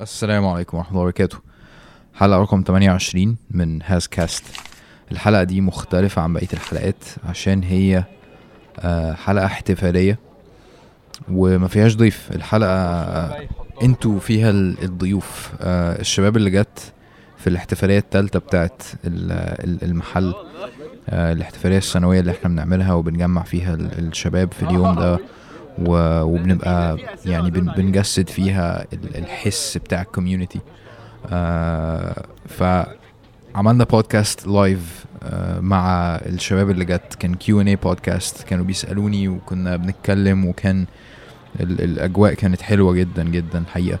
السلام 0.00 0.46
عليكم 0.46 0.76
ورحمة 0.76 0.90
الله 0.90 1.02
وبركاته. 1.02 1.38
حلقة 2.14 2.38
رقم 2.40 2.62
28 2.66 3.36
من 3.50 3.82
هاز 3.82 4.06
كاست 4.06 4.44
الحلقة 5.12 5.42
دي 5.42 5.60
مختلفة 5.60 6.22
عن 6.22 6.32
بقية 6.32 6.48
الحلقات 6.52 7.04
عشان 7.28 7.62
هي 7.62 8.04
آه، 8.80 9.12
حلقة 9.12 9.46
احتفالية 9.46 10.18
وما 11.30 11.68
فيهاش 11.68 11.96
ضيف. 11.96 12.28
الحلقة 12.34 12.70
آه، 12.70 13.48
أنتوا 13.82 14.18
فيها 14.18 14.50
ال- 14.50 14.82
الضيوف. 14.84 15.52
آه، 15.60 16.00
الشباب 16.00 16.36
اللي 16.36 16.50
جت 16.50 16.92
في 17.38 17.46
الاحتفالية 17.46 17.98
التالتة 17.98 18.38
بتاعت 18.38 18.82
ال- 19.04 19.32
ال- 19.64 19.84
المحل 19.84 20.34
الاحتفالية 21.08 21.78
السنوية 21.78 22.20
اللي 22.20 22.30
إحنا 22.32 22.48
بنعملها 22.48 22.92
وبنجمع 22.92 23.42
فيها 23.42 23.74
ال- 23.74 23.98
الشباب 23.98 24.52
في 24.52 24.62
اليوم 24.62 24.94
ده. 24.94 25.18
وبنبقى 25.86 26.96
يعني 27.26 27.50
بن 27.50 27.72
بنجسد 27.76 28.28
فيها 28.28 28.84
ال- 28.92 29.16
الحس 29.16 29.76
بتاع 29.78 30.02
ال 30.02 30.08
community 30.08 30.60
فعملنا 32.48 33.84
بودكاست 33.84 34.46
live 34.46 35.04
مع 35.60 36.14
الشباب 36.26 36.70
اللي 36.70 36.84
جت. 36.84 37.14
كان 37.18 37.34
Q&A 37.34 37.76
بودكاست 37.76 38.42
كانوا 38.42 38.64
بيسألوني 38.64 39.28
وكنا 39.28 39.76
بنتكلم 39.76 40.44
وكان 40.46 40.86
ال 41.60 41.80
الأجواء 41.80 42.34
كانت 42.34 42.62
حلوة 42.62 42.92
جدا 42.94 43.24
جدا 43.24 43.58
الحقيقة 43.58 43.98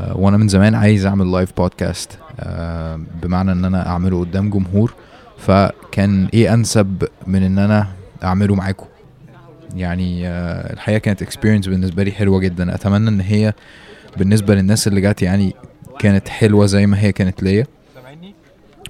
آه 0.00 0.16
وأنا 0.16 0.36
من 0.36 0.48
زمان 0.48 0.74
عايز 0.74 1.06
أعمل 1.06 1.32
live 1.32 1.52
بودكاست 1.56 2.18
آه 2.40 3.00
بمعنى 3.22 3.52
إن 3.52 3.64
أنا 3.64 3.86
أعمله 3.88 4.20
قدام 4.20 4.50
جمهور. 4.50 4.94
فكان 5.38 6.26
إيه 6.34 6.54
أنسب 6.54 7.04
من 7.26 7.42
إن 7.42 7.58
أنا 7.58 7.86
أعمله 8.24 8.54
معاكم؟ 8.54 8.86
يعني 9.74 10.28
آه، 10.28 10.72
الحقيقة 10.72 10.98
كانت 10.98 11.22
اكسبيرينس 11.22 11.66
بالنسبة 11.66 12.02
لي 12.02 12.12
حلوة 12.12 12.40
جدا. 12.40 12.74
أتمنى 12.74 13.08
إن 13.08 13.20
هي 13.20 13.52
بالنسبة 14.16 14.54
للناس 14.54 14.88
اللي 14.88 15.00
جت 15.00 15.22
يعني 15.22 15.54
كانت 15.98 16.28
حلوة 16.28 16.66
زي 16.66 16.86
ما 16.86 17.00
هي 17.00 17.12
كانت 17.12 17.42
ليا. 17.42 17.66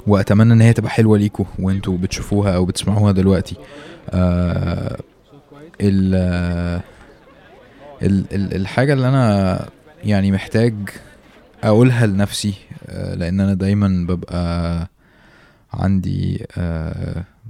وأتمنى 0.07 0.53
إن 0.53 0.61
هي 0.61 0.73
تبقى 0.73 0.91
حلوة 0.91 1.19
ليكوا 1.19 1.45
وأنتوا 1.59 1.99
بتشوفوها 1.99 2.57
أو 2.57 2.65
بتسمعوها 2.65 3.13
دلوقتي. 3.13 3.57
آه 4.11 5.01
ال 5.81 6.15
ال 8.03 8.25
ال 8.33 8.55
الحاجة 8.57 8.93
اللي 8.93 9.09
أنا 9.09 9.67
يعني 10.05 10.33
محتاج 10.33 10.75
أقولها 11.65 12.07
لنفسي 12.07 12.55
آه 12.87 13.15
لأن 13.15 13.41
أنا 13.41 13.55
دايما 13.55 14.07
ببقى 14.09 14.89
عندي 15.73 16.47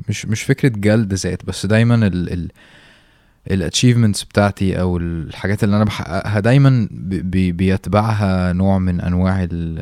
مش 0.08 0.26
مش 0.26 0.42
فكرة 0.42 0.68
جلد 0.68 1.14
ذات 1.14 1.44
بس 1.44 1.66
دايما 1.66 1.94
ال 1.94 2.32
ال 2.32 2.50
ال 3.50 3.56
achievements 3.56 4.24
بتاعتي 4.24 4.80
أو 4.80 4.96
الحاجات 4.96 5.64
اللي 5.64 5.76
أنا 5.76 5.84
بحققها 5.84 6.40
دايما 6.40 6.88
بي- 6.90 7.22
بي- 7.22 7.52
بيتبعها 7.52 8.52
نوع 8.52 8.78
من 8.78 9.00
أنواع 9.00 9.42
ال 9.42 9.78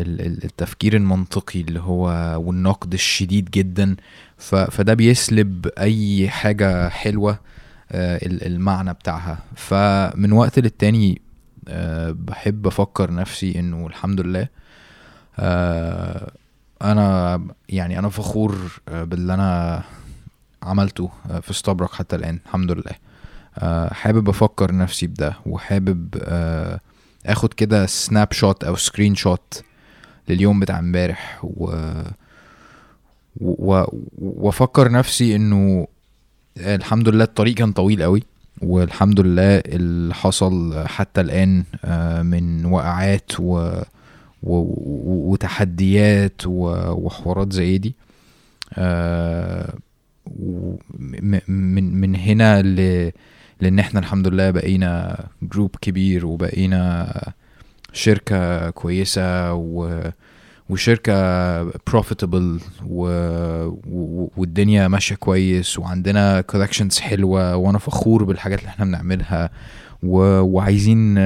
ال- 0.00 0.20
ال- 0.20 0.44
التفكير 0.44 0.96
المنطقي 0.96 1.60
اللي 1.60 1.80
هو 1.80 2.06
والنقد 2.46 2.92
الشديد 2.92 3.50
جدا. 3.50 3.96
فده 4.38 4.94
بيسلب 4.94 5.66
أي 5.78 6.28
حاجة 6.28 6.88
حلوة 6.88 7.38
آه، 7.92 8.16
ال- 8.26 8.46
المعنى 8.46 8.92
بتاعها. 8.92 9.38
فمن 9.56 10.32
وقت 10.32 10.58
للتاني 10.58 11.20
آه، 11.68 12.10
بحب 12.18 12.66
أفكر 12.66 13.14
نفسي 13.14 13.58
إنه 13.60 13.86
الحمد 13.86 14.20
لله 14.20 14.48
آه، 15.38 16.30
أنا 16.82 17.40
يعني 17.68 17.98
أنا 17.98 18.08
فخور 18.08 18.80
باللي 18.92 19.34
أنا 19.34 19.82
عملته 20.64 21.10
آه، 21.30 21.40
في 21.40 21.50
استبرق 21.50 21.92
حتى 21.94 22.16
الآن 22.16 22.38
الحمد 22.46 22.72
لله. 22.72 22.92
آه، 23.58 23.92
حابب 23.94 24.28
أفكر 24.28 24.76
نفسي 24.76 25.06
بده 25.06 25.36
وحابب 25.46 26.08
آه، 26.22 26.80
آخد 27.26 27.52
كده 27.52 27.86
snapshot 27.86 28.64
أو 28.64 28.76
screenshot 28.76 29.62
لليوم 30.28 30.60
بتاع 30.60 30.78
امبارح 30.78 31.40
و 31.42 31.72
و- 33.40 33.84
وأفكر 34.18 34.90
نفسي 34.90 35.36
إنه 35.36 35.86
الحمد 36.56 37.08
لله 37.08 37.24
الطريق 37.24 37.54
كان 37.54 37.72
طويل 37.72 38.02
قوي 38.02 38.22
والحمد 38.62 39.20
لله 39.20 39.58
اللي 39.58 40.14
حصل 40.14 40.84
حتى 40.86 41.20
الآن 41.20 41.64
من 42.26 42.64
وقعات 42.64 43.32
و 43.40 43.52
و- 44.42 45.32
وتحديات 45.32 46.42
و- 46.46 46.90
وحوارات 46.90 47.52
زي 47.52 47.78
دي. 47.78 47.94
من 51.48 52.00
من 52.00 52.16
هنا 52.16 52.62
ل 52.62 53.10
لأن 53.60 53.78
إحنا 53.78 54.00
الحمد 54.00 54.28
لله 54.28 54.50
بقينا 54.50 55.18
group 55.42 55.76
كبير 55.80 56.26
وبقينا 56.26 57.12
شركة 57.92 58.70
كويسة 58.70 59.52
و 59.54 60.00
وشركة 60.68 61.62
profitable 61.62 62.60
و... 62.86 63.06
و... 63.86 64.30
والدنيا 64.36 64.88
ماشية 64.88 65.14
كويس 65.14 65.78
وعندنا 65.78 66.40
collections 66.40 66.98
حلوة 66.98 67.56
وأنا 67.56 67.78
فخور 67.78 68.24
بالحاجات 68.24 68.58
اللي 68.58 68.68
إحنا 68.68 68.84
بنعملها 68.84 69.50
و... 70.02 70.18
وعايزين 70.40 71.18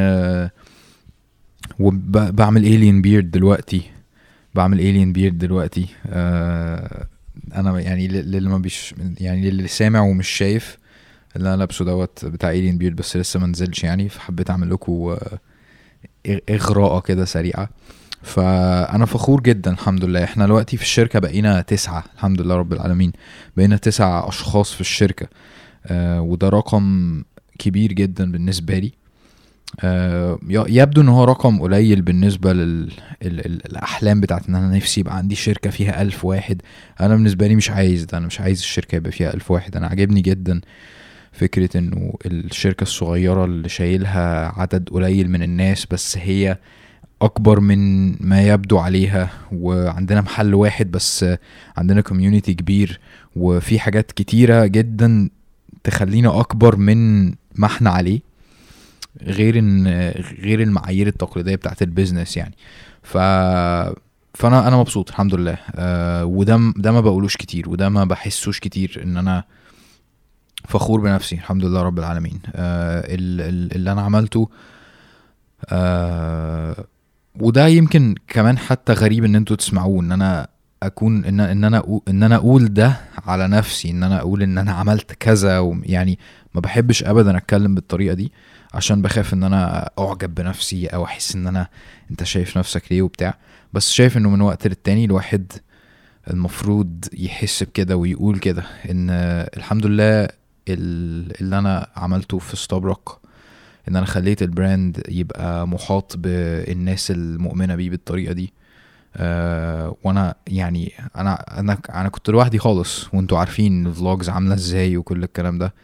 وبعمل 1.78 2.62
alien 2.62 3.02
بيرد 3.02 3.30
دلوقتي 3.30 3.82
بعمل 4.54 4.78
alien 4.78 5.12
بيرد 5.14 5.38
دلوقتي 5.38 5.86
آه، 6.06 7.06
أنا 7.54 7.80
يعني 7.80 8.08
لل- 8.08 8.30
للي 8.30 8.48
ما 8.48 8.58
بيش 8.58 8.94
يعني 9.20 9.50
للي 9.50 9.68
سامع 9.68 10.00
ومش 10.00 10.28
شايف 10.28 10.78
اللي 11.36 11.48
أنا 11.48 11.56
لابسه 11.56 11.84
دوت 11.84 12.24
بتاع 12.24 12.52
alien 12.52 12.74
بيرد 12.74 12.96
بس 12.96 13.16
لسه 13.16 13.40
ما 13.40 13.46
نزلش 13.46 13.84
يعني 13.84 14.08
فحبيت 14.08 14.50
أعمل 14.50 14.70
لكم 14.70 14.92
آه، 16.26 16.40
اغراءه 16.50 17.00
كده 17.00 17.24
سريعة. 17.24 17.68
فأنا 18.22 19.06
فخور 19.06 19.40
جدا 19.40 19.70
الحمد 19.72 20.04
لله. 20.04 20.24
إحنا 20.24 20.46
دلوقتي 20.46 20.76
في 20.76 20.82
الشركة 20.82 21.18
بقينا 21.18 21.60
تسعة 21.60 22.04
الحمد 22.14 22.40
لله 22.40 22.56
رب 22.56 22.72
العالمين. 22.72 23.12
بقينا 23.56 23.76
تسعة 23.76 24.28
أشخاص 24.28 24.72
في 24.72 24.80
الشركة 24.80 25.28
آه 25.86 26.20
وده 26.20 26.48
رقم 26.48 27.22
كبير 27.58 27.92
جدا 27.92 28.32
بالنسبة 28.32 28.78
لي. 28.78 28.92
يبدو 30.68 31.00
إن 31.00 31.08
هو 31.08 31.24
رقم 31.24 31.60
قليل 31.62 32.02
بالنسبة 32.02 32.52
لل 32.52 32.92
ال- 33.22 33.46
ال- 33.46 33.66
الأحلام 33.66 34.20
بتاعت 34.20 34.48
إن 34.48 34.54
أنا 34.54 34.76
نفسي 34.76 35.00
يبقى 35.00 35.16
عندي 35.16 35.34
شركة 35.34 35.70
فيها 35.70 36.02
ألف 36.02 36.24
واحد. 36.24 36.62
أنا 37.00 37.14
بالنسبة 37.14 37.46
لي 37.46 37.54
مش 37.56 37.70
عايز 37.70 38.04
ده 38.04 38.18
أنا 38.18 38.26
مش 38.26 38.40
عايز 38.40 38.58
الشركة 38.58 38.96
يبقى 38.96 39.12
فيها 39.12 39.34
ألف 39.34 39.50
واحد. 39.50 39.76
أنا 39.76 39.86
عاجبني 39.86 40.20
جدا 40.20 40.60
فكرة 41.32 41.78
إنه 41.78 42.14
الشركة 42.26 42.82
الصغيرة 42.82 43.44
اللي 43.44 43.68
شايلها 43.68 44.52
عدد 44.60 44.88
قليل 44.88 45.30
من 45.30 45.42
الناس 45.42 45.86
بس 45.90 46.18
هي 46.18 46.58
أكبر 47.22 47.60
من 47.60 48.10
ما 48.28 48.42
يبدو 48.42 48.78
عليها. 48.78 49.30
وعندنا 49.52 50.20
محل 50.20 50.54
واحد 50.54 50.90
بس 50.90 51.24
عندنا 51.76 52.00
community 52.00 52.54
كبير 52.54 53.00
وفي 53.36 53.78
حاجات 53.78 54.12
كتيرة 54.12 54.66
جدا 54.66 55.30
تخلينا 55.84 56.40
أكبر 56.40 56.76
من 56.76 57.26
ما 57.54 57.66
إحنا 57.66 57.90
عليه. 57.90 58.27
غير 59.22 59.58
إن 59.58 59.86
غير 60.40 60.62
المعايير 60.62 61.06
التقليدية 61.06 61.54
بتاعت 61.56 61.82
ال 61.82 61.88
business 61.88 62.36
يعني. 62.36 62.54
ف 63.02 63.16
فأنا 64.34 64.68
أنا 64.68 64.76
مبسوط 64.76 65.08
الحمد 65.08 65.34
لله. 65.34 65.58
آه 65.74 66.24
وده 66.24 66.72
ده 66.76 66.92
ما 66.92 67.00
بقولوش 67.00 67.36
كتير 67.36 67.68
وده 67.68 67.88
ما 67.88 68.04
بحسوش 68.04 68.60
كتير 68.60 69.00
إن 69.04 69.16
أنا 69.16 69.44
فخور 70.68 71.00
بنفسي 71.00 71.34
الحمد 71.34 71.64
لله 71.64 71.82
رب 71.82 71.98
العالمين. 71.98 72.40
آه 72.54 73.00
ال- 73.14 73.40
ال- 73.40 73.74
اللي 73.76 73.92
أنا 73.92 74.02
عملته 74.02 74.48
آه 75.66 76.84
وده 77.40 77.66
يمكن 77.66 78.14
كمان 78.28 78.58
حتى 78.58 78.92
غريب 78.92 79.24
إن 79.24 79.34
أنتوا 79.36 79.56
تسمعوه 79.56 80.00
إن 80.02 80.12
أنا 80.12 80.48
أكون 80.82 81.24
ان 81.24 81.40
إن 81.40 81.64
أنا 81.64 82.00
إن 82.08 82.22
أنا 82.22 82.36
أقول 82.36 82.74
ده 82.74 83.00
على 83.26 83.48
نفسي 83.48 83.90
إن 83.90 84.02
أنا 84.02 84.18
أقول 84.20 84.42
إن 84.42 84.58
أنا 84.58 84.72
عملت 84.72 85.12
كذا 85.12 85.78
يعني 85.82 86.18
ما 86.54 86.60
بحبش 86.60 87.04
ابدا 87.04 87.36
أتكلم 87.36 87.74
بالطريقة 87.74 88.14
دي 88.14 88.32
عشان 88.74 89.02
بخاف 89.02 89.34
إن 89.34 89.42
أنا 89.42 89.90
أعجب 89.98 90.34
بنفسي 90.34 90.86
أو 90.86 91.04
أحس 91.04 91.34
إن 91.36 91.46
أنا 91.46 91.68
أنت 92.10 92.24
شايف 92.24 92.58
نفسك 92.58 92.82
ليه 92.92 93.02
وبتاع. 93.02 93.34
بس 93.72 93.90
شايف 93.90 94.16
إنه 94.16 94.30
من 94.30 94.40
وقت 94.40 94.66
للتاني 94.66 95.04
الواحد 95.04 95.52
المفروض 96.30 97.04
يحس 97.14 97.62
بكده 97.62 97.96
ويقول 97.96 98.38
كده 98.38 98.62
إن 98.90 99.06
الحمد 99.56 99.86
لله 99.86 100.24
ال- 100.68 101.40
اللي 101.40 101.58
أنا 101.58 101.86
عملته 101.96 102.38
في 102.38 102.54
استبرق 102.54 103.20
إن 103.88 103.96
أنا 103.96 104.06
خليت 104.06 104.42
ال 104.42 104.52
brand 104.52 105.02
يبقى 105.08 105.68
محاط 105.68 106.16
بالناس 106.16 107.10
المؤمنة 107.10 107.74
بيه 107.74 107.90
بالطريقة 107.90 108.32
دي. 108.32 108.52
أه 109.16 109.96
وأنا 110.04 110.34
يعني 110.46 110.92
أنا 111.16 111.60
أنا 111.60 111.78
أنا 111.94 112.08
كنت 112.08 112.30
لوحدي 112.30 112.58
خالص 112.58 113.14
وانتوا 113.14 113.38
عارفين 113.38 113.86
ال 113.86 113.93
vlogs 113.93 114.28
عاملة 114.28 114.54
إزاي 114.54 114.96
وكل 114.96 115.24
الكلام 115.24 115.58
ده. 115.58 115.74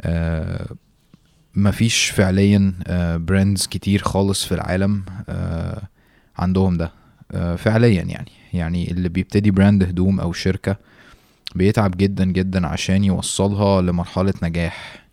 أه 0.00 0.66
مفيش 1.54 2.10
فعليا 2.10 2.74
brands 3.16 3.66
كتير 3.66 4.02
خالص 4.02 4.44
في 4.44 4.54
العالم 4.54 5.02
عندهم 6.38 6.76
ده. 6.76 6.92
فعليا 7.56 8.02
يعني. 8.02 8.30
يعني 8.52 8.90
اللي 8.90 9.08
بيبتدي 9.08 9.50
brand 9.50 9.82
هدوم 9.82 10.20
أو 10.20 10.32
شركة 10.32 10.76
بيتعب 11.54 11.90
جدا 11.96 12.24
جدا 12.24 12.66
عشان 12.66 13.04
يوصلها 13.04 13.82
لمرحلة 13.82 14.34
نجاح. 14.42 15.04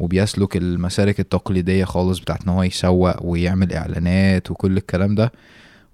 وبيسلك 0.00 0.56
المسالك 0.56 1.20
التقليدية 1.20 1.84
خالص 1.84 2.18
بتاعت 2.18 2.42
إن 2.42 2.48
هو 2.48 2.62
يسوق 2.62 3.24
ويعمل 3.26 3.72
إعلانات 3.72 4.50
وكل 4.50 4.76
الكلام 4.76 5.14
ده. 5.14 5.32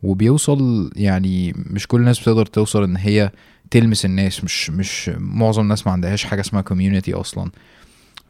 وبيوصل 0.02 0.90
يعني 0.96 1.52
مش 1.56 1.86
كل 1.86 2.00
الناس 2.00 2.20
بتقدر 2.20 2.46
توصل 2.46 2.82
إن 2.82 2.96
هي 2.96 3.30
تلمس 3.70 4.04
الناس 4.04 4.44
مش 4.44 4.70
مش 4.70 5.10
معظم 5.18 5.62
الناس 5.62 5.86
ما 5.86 5.92
عندهاش 5.92 6.24
حاجة 6.24 6.40
اسمها 6.40 6.62
كوميونتي 6.62 7.14
أصلا. 7.14 7.50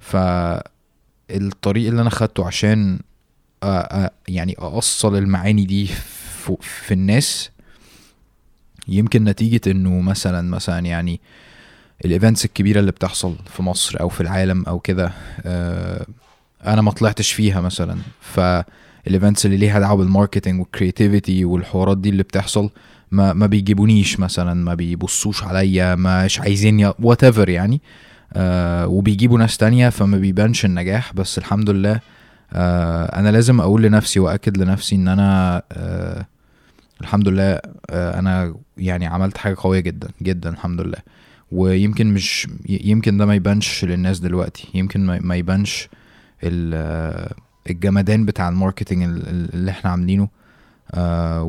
فالطريق 0.01 1.89
اللي 1.89 2.01
أنا 2.03 2.11
خدته 2.11 2.47
عشان 2.47 2.99
أ- 3.65 3.67
أ- 3.67 4.11
يعني 4.29 4.53
اوصل 4.59 5.17
المعاني 5.17 5.65
دي 5.65 5.87
في, 6.61 6.95
الناس 6.95 7.51
يمكن 8.89 9.25
نتيجة 9.25 9.61
إنه 9.71 10.01
مثلا 10.01 10.51
مثلا 10.51 10.79
يعني 10.79 11.21
ال 12.05 12.10
events 12.10 12.44
الكبيرة 12.45 12.81
اللي 12.81 12.93
بتحصل 12.93 13.37
في 13.47 13.63
مصر 13.63 14.01
أو 14.01 14.09
في 14.09 14.21
العالم 14.21 14.65
أو 14.65 14.79
كده 14.79 15.13
آه، 15.41 16.07
أنا 16.67 16.83
ما 16.83 16.91
طلعتش 16.91 17.33
فيها 17.33 17.61
مثلا. 17.61 17.99
فال 19.06 19.17
events 19.17 19.47
اللي 19.47 19.56
ليها 19.56 19.81
دعوة 19.81 19.97
بال 19.97 20.08
marketing 20.08 20.61
وال 20.61 20.75
creativity 20.75 21.44
والحوارات 21.44 21.99
دي 21.99 22.08
اللي 22.08 22.23
بتحصل. 22.23 22.70
ما 23.11 23.32
ما 23.32 23.47
بيجيبونيش 23.47 24.20
مثلا 24.20 24.55
ما 24.55 24.75
بيبصوش 24.75 25.43
عليا 25.44 25.94
مش 25.94 26.41
عايزين 26.41 26.93
whatever 26.99 27.49
يعني. 27.49 27.81
آه 28.32 28.87
وبيجيبوا 28.87 29.38
ناس 29.38 29.56
تانية 29.56 29.88
فما 29.88 30.19
بيبانش 30.19 30.64
النجاح. 30.64 31.12
بس 31.14 31.38
الحمد 31.38 31.70
لله 31.70 32.00
آه 32.53 33.05
أنا 33.05 33.29
لازم 33.29 33.61
أقول 33.61 33.82
لنفسي 33.82 34.20
وأكد 34.20 34.58
لنفسي 34.58 34.94
إن 34.97 35.08
أنا 35.08 35.62
آه 35.73 36.26
الحمد 37.00 37.29
لله 37.29 37.61
آه 37.91 38.19
أنا 38.19 38.55
يعني 38.79 39.06
عملت 39.06 39.38
حاجة 39.38 39.56
قوية 39.58 39.81
جدا 39.81 40.08
جدا 40.23 40.50
الحمد 40.50 40.81
لله. 40.81 40.99
ويمكن 41.53 42.06
مش 42.14 42.49
يمكن 42.69 43.17
ده 43.19 43.26
ما 43.26 43.35
يبانش 43.35 43.85
للناس 43.85 44.19
دلوقتي. 44.20 44.69
يمكن 44.75 45.06
ما- 45.20 45.37
يبانش 45.37 45.88
ال- 46.44 47.32
الجمدان 47.71 48.25
بتاع 48.27 48.49
الماركتنج 48.49 49.03
ال- 49.03 49.29
ال- 49.29 49.55
اللي 49.55 49.71
إحنا 49.71 49.91
عاملينه 49.91 50.29
آه 50.95 51.43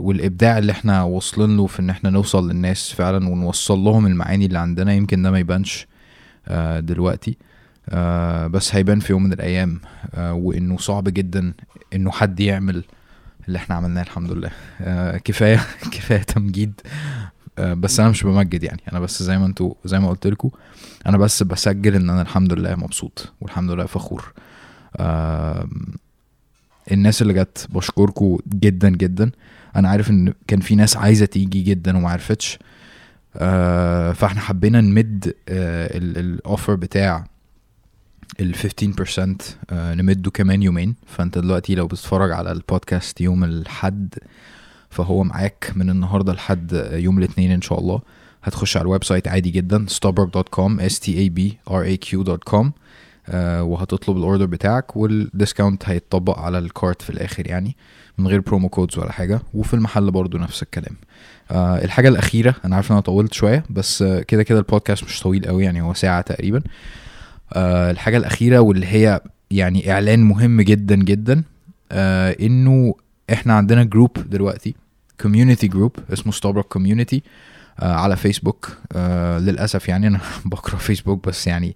والإبداع 0.00 0.58
اللي 0.58 0.72
إحنا 0.72 1.02
واصلين 1.02 1.56
له 1.56 1.66
في 1.66 1.80
إن 1.80 1.90
إحنا 1.90 2.10
نوصل 2.10 2.48
للناس 2.50 2.92
فعلا 2.92 3.28
ونوصل 3.28 3.78
لهم 3.78 4.06
المعاني 4.06 4.46
اللي 4.46 4.58
عندنا 4.58 4.94
يمكن 4.94 5.22
ده 5.22 5.30
ما 5.30 5.38
يبانش 5.38 5.86
آه 6.48 6.80
دلوقتي 6.80 7.36
آه 7.88 8.46
بس 8.46 8.74
هيبان 8.74 9.00
في 9.00 9.12
يوم 9.12 9.22
من 9.22 9.32
الأيام 9.32 9.80
وإنه 10.18 10.76
صعب 10.78 11.04
جدا 11.04 11.52
إنه 11.94 12.10
حد 12.10 12.40
يعمل 12.40 12.84
اللي 13.48 13.58
إحنا 13.58 13.74
عملناه 13.76 14.02
الحمد 14.02 14.32
لله. 14.32 14.50
آه 14.80 15.16
كفاية 15.18 15.60
كفاية 15.92 16.22
تمجيد 16.22 16.80
آه 17.58 17.74
بس 17.74 18.00
أنا 18.00 18.08
مش 18.08 18.22
بمجد 18.22 18.62
يعني. 18.62 18.80
أنا 18.92 19.00
بس 19.00 19.22
زي 19.22 19.38
ما 19.38 19.46
أنتوا 19.46 19.74
زي 19.84 19.98
ما 20.00 20.08
قلت 20.08 20.26
لكم 20.26 20.50
أنا 21.06 21.18
بس 21.18 21.42
بسجل 21.42 21.94
إن 21.94 22.10
أنا 22.10 22.22
الحمد 22.22 22.52
لله 22.52 22.74
مبسوط 22.76 23.32
والحمد 23.40 23.70
لله 23.70 23.86
فخور. 23.86 24.32
الناس 26.92 27.22
اللي 27.22 27.32
جت 27.34 27.66
بشكركم 27.70 28.38
جدا 28.48 28.90
جدا. 28.90 29.30
أنا 29.76 29.88
عارف 29.88 30.10
إن 30.10 30.34
كان 30.46 30.60
في 30.60 30.74
ناس 30.74 30.96
عايزة 30.96 31.26
تيجي 31.26 31.62
جدا 31.62 31.96
وما 31.96 32.10
عرفتش. 32.10 32.58
آه 33.36 34.12
فإحنا 34.12 34.40
حبينا 34.40 34.80
نمد 34.80 35.34
آه 35.48 35.96
الاوفر 35.96 36.74
بتاع 36.74 37.24
ال 38.40 38.54
15% 38.54 38.58
آه 39.70 39.94
نمده 39.94 40.30
كمان 40.30 40.62
يومين. 40.62 40.94
فأنت 41.06 41.38
دلوقتي 41.38 41.74
لو 41.74 41.86
بتتفرج 41.86 42.32
على 42.32 42.52
البودكاست 42.52 43.20
يوم 43.20 43.44
الحد 43.44 44.14
فهو 44.90 45.24
معاك 45.24 45.72
من 45.76 45.90
النهارده 45.90 46.32
لحد 46.32 46.88
يوم 46.92 47.18
الاثنين 47.18 47.50
إن 47.50 47.62
شاء 47.62 47.78
الله. 47.80 48.00
هتخش 48.42 48.76
على 48.76 48.82
ال 48.84 49.04
website 49.04 49.28
عادي 49.28 49.50
جدا 49.50 49.86
stabraq.com 49.86 50.80
s 50.80 50.92
t 50.98 51.06
a 51.06 51.30
b 51.38 51.40
r 51.70 51.84
a 51.84 51.96
q.com 52.08 52.66
وهتطلب 53.32 54.16
ال 54.16 54.21
order 54.21 54.46
بتاعك 54.46 54.96
وال 54.96 55.14
discount 55.14 55.88
هيتطبق 55.88 56.38
على 56.38 56.58
ال 56.58 56.67
cart 56.67 57.02
في 57.02 57.10
الآخر 57.10 57.46
يعني 57.46 57.76
من 58.18 58.26
غير 58.26 58.40
promo 58.40 58.68
codes 58.68 58.98
ولا 58.98 59.12
حاجة. 59.12 59.40
وفي 59.54 59.74
المحل 59.74 60.10
برضو 60.10 60.38
نفس 60.38 60.62
الكلام. 60.62 60.96
آه 61.50 61.84
الحاجة 61.84 62.08
الأخيرة 62.08 62.54
أنا 62.64 62.76
عارف 62.76 62.90
إن 62.90 62.94
أنا 62.96 63.00
طولت 63.02 63.32
شوية 63.32 63.64
بس 63.70 64.02
آه 64.02 64.20
كده 64.22 64.42
كده 64.42 64.58
البودكاست 64.58 65.04
مش 65.04 65.20
طويل 65.20 65.46
قوي 65.46 65.64
يعني 65.64 65.82
هو 65.82 65.94
ساعة 65.94 66.20
تقريبا. 66.20 66.62
آه 67.52 67.90
الحاجة 67.90 68.16
الأخيرة 68.16 68.58
واللي 68.58 68.86
هي 68.86 69.20
يعني 69.50 69.92
إعلان 69.92 70.20
مهم 70.20 70.60
جدا 70.60 70.96
جدا 70.96 71.42
آه 71.92 72.36
إنه 72.40 72.94
إحنا 73.32 73.54
عندنا 73.54 73.84
group 73.84 74.10
دلوقتي 74.30 74.74
community 75.20 75.68
group 75.68 75.96
اسمه 76.12 76.32
استبرق 76.32 76.64
community 76.64 77.22
آه 77.80 77.92
على 77.94 78.16
فيسبوك 78.16 78.76
آه 78.92 79.38
للأسف 79.38 79.88
يعني 79.88 80.06
أنا 80.06 80.20
بكره 80.44 80.76
فيسبوك 80.76 81.28
بس 81.28 81.46
يعني 81.46 81.68
آه 81.68 81.74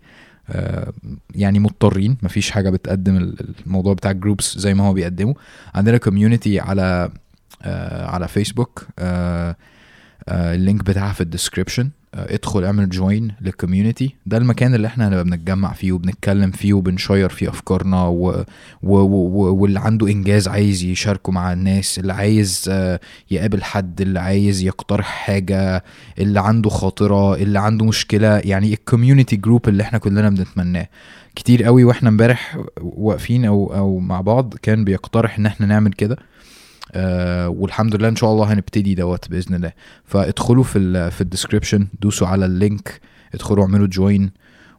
يعني 1.35 1.59
مضطرين 1.59 2.17
مفيش 2.23 2.51
حاجة 2.51 2.71
بتقدم 2.71 3.17
ال- 3.17 3.55
الموضوع 3.67 3.95
بتاع 3.95 4.11
ال 4.11 4.18
groups 4.18 4.59
زي 4.59 4.75
ما 4.75 4.85
هو 4.87 4.93
بيقدمه 4.93 5.35
عندنا 5.75 5.97
community 5.99 6.61
على 6.61 7.11
آه 7.63 8.07
على 8.07 8.29
فيسبوك 8.29 8.87
آه 8.99 9.57
آه 10.29 10.55
ال 10.55 10.61
link 10.61 10.85
بتاعها 10.85 11.13
في 11.13 11.21
ال 11.21 11.25
description. 11.25 11.83
آه 11.85 11.98
ادخل 12.15 12.65
اعمل 12.65 12.89
join 12.89 13.31
لل 13.41 13.54
community 13.54 14.15
ده 14.27 14.37
المكان 14.37 14.75
اللي 14.75 14.87
إحنا 14.87 15.09
هنبقى 15.09 15.25
بنتجمع 15.25 15.73
فيه 15.73 15.93
وبنتكلم 15.93 16.51
فيه 16.51 16.73
وبن 16.73 16.94
share 16.94 17.29
فيه 17.29 17.49
أفكارنا 17.49 18.03
و... 18.07 18.45
و... 18.83 18.97
و... 18.99 19.55
واللي 19.55 19.81
عنده 19.81 20.07
إنجاز 20.09 20.49
عايز 20.49 20.83
يشاركه 20.85 21.33
مع 21.33 21.53
الناس 21.53 21.99
اللي 21.99 22.13
عايز 22.13 22.65
آه 22.71 23.01
يقابل 23.31 23.63
حد 23.63 24.01
اللي 24.01 24.21
عايز 24.21 24.63
يقترح 24.63 25.07
حاجة 25.07 25.85
اللي 26.19 26.41
عنده 26.41 26.71
خاطرة 26.71 27.35
اللي 27.35 27.59
عنده 27.59 27.85
مشكلة. 27.85 28.39
يعني 28.39 28.73
ال 28.73 28.79
community 28.79 29.37
group 29.37 29.69
اللي 29.69 29.83
إحنا 29.83 29.99
كلنا 29.99 30.29
بنتمناه. 30.31 30.89
كتير 31.37 31.65
قوي 31.65 31.85
وإحنا 31.85 32.09
امبارح 32.09 32.59
واقفين 32.81 33.45
أو 33.45 33.75
أو 33.75 33.99
مع 33.99 34.21
بعض 34.21 34.55
كان 34.63 34.85
بيقترح 34.85 35.39
إن 35.39 35.47
إحنا 35.47 35.67
نعمل 35.67 35.93
كده. 35.93 36.17
آه 36.93 37.49
والحمد 37.49 37.95
لله 37.97 38.09
إن 38.09 38.17
شاء 38.17 38.33
الله 38.33 38.53
هنبتدي 38.53 38.95
دوت 38.95 39.29
بإذن 39.29 39.55
الله. 39.55 39.73
فادخلوا 40.05 40.65
في 40.65 40.79
ال 40.79 41.11
في 41.11 41.21
ال 41.21 41.26
description 41.26 41.89
دوسوا 42.01 42.27
على 42.27 42.45
ال 42.45 42.56
link 42.56 43.01
ادخلوا 43.35 43.65
اعملوا 43.65 43.87
join. 43.87 44.31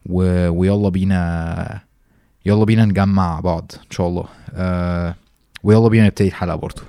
ويلا 0.06 0.90
بينا 0.90 1.80
يلا 2.46 2.66
بينا 2.66 2.86
نجمع 2.86 3.40
بعض 3.40 3.72
إن 3.86 3.92
شاء 3.92 4.08
الله. 4.08 4.26
آه 4.54 5.16
ويلا 5.64 5.88
بينا 5.88 6.06
نبتدي 6.06 6.28
الحلقة 6.28 6.56
برضو. 6.56 6.82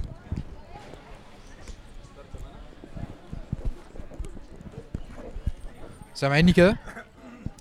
سامعيني 6.14 6.52
كده؟ 6.52 6.76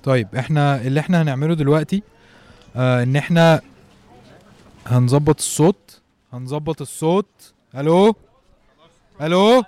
طيب 0.04 0.36
إحنا 0.36 0.82
اللي 0.82 1.00
إحنا 1.00 1.22
هنعمله 1.22 1.54
دلوقتي 1.54 2.04
آه 2.76 3.04
إن 3.04 3.16
إحنا 3.16 3.62
هنظبط 4.88 5.38
الصوت 5.38 5.99
هنظبط 6.34 6.82
الصوت. 6.82 7.54
ألو؟ 7.76 8.16
ألو؟ 9.22 9.64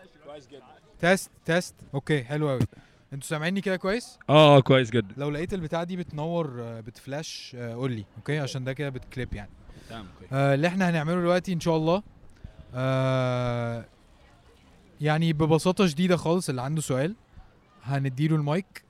test 0.99 1.31
test 1.45 1.75
okay 1.93 2.23
حلو 2.23 2.49
قوي 2.49 2.59
أنتوا 3.13 3.27
سامعيني 3.27 3.61
كده 3.61 3.75
كويس؟ 3.75 4.19
آه 4.29 4.57
آه 4.57 4.59
كويس 4.59 4.89
جدا. 4.89 5.13
لو 5.17 5.29
لقيت 5.29 5.53
البتاع 5.53 5.83
دي 5.83 5.97
بتنور 5.97 6.55
آه، 6.61 6.79
بتفلاش 6.79 7.51
آه، 7.55 7.73
قول 7.75 7.91
لي 7.91 8.05
okay؟ 8.17 8.39
عشان 8.39 8.63
ده 8.63 8.73
كده 8.73 8.89
بتكليب 8.89 9.33
يعني. 9.33 9.49
تمام 9.89 10.05
آه 10.33 10.53
اللي 10.53 10.67
إحنا 10.67 10.89
هنعمله 10.89 11.19
دلوقتي 11.21 11.53
إن 11.53 11.59
شاء 11.59 11.77
الله 11.77 12.03
آه 12.75 13.85
يعني 15.01 15.33
ببساطة 15.33 15.87
شديدة 15.87 16.17
خالص 16.17 16.49
اللي 16.49 16.61
عنده 16.61 16.81
سؤال 16.81 17.15
هنديله 17.83 18.35
المايك 18.35 18.83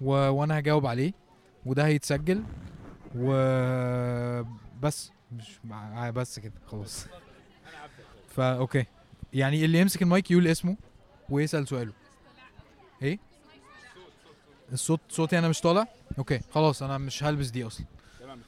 و... 0.00 0.10
وأنا 0.10 0.58
هجاوب 0.58 0.86
عليه 0.86 1.12
وده 1.66 1.86
هيتسجل 1.86 2.42
وبس 3.16 5.10
مش 5.36 5.58
مع... 5.64 6.10
بس 6.10 6.38
كده 6.38 6.52
خلاص. 6.66 7.06
فا 8.28 8.56
okay. 8.56 8.84
يعني 9.32 9.64
اللي 9.64 9.78
يمسك 9.78 10.02
المايك 10.02 10.30
يقول 10.30 10.46
اسمه 10.46 10.76
ويسأل 11.30 11.68
سؤاله. 11.68 11.92
إيه؟ 13.02 13.18
الصوت 14.72 15.00
صوتي 15.08 15.38
أنا 15.38 15.48
مش 15.48 15.60
طالع؟ 15.60 15.86
okay 16.18 16.40
خلاص 16.50 16.82
أنا 16.82 16.98
مش 16.98 17.24
هلبس 17.24 17.46
دي 17.48 17.66
أصلا. 17.66 17.86
تمام 18.20 18.40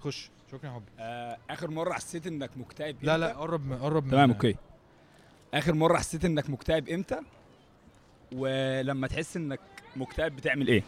خش. 0.00 0.30
شكرا 0.52 0.68
يا 0.70 0.74
حبي 0.74 0.84
آه 0.98 1.38
آخر 1.50 1.70
مرة 1.70 1.92
حسيت 1.92 2.26
إنك 2.26 2.50
مكتئب 2.56 3.04
لا 3.04 3.14
إمتى؟ 3.14 3.26
لا 3.26 3.32
قرب 3.38 3.72
قرب 3.72 4.04
من 4.04 4.10
تمام 4.10 4.30
okay. 4.30 4.56
آخر 5.54 5.74
مرة 5.74 5.96
حسيت 5.98 6.24
إنك 6.24 6.50
مكتئب 6.50 6.88
إمتى؟ 6.88 7.20
ولما 8.32 9.06
تحس 9.06 9.36
إنك 9.36 9.60
مكتئب 9.96 10.36
بتعمل 10.36 10.68
إيه؟ 10.68 10.82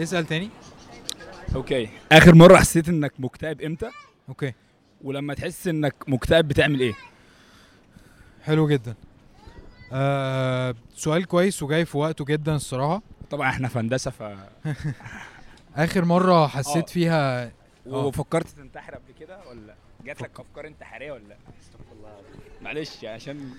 اسأل 0.00 0.26
تاني. 0.26 0.50
okay. 1.54 1.88
آخر 2.12 2.34
مرة 2.34 2.56
حسيت 2.56 2.88
إنك 2.88 3.12
مكتئب 3.18 3.60
إمتى؟ 3.60 3.90
okay. 4.28 4.52
ولما 5.04 5.34
تحس 5.34 5.66
إنك 5.68 5.94
مكتئب 6.08 6.48
بتعمل 6.48 6.80
إيه؟ 6.80 6.92
حلو 8.44 8.68
جدا. 8.68 8.94
آه 9.92 10.74
سؤال 10.94 11.24
كويس 11.24 11.62
وجاي 11.62 11.84
في 11.84 11.98
وقته 11.98 12.24
جدا 12.24 12.54
الصراحة. 12.56 13.02
طبعا 13.30 13.48
إحنا 13.48 13.68
في 13.68 13.78
هندسة 13.78 14.10
ف 14.10 14.22
آخر 15.76 16.04
مرة 16.04 16.46
حسيت 16.46 16.88
آه. 16.88 16.92
فيها 16.92 17.44
آه. 17.44 17.50
وفكرت 17.86 18.48
تنتحر 18.48 18.94
قبل 18.94 19.12
كده 19.20 19.38
ولا 19.48 19.74
جات 20.04 20.22
لك 20.22 20.40
أفكار 20.40 20.66
انتحارية 20.66 21.12
ولا؟ 21.12 21.28
لا 21.28 21.36
استغفر 21.62 21.92
الله 21.98 22.10
معلش 22.62 23.04
عشان 23.04 23.50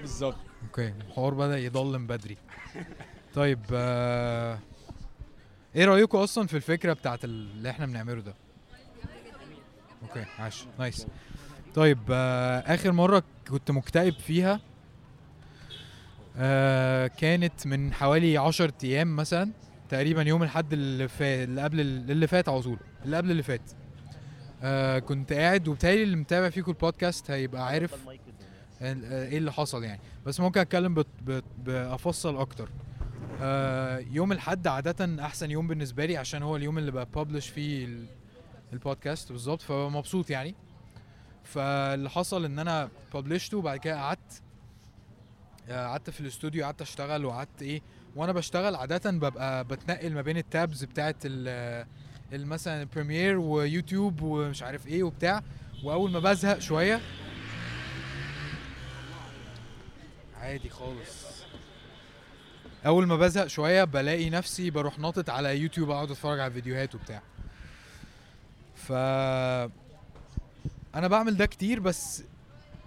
بالظبط. 0.00 0.36
okay 0.66 0.88
الحوار 1.08 1.34
بدأ 1.34 1.58
يضلم 1.58 2.06
بدري. 2.06 2.36
طيب 3.34 3.60
آه 3.72 4.58
إيه 5.76 5.84
رايكم 5.84 6.18
أصلا 6.18 6.46
في 6.46 6.56
الفكرة 6.56 6.92
بتاعت 6.92 7.24
اللي 7.24 7.70
إحنا 7.70 7.86
بنعمله 7.86 8.20
ده؟ 8.20 8.34
okay 10.02 10.24
عاش. 10.38 10.64
nice. 10.78 11.06
طيب 11.74 11.98
آه 12.10 12.58
آخر 12.58 12.92
مرة 12.92 13.22
كنت 13.48 13.70
مكتئب 13.70 14.14
فيها 14.14 14.60
آه 16.36 17.06
كانت 17.06 17.66
من 17.66 17.92
حوالي 17.92 18.38
عشر 18.38 18.70
أيام 18.84 19.16
مثلا 19.16 19.50
تقريبا 19.88 20.22
يوم 20.22 20.42
الحد 20.42 20.72
اللي 20.72 21.08
فات 21.08 21.48
اللي 21.48 21.62
قبل 21.62 21.80
اللي 21.80 22.26
فات 22.26 22.48
على 22.48 22.62
طول 22.62 22.78
اللي 23.04 23.16
قبل 23.16 23.30
اللي 23.30 23.42
فات. 23.42 23.60
آه 24.62 24.98
كنت 24.98 25.32
قاعد 25.32 25.68
وبالتالي 25.68 26.02
اللي 26.02 26.16
متابع 26.16 26.50
فيكم 26.50 26.70
البودكاست 26.70 27.30
هيبقى 27.30 27.66
عارف 27.66 27.94
آه، 28.82 29.28
إيه 29.28 29.38
اللي 29.38 29.52
حصل 29.52 29.84
يعني. 29.84 30.00
بس 30.26 30.40
ممكن 30.40 30.60
اتكلم 30.60 31.04
بأفصل 31.64 32.36
أكتر. 32.36 32.68
آه 33.40 33.98
يوم 33.98 34.32
الحد 34.32 34.66
عادة 34.66 35.24
أحسن 35.24 35.50
يوم 35.50 35.66
بالنسبة 35.66 36.04
لي 36.06 36.16
عشان 36.16 36.42
هو 36.42 36.56
اليوم 36.56 36.78
اللي 36.78 36.90
ببلش 36.90 37.48
فيه 37.48 37.84
ال- 37.84 38.06
البودكاست 38.72 39.32
بالظبط 39.32 39.62
فمبسوط 39.62 40.30
يعني. 40.30 40.54
فاللي 41.44 42.10
حصل 42.10 42.44
إن 42.44 42.58
أنا 42.58 42.88
ببلشته 43.14 43.58
وبعد 43.58 43.78
كده 43.78 43.96
قعدت 44.00 44.42
آه، 45.68 45.86
قعدت 45.86 46.10
في 46.10 46.20
الاستوديو 46.20 46.64
قعدت 46.64 46.82
أشتغل 46.82 47.24
وقعدت 47.24 47.62
إيه 47.62 47.80
وأنا 48.16 48.32
بشتغل 48.32 48.74
عادة 48.74 49.10
ببقى 49.10 49.64
بتنقل 49.64 50.12
ما 50.14 50.22
بين 50.22 50.36
ال 50.36 50.46
tabs 50.46 50.84
ال- 52.32 52.46
مثلا 52.46 52.80
ال 52.82 52.88
Premiere 52.88 53.38
ويوتيوب 53.38 54.22
ومش 54.22 54.62
عارف 54.62 54.86
إيه 54.86 55.02
وبتاع. 55.02 55.42
وأول 55.84 56.10
ما 56.10 56.18
بزهق 56.18 56.58
شوية 56.58 57.00
عادي 60.40 60.68
خالص. 60.70 61.37
أول 62.86 63.06
ما 63.06 63.16
بزهق 63.16 63.46
شوية 63.46 63.84
بلاقي 63.84 64.30
نفسي 64.30 64.70
بروح 64.70 64.98
ناطط 64.98 65.30
على 65.30 65.58
يوتيوب 65.58 65.90
أقعد 65.90 66.10
أتفرج 66.10 66.40
على 66.40 66.52
فيديوهات 66.52 66.94
وبتاع. 66.94 67.22
ف 68.76 68.92
أنا 70.94 71.08
بعمل 71.08 71.36
ده 71.36 71.46
كتير 71.46 71.80
بس 71.80 72.22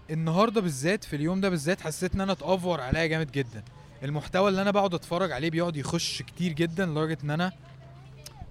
النهارده 0.09 0.61
بالذات 0.61 1.03
في 1.03 1.15
اليوم 1.15 1.41
ده 1.41 1.49
بالذات 1.49 1.81
حسيت 1.81 2.15
إن 2.15 2.21
أنا 2.21 2.31
اتأفور 2.31 2.81
عليا 2.81 3.05
جامد 3.05 3.31
جدا. 3.31 3.63
المحتوى 4.03 4.49
اللي 4.49 4.61
أنا 4.61 4.71
بقعد 4.71 4.93
أتفرج 4.93 5.31
عليه 5.31 5.49
بيقعد 5.49 5.77
يخش 5.77 6.21
كتير 6.21 6.53
جدا 6.53 6.85
لدرجة 6.85 7.17
إن 7.23 7.29
أنا 7.29 7.51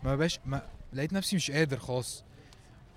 ما 0.03 0.17
بقاش 0.17 0.39
ما 0.47 0.63
لقيت 0.93 1.13
نفسي 1.13 1.37
مش 1.37 1.51
قادر 1.51 1.79
خالص. 1.79 2.25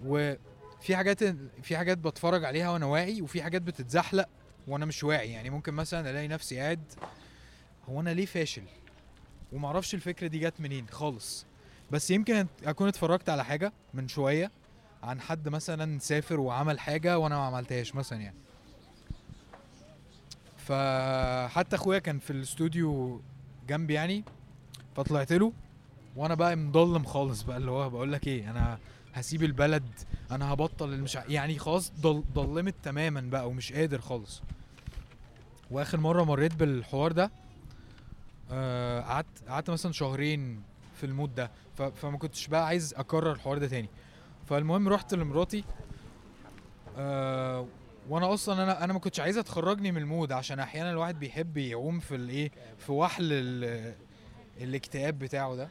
وفي 0.05 0.95
حاجات 0.95 1.23
في 1.63 1.77
حاجات 1.77 1.97
بتفرج 1.97 2.45
عليها 2.45 2.69
وأنا 2.69 2.85
واعي 2.85 3.21
وفي 3.21 3.43
حاجات 3.43 3.61
بتتزحلق 3.61 4.27
وأنا 4.67 4.85
مش 4.85 5.03
واعي. 5.03 5.31
يعني 5.31 5.49
ممكن 5.49 5.73
مثلا 5.73 6.09
ألاقي 6.09 6.27
نفسي 6.27 6.59
قاعد 6.59 6.83
هو 7.89 7.99
أنا 8.01 8.09
ليه 8.09 8.25
فاشل؟ 8.25 8.63
ومعرفش 9.51 9.93
الفكرة 9.93 10.27
دي 10.27 10.39
جت 10.39 10.53
منين 10.59 10.87
خالص. 10.91 11.45
بس 11.91 12.11
يمكن 12.11 12.47
أكون 12.65 12.87
اتفرجت 12.87 13.29
على 13.29 13.45
حاجة 13.45 13.73
من 13.93 14.07
شوية 14.07 14.51
عن 15.03 15.21
حد 15.21 15.49
مثلا 15.49 15.99
سافر 15.99 16.39
وعمل 16.39 16.79
حاجة 16.79 17.19
وأنا 17.19 17.35
ما 17.37 17.43
عملتهاش 17.45 17.95
مثلا 17.95 18.21
يعني. 18.21 18.35
فحتى 20.57 21.75
أخويا 21.75 21.99
كان 21.99 22.19
في 22.19 22.31
الاستوديو 22.31 23.21
جنبي 23.67 23.93
يعني 23.93 24.23
فطلعت 24.95 25.31
له 25.33 25.53
وأنا 26.15 26.35
بقى 26.35 26.55
مضلم 26.55 27.03
خالص 27.05 27.41
بقى 27.41 27.57
اللي 27.57 27.71
هو 27.71 27.89
بقول 27.89 28.11
لك 28.13 28.27
إيه 28.27 28.51
أنا 28.51 28.77
هسيب 29.13 29.43
البلد 29.43 29.83
أنا 30.31 30.53
هبطل 30.53 30.93
المش 30.93 31.15
يعني 31.15 31.59
خلاص 31.59 31.91
ضل... 32.01 32.23
ضلمت 32.33 32.75
تماما 32.83 33.21
بقى 33.21 33.47
ومش 33.49 33.73
قادر 33.73 34.01
خالص. 34.01 34.41
وآخر 35.71 35.99
مرة 35.99 36.23
مريت 36.23 36.55
بالحوار 36.55 37.11
ده 37.11 37.31
قعدت 39.01 39.47
قعدت 39.47 39.69
مثلا 39.69 39.91
شهرين 39.91 40.63
في 40.95 41.05
ال 41.05 41.11
mood 41.11 41.35
ده. 41.35 41.51
فما 41.75 42.17
كنتش 42.17 42.47
بقى 42.47 42.65
عايز 42.67 42.93
أكرر 42.93 43.31
الحوار 43.31 43.57
ده 43.57 43.67
تاني. 43.67 43.89
فالمهم 44.45 44.87
رحت 44.89 45.13
لمراتي 45.13 45.63
آه 46.97 47.67
وأنا 48.09 48.33
أصلا 48.33 48.63
أنا 48.63 48.83
أنا 48.83 48.93
ما 48.93 48.99
كنتش 48.99 49.19
عايزه 49.19 49.41
تخرجني 49.41 49.91
من 49.91 49.97
ال 50.01 50.07
mood 50.07 50.31
عشان 50.31 50.59
أحيانا 50.59 50.91
الواحد 50.91 51.19
بيحب 51.19 51.57
يعوم 51.57 51.99
في 51.99 52.15
الإيه؟ 52.15 52.51
في 52.77 52.91
وحل 52.91 53.29
ال... 53.33 53.93
الاكتئاب 54.61 55.19
بتاعه 55.19 55.55
ده. 55.55 55.69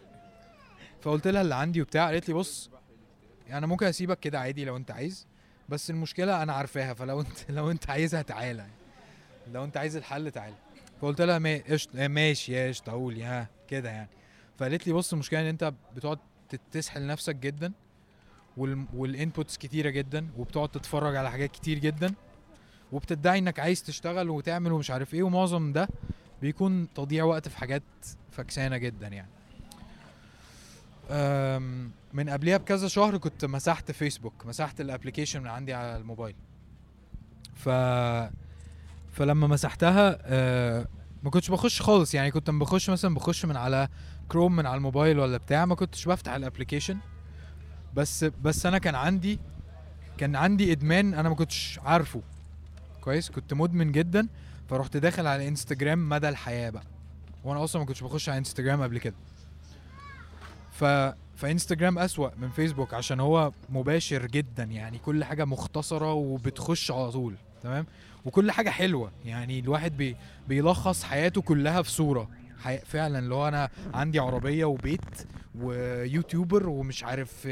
فقلت 1.00 1.28
لها 1.28 1.42
اللي 1.42 1.54
عندي 1.54 1.82
وبتاع 1.82 2.06
قالت 2.06 2.28
لي 2.28 2.34
بص 2.34 2.70
يعني 3.46 3.58
أنا 3.58 3.66
ممكن 3.66 3.86
أسيبك 3.86 4.20
كده 4.20 4.40
عادي 4.40 4.64
لو 4.64 4.76
أنت 4.76 4.90
عايز 4.90 5.26
بس 5.68 5.90
المشكلة 5.90 6.42
أنا 6.42 6.52
عارفاها 6.52 6.94
فلو 6.94 7.20
انت 7.20 7.50
لو 7.50 7.70
أنت 7.70 7.90
عايزها 7.90 8.22
تعالى 8.22 8.66
لو 9.52 9.64
أنت 9.64 9.76
عايز 9.76 9.96
الحل 9.96 10.30
تعالى. 10.30 10.54
فقلت 11.02 11.20
لها 11.20 11.60
آه، 11.96 12.08
ماشي 12.08 12.52
يا 12.52 12.68
قشطة 12.68 12.92
قول 12.92 13.18
يا 13.18 13.46
كده 13.68 13.90
يعني. 13.90 14.08
فقالت 14.58 14.86
لي 14.86 14.92
بص 14.92 15.12
المشكلة 15.12 15.40
إن 15.40 15.46
أنت 15.46 15.72
بتقعد 15.96 16.18
تسحل 16.72 17.06
نفسك 17.06 17.36
جدا 17.36 17.72
وال 18.56 18.84
وال 18.94 19.10
inputs 19.10 19.58
كتيرة 19.58 19.90
جدا 19.90 20.28
وبتقعد 20.36 20.68
تتفرج 20.68 21.16
على 21.16 21.30
حاجات 21.30 21.50
كتير 21.50 21.78
جدا 21.78 22.14
وبتدعي 22.92 23.38
إنك 23.38 23.60
عايز 23.60 23.82
تشتغل 23.82 24.30
وتعمل 24.30 24.72
ومش 24.72 24.90
عارف 24.90 25.14
إيه 25.14 25.22
ومعظم 25.22 25.72
ده 25.72 25.88
بيكون 26.42 26.88
تضييع 26.94 27.24
وقت 27.24 27.48
في 27.48 27.58
حاجات 27.58 27.82
فكسانه 28.30 28.76
جدا 28.76 29.08
يعني. 29.08 29.30
من 32.12 32.30
قبلها 32.30 32.56
بكذا 32.56 32.88
شهر 32.88 33.16
كنت 33.16 33.44
مسحت 33.44 33.90
فيسبوك 33.90 34.46
مسحت 34.46 34.80
ال 34.80 34.85
application 34.85 35.40
من 35.40 35.48
عندي 35.48 35.74
على 35.74 35.96
الموبايل. 35.96 36.36
ف 37.54 37.68
فلما 39.12 39.46
مسحتها 39.46 40.18
آه، 40.22 40.86
ما 41.22 41.30
كنتش 41.30 41.50
بخش 41.50 41.82
خالص. 41.82 42.14
يعني 42.14 42.30
كنت 42.30 42.50
بخش 42.50 42.90
مثلا 42.90 43.14
بخش 43.14 43.44
من 43.44 43.56
على 43.56 43.88
كروم 44.28 44.56
من 44.56 44.66
على 44.66 44.76
الموبايل 44.76 45.18
ولا 45.18 45.36
بتاع 45.36 45.64
ما 45.64 45.74
كنتش 45.74 46.08
بفتح 46.08 46.32
ال 46.32 46.38
application 46.38 46.98
بس 47.94 48.24
بس 48.24 48.66
أنا 48.66 48.78
كان 48.78 48.94
عندي 48.94 49.40
كان 50.18 50.36
عندي 50.36 50.72
إدمان 50.72 51.14
أنا 51.14 51.28
ما 51.28 51.34
كنتش 51.34 51.80
عارفه. 51.84 52.22
كويس؟ 53.00 53.30
كنت 53.30 53.54
مدمن 53.54 53.92
جدا 53.92 54.28
فرحت 54.70 54.96
داخل 54.96 55.26
على 55.26 55.48
انستجرام 55.48 56.08
مدى 56.08 56.28
الحياة 56.28 56.70
بقى. 56.70 56.84
وأنا 57.44 57.64
أصلا 57.64 57.82
ما 57.82 57.88
كنتش 57.88 58.02
بخش 58.02 58.28
على 58.28 58.38
انستجرام 58.38 58.82
قبل 58.82 58.98
كده. 58.98 59.14
ف 60.72 60.84
فانستجرام 61.36 61.98
أسوأ 61.98 62.30
من 62.38 62.50
فيسبوك 62.50 62.94
عشان 62.94 63.20
هو 63.20 63.52
مباشر 63.68 64.26
جدا. 64.26 64.64
يعني 64.64 64.98
كل 64.98 65.24
حاجة 65.24 65.44
مختصرة 65.44 66.12
وبتخش 66.12 66.90
على 66.90 67.10
طول. 67.10 67.34
تمام؟ 67.62 67.86
وكل 68.24 68.50
حاجة 68.50 68.70
حلوة. 68.70 69.12
يعني 69.24 69.58
الواحد 69.58 69.96
بي 69.96 70.16
بيلخص 70.48 71.02
حياته 71.04 71.42
كلها 71.42 71.82
في 71.82 71.90
صورة. 71.90 72.28
حي... 72.62 72.78
فعلا 72.78 73.18
اللي 73.18 73.34
هو 73.34 73.48
أنا 73.48 73.70
عندي 73.94 74.18
عربية 74.18 74.64
وبيت 74.64 75.26
ويوتيوبر 75.54 76.68
ومش 76.68 77.04
عارف 77.04 77.48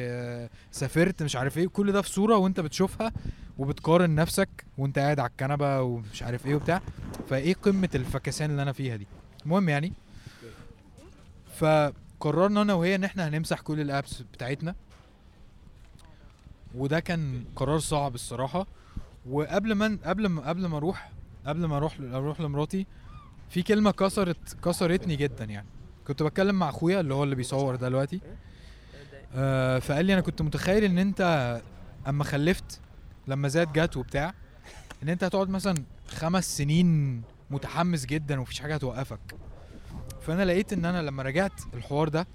سافرت 0.71 1.23
مش 1.23 1.37
عارف 1.37 1.59
إيه 1.59 1.69
كل 1.69 1.93
ده 1.93 2.03
في 2.03 2.11
صورة 2.11 2.37
وأنت 2.37 2.61
بتشوفها 2.61 3.13
وبتقارن 3.59 4.15
نفسك 4.15 4.49
وأنت 4.79 4.99
قاعد 4.99 5.21
على 5.21 5.31
الكنبة 5.31 5.83
ومش 5.83 6.23
عارف 6.23 6.47
إيه 6.47 6.55
وبتاع. 6.55 6.83
فإيه 7.29 7.55
قمة 7.55 7.89
الفكسان 7.95 8.51
اللي 8.51 8.63
أنا 8.63 8.73
فيها 8.73 8.97
دي؟ 8.97 9.07
المهم 9.45 9.69
يعني 9.69 9.93
فقررنا 11.57 12.63
أنا 12.63 12.75
وهي 12.75 12.95
إن 12.95 13.05
إحنا 13.05 13.29
هنمسح 13.29 13.61
كل 13.61 13.81
الأبس 13.81 14.23
بتاعتنا. 14.33 14.75
وده 16.75 17.01
كان 17.01 17.45
قرار 17.57 17.79
صعب 17.79 18.15
الصراحة. 18.15 18.67
وقبل 19.29 19.73
ما 19.73 19.99
قبل 20.05 20.27
ما 20.27 20.49
قبل 20.49 20.67
ما 20.67 20.77
أروح 20.77 21.13
قبل 21.47 21.65
ما 21.65 21.77
أروح 21.77 21.97
أروح 22.01 22.41
لمراتي 22.41 22.87
في 23.49 23.63
كلمة 23.63 23.91
كسرت 23.91 24.57
كسرتني 24.65 25.17
جدا 25.17 25.45
يعني. 25.45 25.67
كنت 26.07 26.23
بتكلم 26.23 26.55
مع 26.55 26.69
أخويا 26.69 27.01
اللي 27.01 27.15
هو 27.15 27.25
اللي 27.25 27.35
بيصور 27.35 27.77
دلوقتي. 27.77 28.21
آه 29.35 29.79
فقال 29.79 30.05
لي 30.05 30.13
أنا 30.13 30.21
كنت 30.21 30.43
متخيل 30.43 30.85
إن 30.85 30.99
أنت 30.99 31.61
أما 32.09 32.25
خلفت 32.25 32.81
لما 33.29 33.49
زاد 33.49 33.73
جت 33.73 33.97
وبتاع 33.97 34.35
إن 35.03 35.09
أنت 35.09 35.25
هتقعد 35.25 35.49
مثلا 35.49 35.75
خمس 36.09 36.57
سنين 36.59 37.23
متحمس 37.51 38.07
جدا 38.07 38.39
ومفيش 38.39 38.61
حاجة 38.61 38.75
هتوقفك. 38.75 39.21
فأنا 40.21 40.45
لقيت 40.45 40.73
إن 40.73 40.85
أنا 40.85 41.03
لما 41.03 41.23
رجعت 41.23 41.53
الحوار 41.75 42.09
ده 42.09 42.27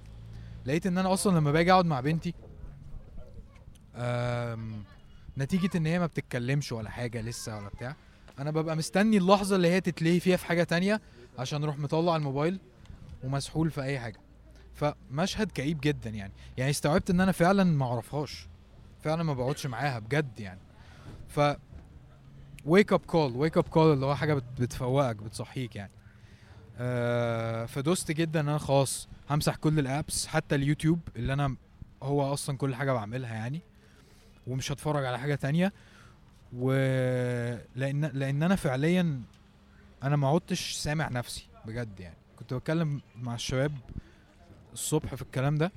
لقيت 0.66 0.86
إن 0.86 0.98
أنا 0.98 1.12
أصلا 1.12 1.38
لما 1.38 1.52
باجي 1.52 1.72
أقعد 1.72 1.86
مع 1.86 2.00
بنتي 2.00 2.34
نتيجة 5.38 5.70
إن 5.76 5.86
هي 5.86 5.98
ما 5.98 6.06
بتتكلمش 6.06 6.72
ولا 6.72 6.90
حاجة 6.90 7.20
لسه 7.20 7.56
ولا 7.56 7.68
بتاع. 7.68 7.96
أنا 8.38 8.50
ببقى 8.50 8.76
مستني 8.76 9.16
اللحظة 9.16 9.56
اللي 9.56 9.68
هي 9.68 9.80
تتلهي 9.80 10.20
فيها 10.20 10.36
في 10.36 10.46
حاجة 10.46 10.62
تانية 10.64 11.00
عشان 11.38 11.62
أروح 11.62 11.78
مطلع 11.78 12.16
الموبايل 12.16 12.60
ومسحول 13.24 13.70
في 13.70 13.82
أي 13.82 13.98
حاجة. 14.00 14.20
فمشهد 14.74 15.52
كئيب 15.52 15.80
جدا 15.80 16.10
يعني. 16.10 16.32
يعني 16.56 16.70
استوعبت 16.70 17.10
إن 17.10 17.20
أنا 17.20 17.32
فعلا 17.32 17.64
ما 17.64 17.86
أعرفهاش. 17.86 18.48
فعلا 19.00 19.22
ما 19.22 19.34
بقعدش 19.34 19.66
معاها 19.66 19.98
بجد 19.98 20.40
يعني. 20.40 20.60
ف 21.28 21.40
wake 22.64 22.92
up 22.92 23.00
call 23.00 23.36
wake 23.36 23.56
up 23.58 23.68
call 23.68 23.92
اللي 23.92 24.06
هو 24.06 24.14
حاجة 24.14 24.34
بت- 24.34 24.60
بتفوقك 24.60 25.16
بتصحيك 25.16 25.76
يعني. 25.76 25.90
آه 26.78 27.66
فدوست 27.66 28.12
جدا 28.12 28.40
إن 28.40 28.48
أنا 28.48 28.58
خلاص 28.58 29.08
همسح 29.30 29.56
كل 29.56 29.78
ال 29.78 29.88
apps 29.88 30.26
حتى 30.26 30.54
اليوتيوب 30.54 31.00
اللي 31.16 31.32
أنا 31.32 31.56
هو 32.02 32.32
أصلا 32.32 32.56
كل 32.56 32.74
حاجة 32.74 32.92
بعملها 32.92 33.34
يعني. 33.34 33.62
ومش 34.46 34.72
هتفرج 34.72 35.04
على 35.04 35.18
حاجة 35.18 35.34
تانية. 35.34 35.72
و 36.52 36.72
لأن 37.76 38.04
لأن 38.04 38.42
أنا 38.42 38.56
فعليا 38.56 39.20
أنا 40.02 40.16
ما 40.16 40.28
عدتش 40.28 40.72
سامع 40.72 41.08
نفسي 41.08 41.48
بجد 41.64 42.00
يعني. 42.00 42.16
كنت 42.38 42.54
بتكلم 42.54 43.00
مع 43.16 43.34
الشباب 43.34 43.72
الصبح 44.72 45.14
في 45.14 45.22
الكلام 45.22 45.54
ده 45.54 45.72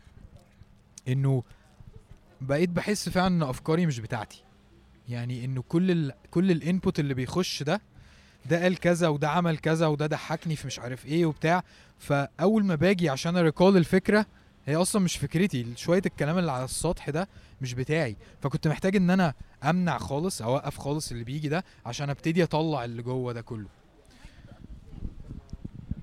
إنه 1.07 1.43
بقيت 2.41 2.69
بحس 2.69 3.09
فعلا 3.09 3.27
إن 3.27 3.43
أفكاري 3.43 3.85
مش 3.85 3.99
بتاعتي. 3.99 4.43
يعني 5.09 5.45
انه 5.45 5.61
كل 5.61 5.91
ال 5.91 6.13
كل 6.31 6.51
الانبوت 6.51 6.99
اللي 6.99 7.13
بيخش 7.13 7.63
ده 7.63 7.81
ده 8.45 8.63
قال 8.63 8.77
كذا 8.77 9.07
وده 9.07 9.29
عمل 9.29 9.57
كذا 9.57 9.87
وده 9.87 10.07
ضحكني 10.07 10.55
في 10.55 10.67
مش 10.67 10.79
عارف 10.79 11.05
إيه 11.05 11.25
وبتاع. 11.25 11.63
فأول 11.99 12.65
ما 12.65 12.75
باجي 12.75 13.09
عشان 13.09 13.37
أريكول 13.37 13.77
الفكرة 13.77 14.25
هي 14.69 14.75
أصلا 14.75 15.01
مش 15.01 15.17
فكرتي 15.17 15.75
شوية 15.75 16.01
الكلام 16.05 16.37
اللي 16.37 16.51
على 16.51 16.65
السطح 16.65 17.09
ده 17.09 17.27
مش 17.61 17.73
بتاعي. 17.73 18.15
فكنت 18.41 18.67
محتاج 18.67 18.95
إن 18.95 19.09
أنا 19.09 19.33
أمنع 19.63 19.97
خالص 19.97 20.41
أوقف 20.41 20.77
خالص 20.77 21.11
اللي 21.11 21.23
بيجي 21.23 21.49
ده 21.49 21.63
عشان 21.85 22.09
أبتدي 22.09 22.43
أطلع 22.43 22.85
اللي 22.85 23.01
جوه 23.01 23.33
ده 23.33 23.41
كله. 23.41 23.67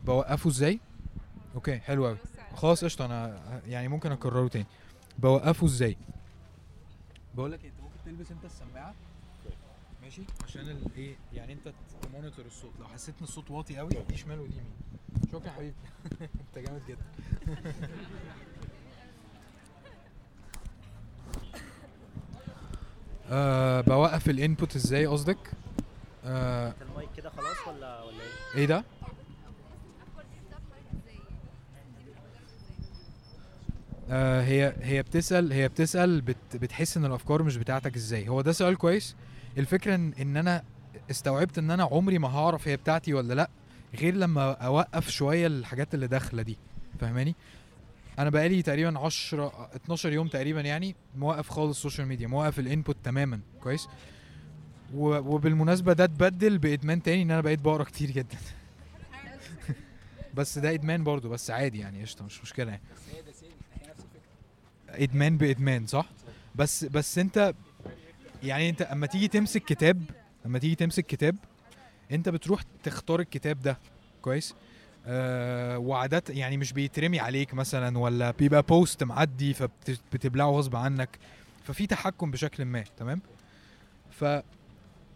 بوقفه 0.05 0.51
إزاي؟ 0.51 0.81
okay 1.55 1.79
حلو 1.79 2.07
قوي 2.07 2.17
خلاص 2.57 2.85
قشطة 2.85 3.05
أنا 3.05 3.41
يعني 3.67 3.89
ممكن 3.89 4.13
أكرره 4.13 4.49
تاني. 4.49 4.67
بوقفه 5.19 5.67
إزاي؟ 5.67 5.97
بقول 7.35 7.53
لك 7.53 7.65
أنت 7.65 7.75
ممكن 7.83 7.97
تلبس 8.05 8.31
أنت 8.31 8.45
السماعة. 8.45 8.95
ماشي؟ 10.03 10.23
عشان 10.45 10.61
الايه 10.61 11.17
يعني 11.33 11.53
أنت 11.53 11.73
ت 12.03 12.08
monitor 12.08 12.45
الصوت. 12.47 12.73
لو 12.81 12.89
حسيت 12.89 13.15
إن 13.19 13.25
الصوت 13.25 13.51
واطي 13.51 13.77
قوي 13.77 13.91
دي 14.09 14.17
شمال 14.17 14.41
ودي 14.41 14.53
يمين. 14.57 14.77
شكرا 15.33 15.51
حبيبي. 15.51 15.75
أنت 16.21 16.67
جامد 16.67 16.83
جدا. 16.89 17.05
أه 23.31 23.81
بوقف 23.81 24.31
الانبوت 24.31 24.77
إزاي 24.77 25.07
قصدك؟ 25.07 25.39
أه 26.25 26.73
المايك 26.91 27.09
كده 27.17 27.31
خلاص 27.31 27.57
ولا 27.69 28.03
ولا 28.03 28.17
إيه؟ 28.55 28.61
إيه 28.61 28.67
ده؟ 28.67 28.85
آه 34.11 34.43
هي 34.43 34.75
هي 34.81 35.03
بتسال 35.03 35.53
هي 35.53 35.69
بتسأل 35.69 36.21
بت 36.21 36.37
بتحس 36.55 36.97
إن 36.97 37.05
الأفكار 37.05 37.43
مش 37.43 37.57
بتاعتك 37.57 37.97
إزاي. 37.97 38.29
هو 38.29 38.41
ده 38.41 38.53
سؤال 38.53 38.77
كويس. 38.77 39.17
الفكرة 39.59 39.95
ان, 39.95 40.13
إن 40.21 40.37
أنا 40.37 40.63
استوعبت 41.11 41.59
إن 41.59 41.71
أنا 41.71 41.85
عمري 41.85 42.19
ما 42.19 42.29
هعرف 42.29 42.69
هي 42.69 42.77
بتاعتي 42.77 43.15
ولا 43.15 43.35
لأ 43.35 43.51
غير 44.01 44.15
لما 44.15 44.53
أوقف 44.53 45.11
شوية 45.11 45.47
الحاجات 45.47 45.95
اللي 45.95 46.07
داخلة 46.07 46.43
دي. 46.43 46.57
فاهماني؟ 47.01 47.35
أنا 48.19 48.31
بقالي 48.31 48.63
تقريبا 48.63 48.99
10 48.99 49.71
12 49.77 50.13
يوم 50.13 50.29
تقريبا 50.29 50.61
يعني 50.61 50.97
موقف 51.17 51.49
خالص 51.49 51.77
ال 51.77 51.82
social 51.82 52.09
media 52.09 52.27
موقف 52.27 52.59
ال 52.59 52.65
input 52.65 52.97
تماما 53.05 53.41
كويس؟ 53.63 53.89
وبالمناسبة 54.95 55.93
ده 55.93 56.05
اتبدل 56.05 56.59
بإدمان 56.59 57.03
تاني 57.03 57.23
إن 57.23 57.31
أنا 57.31 57.41
بقيت 57.41 57.61
بقرأ 57.61 57.85
كتير 57.85 58.11
جدا. 58.11 58.37
بس 60.35 60.59
ده 60.59 60.75
إدمان 60.75 61.05
برضو 61.05 61.29
بس 61.29 61.51
عادي 61.51 61.79
يعني 61.79 62.03
قشطة 62.03 62.25
مش 62.25 62.43
مشكلة 62.43 62.71
يعني. 62.71 62.83
إدمان 64.89 65.37
بإدمان 65.39 65.87
صح؟ 65.87 66.09
بس 66.55 66.85
بس 66.85 67.19
أنت 67.19 67.55
يعني 68.43 68.69
أنت 68.69 68.83
أما 68.83 69.07
تيجي 69.07 69.29
تمسك 69.29 69.65
كتاب 69.65 70.03
أما 70.47 70.59
تيجي 70.59 70.75
تمسك 70.75 71.07
كتاب 71.07 71.37
أنت 72.13 72.29
بتروح 72.29 72.63
تختار 72.83 73.21
الكتاب 73.21 73.63
ده 73.63 73.79
كويس؟ 74.23 74.55
وعادة 75.79 76.23
يعني 76.29 76.57
مش 76.57 76.73
بيترمي 76.73 77.21
عليك 77.21 77.55
مثلا 77.55 77.99
ولا 77.99 78.31
بيبقى 78.31 78.63
بوست 78.63 79.05
معدي 79.05 79.55
فبتبلعه 79.55 80.49
غصب 80.51 80.77
عنك. 80.77 81.19
ففي 81.65 81.87
تحكم 81.87 82.31
بشكل 82.31 82.65
ما 82.65 82.85
تمام؟ 82.97 83.21
ف 84.11 84.25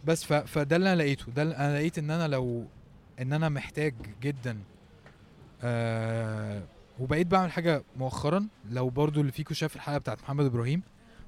بس 0.05 0.25
ف 0.25 0.33
فده 0.33 0.77
اللي 0.77 0.93
أنا 0.93 1.03
لقيته. 1.03 1.33
ده 1.33 1.43
اللي 1.43 1.57
أنا 1.57 1.75
لقيت 1.79 1.99
إن 1.99 2.11
أنا 2.11 2.29
لو 2.29 2.65
إن 3.21 3.33
أنا 3.33 3.49
محتاج 3.49 3.95
جدا 4.23 4.59
آه 5.63 6.63
وبقيت 7.01 7.27
بعمل 7.27 7.53
حاجة 7.53 7.83
مؤخرا 7.97 8.47
لو 8.71 8.89
برضو 8.91 9.21
اللي 9.21 9.33
فيكم 9.33 9.55
شاف 9.55 9.77
الحلقة 9.77 9.99
بتاعت 9.99 10.23
محمد 10.23 10.45
إبراهيم 10.45 10.83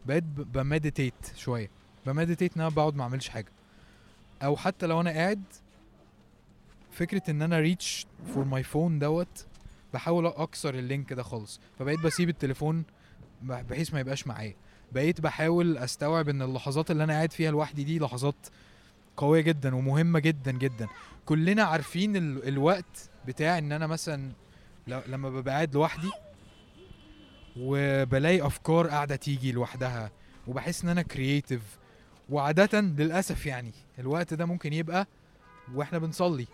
بقيت 0.06 0.24
ب 0.24 0.34
meditate 0.34 1.14
شوية. 1.36 1.70
ب 2.06 2.12
meditate 2.12 2.56
إن 2.56 2.60
أنا 2.60 2.70
بقعد 2.70 2.94
ما 2.94 3.02
أعملش 3.02 3.28
حاجة. 3.28 3.52
أو 4.42 4.56
حتى 4.56 4.86
لو 4.86 5.00
أنا 5.00 5.10
قاعد 5.10 5.42
فكرة 6.92 7.22
إن 7.30 7.42
أنا 7.42 7.58
reach 7.60 8.06
for 8.34 8.44
my 8.44 8.62
phone 8.62 8.98
دوت 8.98 9.46
بحاول 9.94 10.26
أكسر 10.26 10.74
ال 10.74 10.82
link 10.82 11.12
ده 11.12 11.22
خالص. 11.22 11.60
فبقيت 11.78 12.00
بسيب 12.00 12.28
التليفون 12.28 12.84
بحيث 13.42 13.94
ما 13.94 14.00
يبقاش 14.00 14.26
معايا. 14.26 14.54
بقيت 14.92 15.20
بحاول 15.20 15.78
أستوعب 15.78 16.28
إن 16.28 16.42
اللحظات 16.42 16.90
اللي 16.90 17.04
أنا 17.04 17.12
قاعد 17.12 17.32
فيها 17.32 17.50
لوحدي 17.50 17.84
دي 17.84 17.98
لحظات 17.98 18.34
قوية 19.16 19.40
جدا 19.40 19.74
ومهمة 19.76 20.18
جدا 20.18 20.52
جدا. 20.52 20.88
كلنا 21.26 21.62
عارفين 21.62 22.16
ال... 22.16 22.48
الوقت 22.48 23.10
بتاع 23.26 23.58
إن 23.58 23.72
أنا 23.72 23.86
مثلا 23.86 24.32
ل... 24.86 25.00
لما 25.06 25.30
ببقى 25.30 25.54
قاعد 25.54 25.74
لوحدي 25.74 26.10
وبلاقي 27.56 28.46
أفكار 28.46 28.88
قاعدة 28.88 29.16
تيجي 29.16 29.52
لوحدها 29.52 30.10
وبحس 30.46 30.82
إن 30.84 30.88
أنا 30.88 31.02
كرييتيف 31.02 31.62
وعاده 32.30 32.80
للأسف 32.80 33.46
يعني 33.46 33.72
الوقت 33.98 34.34
ده 34.34 34.46
ممكن 34.46 34.72
يبقى 34.72 35.06
وإحنا 35.74 35.98
بنصلي. 35.98 36.46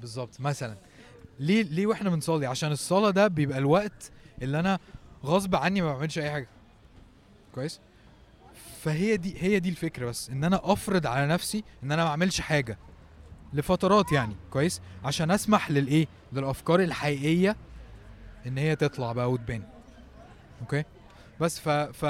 بالظبط 0.00 0.40
مثلا. 0.40 0.76
ليه 1.38 1.62
ليه 1.62 1.86
وإحنا 1.86 2.10
بنصلي؟ 2.10 2.46
عشان 2.46 2.72
الصلاة 2.72 3.10
ده 3.10 3.26
بيبقى 3.28 3.58
الوقت 3.58 4.10
اللي 4.42 4.60
أنا 4.60 4.78
غصب 5.24 5.54
عني 5.56 5.80
ما 5.82 5.92
بعملش 5.92 6.18
أي 6.18 6.30
حاجة. 6.30 6.48
كويس؟ 7.54 7.80
فهي 8.82 9.16
دي 9.16 9.34
هي 9.42 9.60
دي 9.60 9.68
الفكرة 9.68 10.06
بس 10.06 10.30
إن 10.30 10.44
أنا 10.44 10.60
أفرض 10.72 11.06
على 11.06 11.26
نفسي 11.26 11.64
إن 11.84 11.92
أنا 11.92 12.04
ما 12.04 12.10
اعملش 12.10 12.40
حاجة. 12.40 12.78
لفترات 13.52 14.12
يعني 14.12 14.36
كويس؟ 14.50 14.80
عشان 15.04 15.30
أسمح 15.30 15.70
للإيه؟ 15.70 16.06
للأفكار 16.32 16.80
الحقيقية 16.80 17.56
إن 18.46 18.58
هي 18.58 18.76
تطلع 18.76 19.12
بقى 19.12 19.30
وتبان. 19.32 19.62
okay؟ 20.60 20.84
بس 21.40 21.60
ف 21.60 21.68
ف 21.68 22.04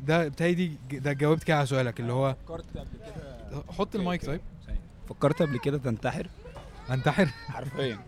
ده 0.00 0.28
بتهيألي 0.28 0.76
ده 0.90 1.12
جاوبت 1.12 1.44
كده 1.44 1.56
على 1.56 1.66
سؤالك 1.66 2.00
اللي 2.00 2.12
هو 2.12 2.36
فكرت 2.46 2.76
قبل 2.76 2.88
كده 2.98 3.33
حط 3.68 3.94
المايك 3.96 4.26
طيب. 4.26 4.40
فكرت 5.08 5.42
قبل 5.42 5.58
كده 5.58 5.78
تنتحر؟ 5.78 6.28
أنتحر. 6.90 7.26
حرفيا. 7.26 7.98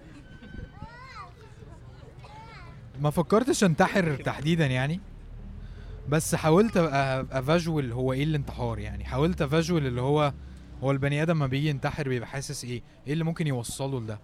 ما 3.00 3.10
فكرتش 3.10 3.64
أنتحر 3.64 4.16
تحديدا 4.16 4.66
يعني 4.66 5.00
بس 6.08 6.34
حاولت 6.34 6.76
ابقى 6.76 7.26
أفاجوال 7.32 7.92
هو 7.92 8.12
إيه 8.12 8.24
الانتحار 8.24 8.78
يعني. 8.78 9.04
حاولت 9.04 9.42
أفاجوال 9.42 9.86
اللي 9.86 10.00
هو 10.00 10.32
هو 10.82 10.90
البني 10.90 11.22
آدم 11.22 11.34
لما 11.34 11.46
بيجي 11.46 11.68
ينتحر 11.68 12.08
بيبقى 12.08 12.28
حاسس 12.28 12.64
إيه؟ 12.64 12.82
إيه 13.06 13.12
اللي 13.12 13.24
ممكن 13.24 13.46
يوصله 13.46 14.00
لده؟ 14.00 14.20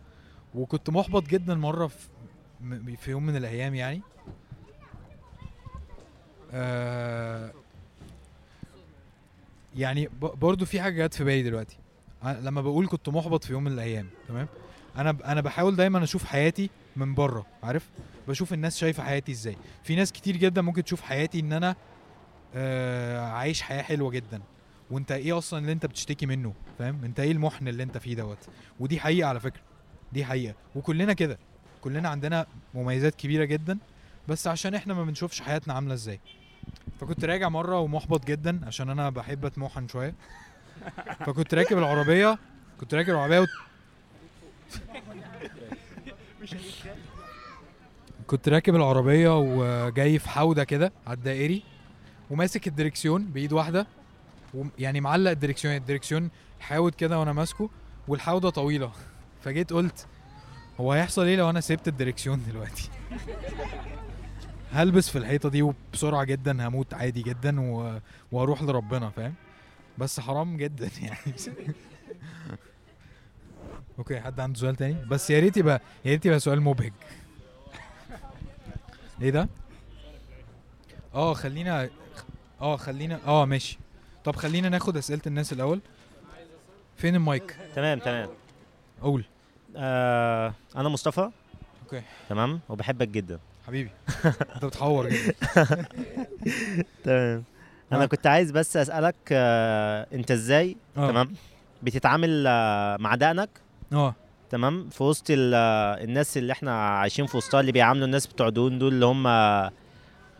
وكنت 0.54 0.90
محبط 0.90 1.28
جدا 1.28 1.54
مرة 1.54 1.86
في 1.86 2.08
في 2.96 3.10
يوم 3.10 3.26
من 3.26 3.36
الأيام 3.36 3.74
يعني. 3.74 4.02
آه 6.52 7.52
يعني 9.76 10.08
برضو 10.20 10.64
في 10.64 10.80
حاجة 10.80 11.06
جت 11.06 11.14
في 11.14 11.24
بالي 11.24 11.42
دلوقتي. 11.42 11.76
لما 12.24 12.60
بقول 12.60 12.88
كنت 12.88 13.08
محبط 13.08 13.44
في 13.44 13.52
يوم 13.52 13.64
من 13.64 13.72
الأيام 13.72 14.06
تمام؟ 14.28 14.48
أنا 14.96 15.16
أنا 15.24 15.40
بحاول 15.40 15.76
دايما 15.76 16.04
أشوف 16.04 16.24
حياتي 16.24 16.70
من 16.96 17.14
بره 17.14 17.46
عارف؟ 17.62 17.90
بشوف 18.28 18.52
الناس 18.52 18.78
شايفة 18.78 19.02
حياتي 19.02 19.32
إزاي. 19.32 19.56
في 19.82 19.96
ناس 19.96 20.12
كتير 20.12 20.36
جدا 20.36 20.62
ممكن 20.62 20.84
تشوف 20.84 21.00
حياتي 21.02 21.40
إن 21.40 21.52
أنا 21.52 21.76
آه 22.54 23.20
عايش 23.20 23.62
حياة 23.62 23.82
حلوة 23.82 24.10
جدا. 24.10 24.42
وأنت 24.90 25.12
إيه 25.12 25.38
أصلا 25.38 25.58
اللي 25.58 25.72
أنت 25.72 25.86
بتشتكي 25.86 26.26
منه 26.26 26.54
فاهم؟ 26.78 27.04
أنت 27.04 27.20
إيه 27.20 27.32
المحن 27.32 27.68
اللي 27.68 27.82
أنت 27.82 27.98
فيه 27.98 28.14
دوت؟ 28.14 28.38
ودي 28.80 29.00
حقيقة 29.00 29.28
على 29.28 29.40
فكرة 29.40 29.62
دي 30.12 30.24
حقيقة. 30.24 30.54
وكلنا 30.74 31.12
كده 31.12 31.38
كلنا 31.80 32.08
عندنا 32.08 32.46
مميزات 32.74 33.14
كبيرة 33.14 33.44
جدا 33.44 33.78
بس 34.28 34.46
عشان 34.46 34.74
إحنا 34.74 34.94
ما 34.94 35.04
بنشوفش 35.04 35.40
حياتنا 35.40 35.74
عاملة 35.74 35.94
إزاي. 35.94 36.20
فكنت 37.00 37.24
راجع 37.24 37.48
مرة 37.48 37.78
ومحبط 37.78 38.26
جدا 38.26 38.60
عشان 38.66 38.90
أنا 38.90 39.10
بحب 39.10 39.44
اتمحن 39.44 39.88
شوية. 39.88 40.14
فكنت 41.26 41.54
راكب 41.54 41.78
العربية 41.78 42.38
كنت 42.80 42.94
راكب 42.94 43.10
العربية 43.10 43.38
و... 43.40 43.46
كنت 48.26 48.48
راكب 48.48 48.74
العربية 48.74 49.38
وجاي 49.38 50.18
في 50.18 50.28
حودة 50.28 50.64
كده 50.64 50.92
على 51.06 51.16
الدائري 51.16 51.62
وماسك 52.30 52.66
الدركسيون 52.66 53.24
بإيد 53.24 53.52
واحدة 53.52 53.86
يعني 54.78 55.00
معلق 55.00 55.30
الدركسيون 55.30 55.76
الدركسيون 55.76 56.30
حاود 56.60 56.94
كده 56.94 57.18
وأنا 57.20 57.32
ماسكه 57.32 57.70
والحودة 58.08 58.50
طويلة. 58.50 58.92
فجيت 59.44 59.72
قلت 59.72 60.06
هو 60.80 60.92
هيحصل 60.92 61.24
إيه 61.24 61.36
لو 61.36 61.50
أنا 61.50 61.60
سبت 61.60 61.88
الدركسيون 61.88 62.42
دلوقتي؟ 62.50 62.90
هلبس 64.72 65.08
في 65.08 65.18
الحيطة 65.18 65.48
دي 65.48 65.62
وبسرعة 65.62 66.24
جدا 66.24 66.68
هموت 66.68 66.94
عادي 66.94 67.22
جدا 67.22 67.60
و... 67.60 67.98
وأروح 68.32 68.62
لربنا 68.62 69.10
فاهم؟ 69.10 69.34
بس 69.98 70.20
حرام 70.20 70.56
جدا 70.56 70.90
يعني. 71.02 71.34
okay 73.98 74.20
حد 74.20 74.40
عنده 74.40 74.58
سؤال 74.58 74.76
تاني؟ 74.76 74.94
بس 75.04 75.30
يا 75.30 75.40
ريت 75.40 75.56
يبقى 75.56 75.80
يا 76.04 76.10
ريت 76.10 76.26
يبقى 76.26 76.40
سؤال 76.40 76.60
مبهج. 76.60 76.92
إيه 79.22 79.30
ده؟ 79.30 79.48
آه 81.14 81.34
خلينا 81.34 81.88
آه 82.60 82.76
خلينا 82.76 83.20
آه 83.26 83.44
ماشي. 83.44 83.78
طب 84.24 84.36
خلينا 84.36 84.68
ناخد 84.68 84.96
أسئلة 84.96 85.22
الناس 85.26 85.52
الأول. 85.52 85.80
فين 86.96 87.14
المايك؟ 87.14 87.56
تمام 87.74 87.98
تمام. 87.98 88.28
قول. 89.02 89.24
آه 89.76 90.54
أنا 90.76 90.88
مصطفى. 90.88 91.30
okay. 91.84 92.02
تمام 92.28 92.60
وبحبك 92.68 93.08
جدا. 93.08 93.38
حبيبي. 93.66 93.90
انت 94.54 94.64
بتحور 94.64 95.08
جدا. 95.08 95.34
تمام. 97.04 97.44
أنا 97.92 98.02
آه. 98.02 98.06
كنت 98.06 98.26
عايز 98.26 98.50
بس 98.50 98.76
اسالك 98.76 99.14
آه، 99.32 100.06
انت 100.12 100.30
إزاي 100.30 100.76
آه. 100.96 101.08
تمام 101.10 101.34
بتتعامل 101.82 102.44
آه، 102.48 102.96
مع 102.96 103.14
دقنك؟ 103.14 103.50
آه. 103.92 104.14
تمام. 104.50 104.88
في 104.88 105.02
وسط 105.02 105.24
ال- 105.30 105.54
آه، 105.54 106.04
الناس 106.04 106.36
اللي 106.38 106.52
إحنا 106.52 106.88
عايشين 106.88 107.26
في 107.26 107.36
وسطها 107.36 107.60
اللي 107.60 107.72
بيعاملوا 107.72 108.06
الناس 108.06 108.26
بتوع 108.26 108.48
دون 108.48 108.78
دول 108.78 108.92
اللي 108.92 109.06
هم 109.06 109.26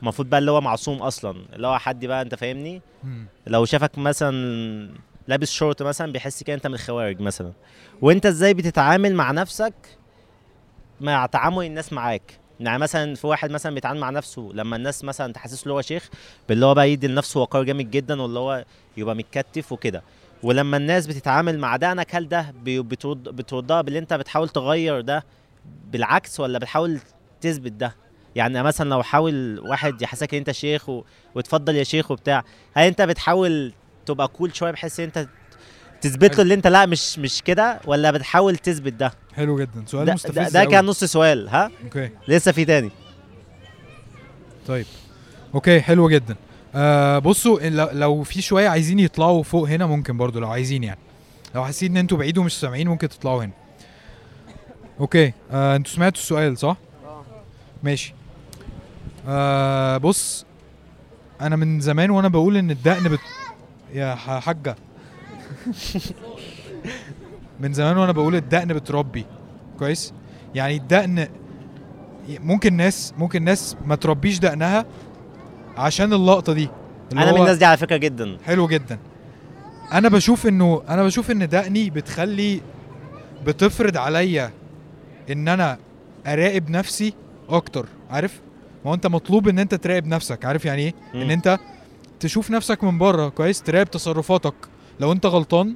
المفروض 0.03 0.31
بقى 0.31 0.39
اللي 0.39 0.51
هو 0.51 0.61
معصوم 0.61 0.99
أصلا. 1.03 1.37
اللي 1.53 1.67
هو 1.67 1.79
حد 1.79 2.05
بقى 2.07 2.23
انت 2.23 2.35
فاهمني؟ 2.35 2.83
مم. 3.05 3.27
لو 3.47 3.65
شافك 3.65 3.99
مثلا 3.99 4.91
لابس 5.29 5.51
شورت 5.51 5.83
مثلا 5.83 6.13
بيحس 6.13 6.43
كده 6.43 6.57
انت 6.57 6.67
من 6.67 6.75
الخوارج 6.75 7.21
مثلا. 7.21 7.53
وانت 8.03 8.27
إزاي 8.27 8.55
بتتعامل 8.55 9.15
مع 9.15 9.31
نفسك 9.31 9.75
مع 11.01 11.27
تعامل 11.27 11.67
الناس 11.67 11.93
معاك؟ 11.93 12.39
يعني 12.61 12.79
مثلا 12.79 13.15
في 13.15 13.27
واحد 13.27 13.51
مثلا 13.51 13.75
بيتعامل 13.75 14.01
مع 14.01 14.11
نفسه 14.11 14.51
لما 14.55 14.77
الناس 14.77 15.05
مثلا 15.05 15.33
تحسس 15.33 15.67
له 15.67 15.73
هو 15.75 15.83
شيخ 15.83 16.09
باللي 16.49 16.67
هو 16.67 16.75
بقى 16.75 16.91
يدي 16.91 17.07
لنفسه 17.09 17.41
وقار 17.41 17.63
جامد 17.65 17.91
جدا 17.91 18.23
واللي 18.23 18.39
هو 18.39 18.65
يبقى 18.97 19.15
متكتف 19.17 19.73
وكده. 19.73 20.03
ولما 20.43 20.77
الناس 20.77 21.07
بتتعامل 21.07 21.59
مع 21.59 21.77
دقنك 21.77 22.15
هل 22.15 22.29
ده 22.29 22.55
بي- 22.65 22.83
بترد 22.83 23.23
بتردها 23.23 23.81
باللي 23.81 23.99
أنت 23.99 24.15
بتحاول 24.15 24.49
تغير 24.49 25.01
ده 25.01 25.25
بالعكس 25.93 26.41
ولا 26.41 26.59
بتحاول 26.59 26.99
تثبت 27.41 27.73
ده؟ 27.73 27.95
يعني 28.37 28.63
مثلا 28.63 28.91
لو 28.91 29.03
حاول 29.03 29.59
واحد 29.61 30.03
يحسسك 30.03 30.35
إن 30.35 30.39
أنت 30.39 30.51
شيخ 30.51 30.89
و... 30.89 31.05
وتفضل 31.35 31.77
يا 31.77 31.85
شيخ 31.85 32.11
وبتاع 32.11 32.45
هل 32.75 32.87
أنت 32.87 33.03
بتحاول 33.03 33.73
تبقى 34.07 34.29
كول 34.29 34.57
شوية 34.57 34.71
بحيث 34.71 35.01
إن 35.01 35.05
أنت 35.17 35.29
تثبت 36.03 36.37
له. 36.37 36.43
اللي 36.43 36.55
انت 36.55 36.67
لا 36.67 36.87
مش 36.87 37.19
مش 37.19 37.43
كده 37.43 37.81
ولا 37.87 38.11
بتحاول 38.11 38.57
تثبت 38.57 38.93
ده؟ 38.93 39.13
حلو 39.35 39.59
جدا. 39.61 39.85
سؤال 39.87 40.07
ده, 40.07 40.15
مستفز 40.15 40.35
ده, 40.53 40.65
ده. 40.65 40.71
كان 40.71 40.85
نص 40.85 41.05
سؤال 41.05 41.49
ها؟ 41.49 41.71
أوكي. 41.85 42.11
لسه 42.29 42.53
في 42.53 42.65
تاني. 42.65 42.91
طيب. 44.69 44.87
okay 45.55 45.81
حلو 45.81 46.09
جدا. 46.09 46.37
آه 46.75 47.19
بصوا 47.19 47.61
لو, 47.61 47.89
لو 47.93 48.23
في 48.23 48.43
شوية 48.43 48.69
عايزين 48.69 48.99
يطلعوا 48.99 49.43
فوق 49.43 49.69
هنا 49.69 49.87
ممكن 49.87 50.17
برضو 50.17 50.41
لو 50.41 50.49
عايزين 50.49 50.85
يعني. 50.85 50.99
لو 51.55 51.65
حاسين 51.65 51.91
إن 51.91 51.97
أنتوا 51.97 52.19
بعيد 52.19 52.39
ومش 52.39 52.61
سامعين 52.61 52.89
ممكن 52.89 53.09
تطلعوا 53.09 53.45
هنا. 53.45 53.53
okay. 55.01 55.33
آه 55.53 55.77
أنتوا 55.77 55.93
سمعتوا 55.93 56.21
السؤال 56.21 56.59
صح؟ 56.59 56.77
ماشي. 57.83 58.15
آه 59.29 59.97
بص 59.97 60.45
أنا 61.41 61.57
من 61.57 61.81
زمان 61.81 62.11
وأنا 62.11 62.29
بقول 62.29 62.57
إن 62.57 62.71
الدقن 62.71 63.09
بت... 63.09 63.21
يا 63.95 64.15
ح- 64.15 64.39
حاجة. 64.39 64.77
من 67.61 67.73
زمان 67.73 67.97
وأنا 67.99 68.13
بقول 68.13 68.37
الدقن 68.37 68.69
بتربي. 68.69 69.27
كويس؟ 69.79 70.13
يعني 70.55 70.77
الدقن 70.77 71.27
ممكن 72.29 72.77
ناس 72.77 73.15
ممكن 73.19 73.43
ناس 73.45 73.77
ما 73.87 73.95
تربيش 73.95 74.39
دقنها 74.39 74.87
عشان 75.77 76.13
اللقطة 76.13 76.53
دي 76.53 76.69
اللي 77.13 77.23
أنا 77.23 77.33
من 77.33 77.41
الناس 77.41 77.57
دي 77.57 77.65
على 77.65 77.77
فكرة 77.77 77.97
جدا. 77.97 78.39
حلو 78.45 78.69
جدا. 78.69 78.99
أنا 79.93 80.09
بشوف 80.09 80.47
إنه 80.47 80.83
أنا 80.89 81.05
بشوف 81.05 81.31
إن 81.31 81.49
دقني 81.49 81.91
بتخلي 81.91 82.61
بتفرض 83.47 83.97
عليا 83.97 84.51
إن 85.31 85.49
أنا 85.49 85.79
أراقب 86.27 86.71
نفسي 86.71 87.15
أكتر 87.49 87.87
عارف؟ 88.11 88.41
ما 88.85 88.91
هو 88.91 88.95
أنت 88.95 89.07
مطلوب 89.07 89.49
إن 89.49 89.59
أنت 89.59 89.75
تراقب 89.75 90.07
نفسك 90.07 90.45
عارف 90.45 90.65
يعني 90.65 90.83
إيه؟ 90.83 90.95
إن. 91.15 91.31
أنت 91.31 91.59
تشوف 92.21 92.51
نفسك 92.51 92.85
من 92.85 92.99
بره 92.99 93.29
كويس؟ 93.29 93.63
تراقب 93.63 93.91
تصرفاتك. 93.91 94.55
لو 95.01 95.13
انت 95.13 95.27
غلطان 95.27 95.75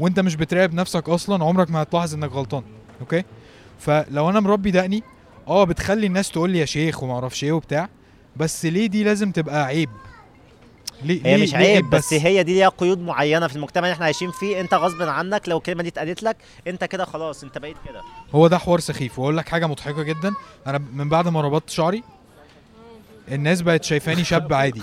وانت 0.00 0.20
مش 0.20 0.36
بتراقب 0.36 0.74
نفسك 0.74 1.08
أصلا 1.08 1.44
عمرك 1.44 1.70
ما 1.70 1.82
هتلاحظ 1.82 2.14
انك 2.14 2.32
غلطان 2.32 2.62
okay؟ 3.00 3.24
فلو 3.78 4.30
أنا 4.30 4.40
مربي 4.40 4.70
دقني 4.70 5.02
آه 5.48 5.64
بتخلي 5.64 6.06
الناس 6.06 6.30
تقول 6.30 6.50
لي 6.50 6.58
يا 6.58 6.64
شيخ 6.64 7.02
وما 7.02 7.14
أعرفش 7.14 7.44
إيه 7.44 7.52
وبتاع 7.52 7.88
بس 8.36 8.66
ليه 8.66 8.86
دي 8.86 9.04
لازم 9.04 9.30
تبقى 9.32 9.64
عيب؟ 9.64 9.90
ليه 11.02 11.20
هي 11.26 11.36
ليه- 11.36 11.42
مش 11.42 11.52
ليه 11.54 11.58
عيب 11.74 11.90
بس 11.90 12.12
هي 12.14 12.42
دي 12.42 12.54
ليها 12.54 12.68
قيود 12.68 12.98
معينة 13.00 13.46
في 13.46 13.56
المجتمع 13.56 13.84
اللي 13.84 13.92
إحنا 13.94 14.04
عايشين 14.04 14.30
فيه. 14.30 14.60
انت 14.60 14.74
غصب 14.74 15.02
عنك 15.02 15.48
لو 15.48 15.56
الكلمة 15.58 15.82
دي 15.82 15.88
اتقالت 15.88 16.22
لك 16.22 16.36
انت 16.66 16.84
كده 16.84 17.04
خلاص 17.04 17.42
انت 17.44 17.58
بقيت 17.58 17.76
كده. 17.88 18.00
هو 18.34 18.46
ده 18.48 18.58
حوار 18.58 18.80
سخيف. 18.80 19.18
واقول 19.18 19.36
لك 19.36 19.48
حاجة 19.48 19.66
مضحكة 19.66 20.02
جدا. 20.02 20.34
أنا 20.66 20.78
من 20.92 21.08
بعد 21.08 21.28
ما 21.28 21.40
ربطت 21.40 21.70
شعري 21.70 22.02
الناس 23.32 23.62
بقت 23.62 23.84
شايفاني 23.84 24.24
شاب 24.30 24.52
عادي. 24.52 24.82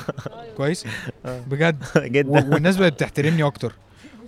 كويس؟ 0.57 0.85
بجد. 1.25 1.83
و- 1.95 1.99
جدا 1.99 2.29
والناس 2.29 2.77
بقت 2.77 2.93
بتحترمني 2.93 3.43
أكتر. 3.43 3.73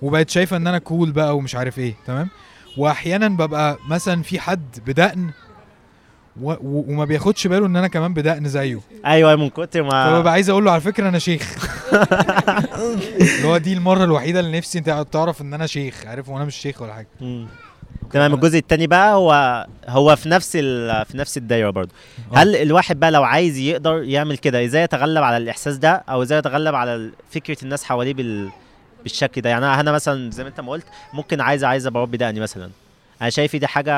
وبقت 0.02 0.30
شايفة 0.30 0.58
إن 0.58 0.68
أنا 0.68 0.78
كول 0.78 1.12
بقى 1.12 1.38
ومش 1.38 1.56
عارف 1.56 1.80
إيه 1.80 1.94
تمام؟ 2.08 2.30
واحيانا 2.78 3.28
ببقى 3.28 3.78
مثلا 3.90 4.24
في 4.24 4.40
حد 4.40 4.80
بدقن 4.88 5.30
و... 6.42 6.52
و... 6.52 6.86
وما 6.88 7.06
بياخدش 7.06 7.48
باله 7.48 7.66
إن 7.66 7.76
أنا 7.76 7.88
كمان 7.88 8.14
بدقن 8.14 8.48
زيه. 8.48 8.80
أيوه 9.06 9.36
من 9.36 9.50
كتر 9.50 9.84
فببقى 9.84 10.24
ما 10.24 10.30
عايز 10.32 10.50
أقول 10.50 10.66
له 10.66 10.72
على 10.72 10.82
فكرة 10.82 11.10
أنا 11.10 11.20
شيخ. 11.20 11.56
اللي 13.22 13.48
هو 13.48 13.58
دي 13.58 13.74
المرة 13.74 14.04
الوحيدة 14.04 14.40
اللي 14.40 14.58
نفسي 14.58 14.80
انت 14.80 15.06
تعرف 15.12 15.42
إن 15.42 15.54
أنا 15.54 15.68
شيخ 15.68 16.06
عارف؟ 16.06 16.30
وأنا 16.30 16.46
مش 16.46 16.56
شيخ 16.56 16.82
ولا 16.82 16.94
حاجة. 16.94 17.08
تمام 18.12 18.34
الجزء 18.34 18.58
التاني 18.58 18.88
بقى 18.88 19.14
هو 19.16 19.66
هو 19.88 20.16
في 20.16 20.30
نفس 20.30 20.52
ال... 20.56 21.06
في 21.06 21.18
نفس 21.18 21.38
الدايرة 21.38 21.70
برضه. 21.70 21.92
آه. 22.34 22.38
هل 22.38 22.56
الواحد 22.56 23.00
بقى 23.00 23.12
لو 23.12 23.24
عايز 23.24 23.58
يقدر 23.58 24.04
يعمل 24.04 24.38
كده 24.38 24.66
إزاي 24.66 24.84
يتغلب 24.84 25.24
على 25.24 25.38
الإحساس 25.38 25.78
ده؟ 25.78 25.92
أو 26.10 26.22
إزاي 26.24 26.38
يتغلب 26.38 26.76
على 26.76 27.12
فكرة 27.32 27.58
الناس 27.64 27.84
حواليه 27.84 28.14
بال... 28.14 28.50
بالشكل 29.04 29.42
ده؟ 29.42 29.50
يعني 29.50 29.66
أنا 29.66 29.92
مثلا 29.92 30.32
زي 30.32 30.44
ما 30.44 30.50
أنت 30.50 30.60
ما 30.60 30.72
قلت 30.72 30.86
ممكن 31.14 31.42
عايز 31.42 31.64
عايز 31.64 31.88
أبقى 31.88 32.02
ربي 32.02 32.18
دقني 32.18 32.40
مثلا. 32.40 32.70
أنا 33.22 33.30
شايف 33.30 33.56
دي 33.56 33.68
حاجة 33.68 33.94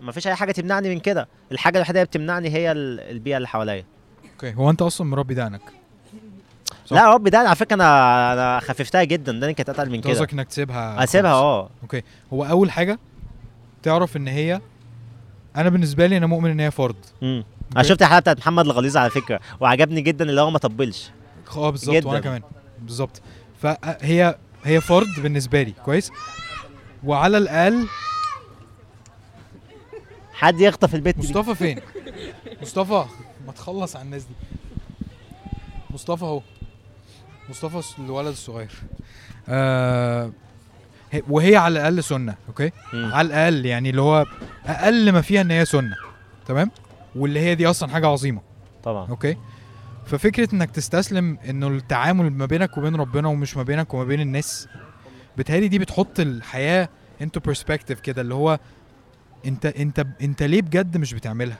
ما 0.00 0.12
فيش 0.12 0.26
أي 0.26 0.34
حاجة 0.34 0.52
تمنعني 0.52 0.88
من 0.88 1.00
كده. 1.00 1.28
الحاجة 1.52 1.76
الوحيدة 1.76 2.00
اللي 2.00 2.06
بتمنعني 2.06 2.48
هي 2.50 2.72
ال- 2.72 3.00
البيئة 3.00 3.36
اللي 3.36 3.48
حواليا. 3.48 3.84
okay. 4.34 4.54
هو 4.54 4.70
أنت 4.70 4.82
أصلا 4.82 5.06
مربي 5.06 5.34
دقنك؟ 5.34 5.60
صح. 6.88 6.96
لا 6.96 7.14
ربي 7.14 7.30
دقني 7.30 7.46
على 7.46 7.56
فكرة 7.56 7.74
أنا 7.74 8.32
أنا 8.32 8.60
خففتها 8.60 9.04
جدا 9.04 9.32
دقني 9.32 9.54
كانت 9.54 9.68
أتقل 9.68 9.90
من 9.90 10.00
كده 10.00 10.12
قصدك 10.12 10.32
إنك 10.32 10.48
تسيبها 10.48 11.04
أسيبها. 11.04 11.32
آه. 11.32 11.70
okay. 11.82 12.02
هو 12.32 12.44
أول 12.44 12.70
حاجة 12.70 12.98
تعرف 13.82 14.16
إن 14.16 14.28
هي 14.28 14.60
أنا 15.56 15.68
بالنسبة 15.68 16.06
لي 16.06 16.16
أنا 16.16 16.26
مؤمن 16.26 16.50
إن 16.50 16.60
هي 16.60 16.70
فرض. 16.70 16.96
امم 17.22 17.44
أنا. 17.76 17.82
شفت 17.82 18.02
الحلقة 18.02 18.20
بتاعت 18.20 18.38
محمد 18.38 18.64
الغليظ 18.64 18.96
على 18.96 19.10
فكرة 19.10 19.40
وعجبني 19.60 20.00
جدا 20.00 20.24
اللي 20.30 20.40
هو 20.40 20.50
ما 20.50 20.58
طبلش. 20.58 21.10
آه 21.56 21.70
بالظبط. 21.70 22.06
وأنا 22.06 22.20
كمان. 22.20 22.42
بالظبط. 22.82 23.22
فهي 23.62 24.38
هي 24.64 24.80
فرض 24.80 25.20
بالنسبة 25.22 25.62
لي 25.62 25.72
كويس؟ 25.84 26.10
وعلى 27.04 27.38
الأقل 27.38 27.86
حد 30.32 30.60
يخطف 30.60 30.94
البيت 30.94 31.18
مصطفى 31.18 31.54
فين؟ 31.54 31.80
مصطفى 32.62 33.04
ما 33.46 33.52
تخلص 33.52 33.96
على 33.96 34.04
الناس 34.04 34.22
دي. 34.24 34.34
مصطفى 35.90 36.24
أهو. 36.24 36.42
مصطفى 37.50 38.00
الولد 38.00 38.26
الصغير. 38.28 38.70
آه 39.48 40.30
هي- 41.12 41.22
وهي 41.28 41.56
على 41.56 41.72
الأقل 41.78 42.04
سنة 42.04 42.34
okay؟ 42.48 42.70
مم. 42.92 43.10
على 43.12 43.26
الأقل 43.28 43.66
يعني 43.66 43.90
اللي 43.90 44.00
هو 44.02 44.24
أقل 44.66 45.12
ما 45.12 45.20
فيها 45.20 45.40
إن 45.40 45.50
هي 45.50 45.64
سنة 45.64 45.96
تمام؟ 46.46 46.70
واللي 47.16 47.40
هي 47.40 47.54
دي 47.54 47.66
أصلا 47.66 47.88
حاجة 47.88 48.06
عظيمة 48.06 48.40
طبعا. 48.84 49.08
okay؟ 49.08 49.36
ففكرة 50.06 50.54
إنك 50.54 50.70
تستسلم 50.70 51.38
إنه 51.48 51.68
التعامل 51.68 52.30
ما 52.30 52.46
بينك 52.46 52.78
وبين 52.78 52.96
ربنا 52.96 53.28
ومش 53.28 53.56
ما 53.56 53.62
بينك 53.62 53.94
وما 53.94 54.04
بين 54.04 54.20
الناس 54.20 54.68
بتهيألي 55.36 55.68
دي 55.68 55.78
بتحط 55.78 56.20
الحياة 56.20 56.88
into 57.22 57.40
perspective 57.40 58.00
كده 58.00 58.22
اللي 58.22 58.34
هو 58.34 58.58
أنت 59.46 59.66
أنت 59.66 60.06
أنت 60.22 60.42
ليه 60.42 60.62
بجد 60.62 60.96
مش 60.96 61.14
بتعملها؟ 61.14 61.58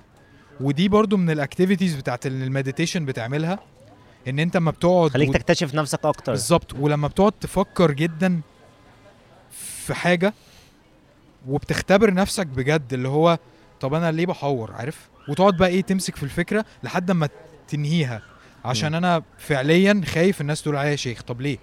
ودي 0.61 0.89
برضو 0.89 1.17
من 1.17 1.31
ال 1.31 1.37
activities 1.37 1.95
بتاعت 1.95 2.27
ال 2.27 2.34
meditation 2.34 3.05
بتعملها 3.05 3.59
إن 4.29 4.39
أنت 4.39 4.57
لما 4.57 4.71
بتقعد 4.71 5.11
خليك 5.11 5.29
و- 5.29 5.33
تكتشف 5.33 5.75
نفسك 5.75 6.05
أكتر. 6.05 6.33
بالظبط. 6.33 6.75
ولما 6.75 7.09
بتقعد 7.09 7.33
تفكر 7.33 7.91
جدا 7.93 8.41
في 9.51 9.95
حاجة 9.95 10.35
وبتختبر 11.49 12.15
نفسك 12.15 12.47
بجد 12.47 12.93
اللي 12.93 13.09
هو 13.09 13.39
طب 13.81 13.95
أنا 13.95 14.11
ليه 14.13 14.27
بحور 14.27 14.73
عارف؟ 14.73 15.09
وتقعد 15.29 15.57
بقى 15.57 15.69
إيه 15.69 15.81
تمسك 15.83 16.17
في 16.17 16.23
الفكرة 16.23 16.65
لحد 16.83 17.11
ما 17.11 17.29
تنهيها. 17.69 18.23
عشان 18.65 18.89
مم. 18.89 18.95
أنا 18.97 19.23
فعليا 19.39 20.01
خايف 20.07 20.41
الناس 20.41 20.63
تقول 20.63 20.77
عليا 20.77 20.97
شيخ 20.97 21.23
طب 21.23 21.41
ليه؟ 21.41 21.59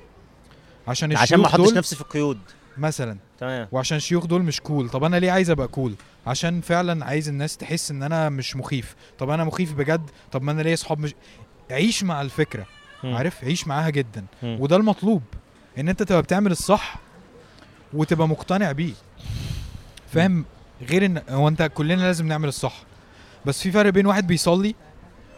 عشان 0.87 1.17
عشان 1.17 1.37
ما 1.39 1.45
الشيوخ 1.47 1.61
احطش 1.67 1.77
نفسي 1.77 1.95
في 1.95 2.03
قيود. 2.03 2.39
مثلا. 2.77 3.17
تمام. 3.39 3.67
وعشان 3.71 3.97
الشيوخ 3.97 4.25
دول 4.25 4.43
مش 4.43 4.61
كول 4.61 4.89
طب 4.89 5.03
أنا 5.03 5.15
ليه 5.17 5.31
عايز 5.31 5.49
أبقى 5.49 5.67
كول 5.67 5.95
عشان 6.27 6.61
فعلا 6.61 7.05
عايز 7.05 7.29
الناس 7.29 7.57
تحس 7.57 7.91
إن 7.91 8.03
أنا 8.03 8.29
مش 8.29 8.55
مخيف. 8.55 8.95
طب 9.19 9.29
أنا 9.29 9.43
مخيف 9.43 9.73
بجد؟ 9.73 10.09
طب 10.31 10.41
ما 10.41 10.51
أنا 10.51 10.61
ليا 10.61 10.73
أصحاب 10.73 10.99
مش 10.99 11.13
عيش 11.71 12.03
مع 12.03 12.21
الفكرة. 12.21 12.65
مم. 13.03 13.15
عارف؟ 13.15 13.43
عيش 13.43 13.67
معاها 13.67 13.89
جدا. 13.89 14.25
مم. 14.43 14.57
وده 14.59 14.75
المطلوب 14.75 15.21
إن 15.77 15.89
أنت 15.89 16.03
تبقى 16.03 16.21
بتعمل 16.21 16.51
الصح 16.51 16.95
وتبقى 17.93 18.27
مقتنع 18.27 18.71
بيه. 18.71 18.93
فاهم؟ 20.13 20.45
غير 20.89 21.05
إن 21.05 21.21
هو 21.29 21.47
أنت 21.47 21.61
كلنا 21.73 22.01
لازم 22.01 22.27
نعمل 22.27 22.47
الصح. 22.47 22.83
بس 23.45 23.61
في 23.61 23.71
فرق 23.71 23.89
بين 23.89 24.05
واحد 24.07 24.27
بيصلي 24.27 24.75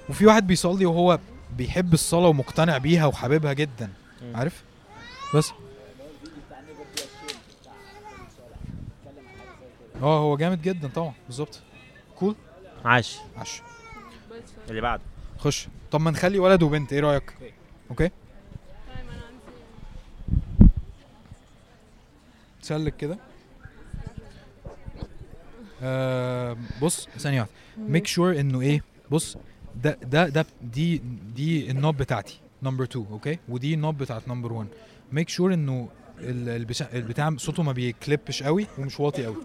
وفي 0.10 0.26
واحد 0.26 0.48
بيصلي 0.48 0.86
وهو 0.86 1.20
بيحب 1.58 1.94
الصلاة 1.94 2.28
ومقتنع 2.28 2.78
بيها 2.78 3.06
وحاببها 3.06 3.54
جدا. 3.54 3.90
عارف؟ 4.36 4.64
بس. 5.36 5.52
آه 10.02 10.20
هو 10.20 10.38
جامد 10.38 10.62
جدا 10.62 10.88
طبعا. 10.88 11.14
بالظبط. 11.28 11.60
cool 12.16 12.36
عاش. 12.86 13.18
عاش 13.38 13.62
اللي 14.70 14.82
بعده. 14.82 15.02
خش. 15.38 15.68
طب 15.92 16.02
ما 16.02 16.12
نخلي 16.12 16.40
ولد 16.40 16.64
وبنت 16.64 16.94
إيه 16.94 17.00
رأيك؟ 17.00 17.34
okay. 17.90 18.10
سلك 22.62 22.98
كده. 22.98 23.18
آه 25.84 26.58
بص 26.82 27.08
ثانية 27.18 27.40
واحدة. 27.42 27.54
make 27.78 28.08
sure 28.08 28.40
إنه 28.40 28.62
إيه؟ 28.62 28.82
بص 29.12 29.38
ده 29.84 29.98
ده 30.04 30.28
ده 30.30 30.46
دي 30.62 31.02
دي 31.36 31.72
ال 31.72 31.77
knob 31.77 31.98
بتاعتي 31.98 32.40
number 32.64 32.84
2 32.84 33.06
okay؟ 33.12 33.40
ودي 33.50 33.74
ال 33.74 33.79
knob 33.79 33.98
بتاعت 33.98 34.28
number 34.28 34.54
1 34.54 34.68
make 35.12 35.30
sure 35.30 35.54
إنه 35.54 35.90
ال- 36.20 36.66
البتاع 36.94 37.36
صوته 37.38 37.64
ما 37.64 37.72
بيكليبش 37.72 38.44
قوي 38.44 38.68
ومش 38.78 39.00
واطي 39.00 39.26
قوي. 39.26 39.36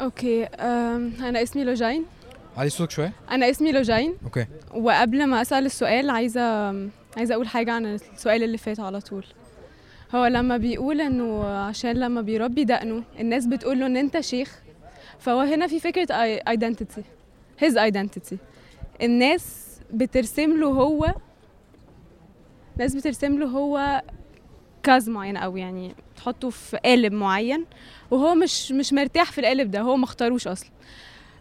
okay 0.00 0.44
أنا 0.44 1.42
اسمي 1.42 1.64
لوجين 1.64 2.04
علي 2.56 2.70
صوتك 2.70 2.90
شوية؟ 2.90 3.12
أنا 3.30 3.50
اسمي 3.50 3.72
لوجين 3.72 4.16
okay. 4.24 4.46
وقبل 4.74 5.26
ما 5.26 5.42
أسأل 5.42 5.66
السؤال 5.66 6.10
عايزة 6.10 6.70
عايزة 7.16 7.34
أقول 7.34 7.48
حاجة 7.48 7.72
عن 7.72 7.86
السؤال 7.86 8.42
اللي 8.42 8.58
فات 8.58 8.80
على 8.80 9.00
طول. 9.00 9.24
هو 10.14 10.26
لما 10.26 10.56
بيقول 10.56 11.00
إنه 11.00 11.44
عشان 11.44 11.92
لما 11.92 12.20
بيربي 12.20 12.64
دقنه 12.64 13.02
الناس 13.20 13.46
بتقول 13.46 13.80
له 13.80 13.86
إن 13.86 13.96
أنت 13.96 14.20
شيخ 14.20 14.58
فهو 15.18 15.40
هنا 15.40 15.66
في 15.66 15.80
فكرة 15.80 16.14
identity 16.48 17.02
his 17.64 17.74
identity. 17.74 18.36
الناس 19.02 19.66
بترسم 19.92 20.60
له 20.60 20.66
هو 20.66 21.14
ناس 22.78 22.94
بترسم 22.94 23.38
له 23.38 23.46
هو 23.46 24.02
cast 24.82 25.08
معين 25.08 25.36
أو 25.36 25.56
يعني 25.56 25.94
تحطه 26.16 26.50
في 26.50 26.76
قالب 26.76 27.12
معين 27.12 27.64
وهو 28.10 28.34
مش 28.34 28.72
مش 28.72 28.92
مرتاح 28.92 29.32
في 29.32 29.40
القالب 29.40 29.70
ده 29.70 29.80
هو 29.80 29.96
ما 29.96 30.04
اختاروش 30.04 30.46
أصلا. 30.48 30.70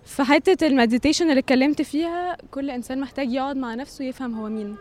في 0.06 0.24
حتة 0.24 0.68
ال 0.68 0.73
meditation 0.73 1.30
اللي 1.30 1.40
اتكلمت 1.40 1.82
فيها 1.82 2.38
كل 2.52 2.70
إنسان 2.70 3.00
محتاج 3.00 3.32
يقعد 3.34 3.58
مع 3.58 3.74
نفسه 3.76 4.06
يفهم 4.06 4.34
هو 4.36 4.50
مين. 4.50 4.76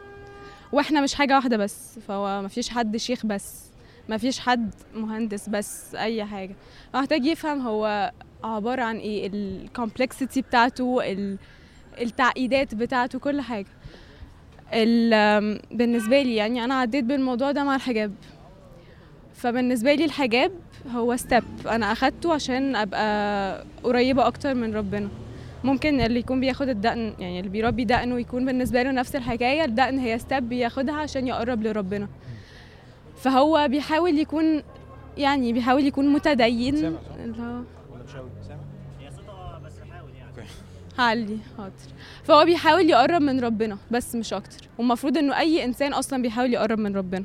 وإحنا 0.72 1.00
مش 1.00 1.14
حاجة 1.14 1.34
واحدة 1.34 1.56
بس 1.56 1.98
فهو 2.08 2.42
مفيش 2.42 2.68
حد 2.70 2.96
شيخ 2.96 3.26
بس 3.26 3.64
مفيش 4.08 4.40
حد 4.40 4.74
مهندس 4.94 5.48
بس 5.48 5.94
أي 5.94 6.24
حاجة. 6.24 6.54
محتاج 6.94 7.24
يفهم 7.26 7.60
هو 7.60 8.12
عبارة 8.44 8.82
عن 8.82 8.96
إيه 8.96 9.30
ال 9.34 9.44
complexity 9.44 10.40
بتاعته 10.42 11.12
ال- 11.12 11.38
التعقيدات 12.00 12.74
بتاعته 12.74 13.18
كل 13.18 13.40
حاجة. 13.40 13.66
ال- 14.72 15.60
بالنسبة 15.70 16.22
لي 16.22 16.36
يعني 16.36 16.64
أنا 16.64 16.74
عديت 16.74 17.04
بالموضوع 17.04 17.50
ده 17.52 17.64
مع 17.64 17.74
الحجاب. 17.76 18.14
فبالنسبة 19.34 19.94
لي 19.94 20.04
الحجاب 20.04 20.52
هو 20.94 21.16
step 21.16 21.44
أنا 21.66 21.92
أخدته 21.92 22.34
عشان 22.34 22.76
أبقى 22.76 23.64
قريبة 23.82 24.26
أكتر 24.26 24.54
من 24.54 24.74
ربنا. 24.74 25.08
ممكن 25.64 26.00
اللي 26.00 26.18
يكون 26.18 26.40
بياخد 26.40 26.68
الدقن 26.68 27.14
يعني 27.18 27.38
اللي 27.38 27.50
بيربي 27.50 27.84
دقنه 27.84 28.20
يكون 28.20 28.46
بالنسبة 28.46 28.82
له 28.82 28.90
نفس 28.90 29.16
الحكاية 29.16 29.64
الدقن 29.64 29.98
هي 29.98 30.18
step 30.18 30.48
بياخدها 30.48 30.94
عشان 30.94 31.26
يقرب 31.26 31.62
لربنا. 31.62 32.08
فهو 33.16 33.68
بيحاول 33.70 34.18
يكون 34.18 34.62
يعني 35.16 35.52
بيحاول 35.52 35.86
يكون 35.86 36.08
متدين. 36.08 36.76
سامع، 36.76 36.98
اللي 37.24 37.42
هو 37.42 37.62
ولا 37.92 38.04
مش 38.04 38.16
قوي 38.16 38.28
سامع. 38.48 38.60
هعلي 40.98 41.38
حاضر. 41.58 41.72
فهو 42.24 42.44
بيحاول 42.44 42.90
يقرب 42.90 43.22
من 43.22 43.40
ربنا 43.40 43.78
بس 43.90 44.14
مش 44.14 44.32
أكتر. 44.32 44.68
والمفروض 44.78 45.18
إنه 45.18 45.38
أي 45.38 45.64
إنسان 45.64 45.92
أصلا 45.92 46.22
بيحاول 46.22 46.52
يقرب 46.52 46.78
من 46.78 46.96
ربنا. 46.96 47.24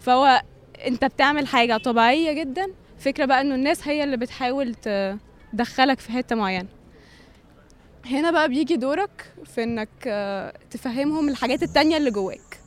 فهو 0.00 0.42
انت 0.86 1.04
بتعمل 1.04 1.46
حاجة 1.46 1.76
طبيعية 1.76 2.32
جدا 2.32 2.66
فكرة 2.98 3.24
بقى 3.24 3.40
انه 3.40 3.54
الناس 3.54 3.88
هي 3.88 4.04
اللي 4.04 4.16
بتحاول 4.16 4.74
تدخلك 5.52 6.00
في 6.00 6.12
حتة 6.12 6.36
معينة. 6.36 6.68
هنا 8.06 8.30
بقى 8.30 8.48
بيجي 8.48 8.76
دورك 8.76 9.32
في 9.44 9.62
انك 9.62 9.88
آه، 10.06 10.54
تفهمهم 10.70 11.28
الحاجات 11.28 11.62
التانية 11.62 11.96
اللي 11.96 12.10
جواك. 12.10 12.60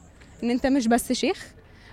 ان 0.44 0.50
انت 0.52 0.68
مش 0.68 0.88
بس 0.88 1.12
شيخ 1.12 1.48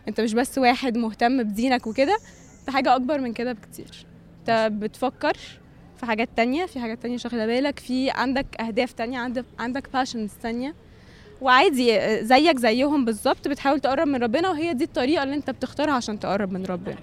انت 0.09 0.21
مش 0.21 0.35
بس 0.35 0.59
واحد 0.59 0.97
مهتم 0.97 1.43
بدينك 1.43 1.87
وكده 1.87 2.19
انت 2.61 2.71
حاجة 2.71 2.97
أكبر 2.97 3.21
من 3.21 3.33
كده 3.33 3.53
بكتير. 3.53 4.07
انت 4.41 4.69
بتفكر 4.73 5.37
في 5.97 6.07
حاجات 6.07 6.29
تانية 6.37 6.67
في 6.67 6.81
حاجات 6.81 7.03
تانية 7.03 7.17
شاغلة 7.17 7.47
بالك 7.47 7.79
في 7.79 8.11
عندك 8.11 8.61
أهداف 8.61 8.93
تانية 8.93 9.19
عندك 9.19 9.45
عندك 9.59 9.93
باشنز 9.93 10.31
تانية. 10.43 10.75
وعادي 11.41 11.99
زيك 12.25 12.59
زيهم 12.59 13.05
بالظبط 13.05 13.49
بتحاول 13.49 13.81
تقرب 13.81 14.07
من 14.09 14.23
ربنا 14.23 14.51
وهي 14.51 14.75
دي 14.75 14.85
الطريقة 14.85 15.23
اللي 15.23 15.35
انت 15.35 15.51
بتختارها 15.51 15.95
عشان 15.95 16.21
تقرب 16.21 16.53
من 16.53 16.65
ربنا. 16.65 16.97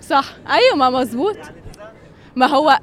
صح. 0.00 0.36
أيوه 0.50 0.76
ما 0.76 0.90
مظبوط. 0.90 1.36
ما 2.36 2.46
هو 2.46 2.78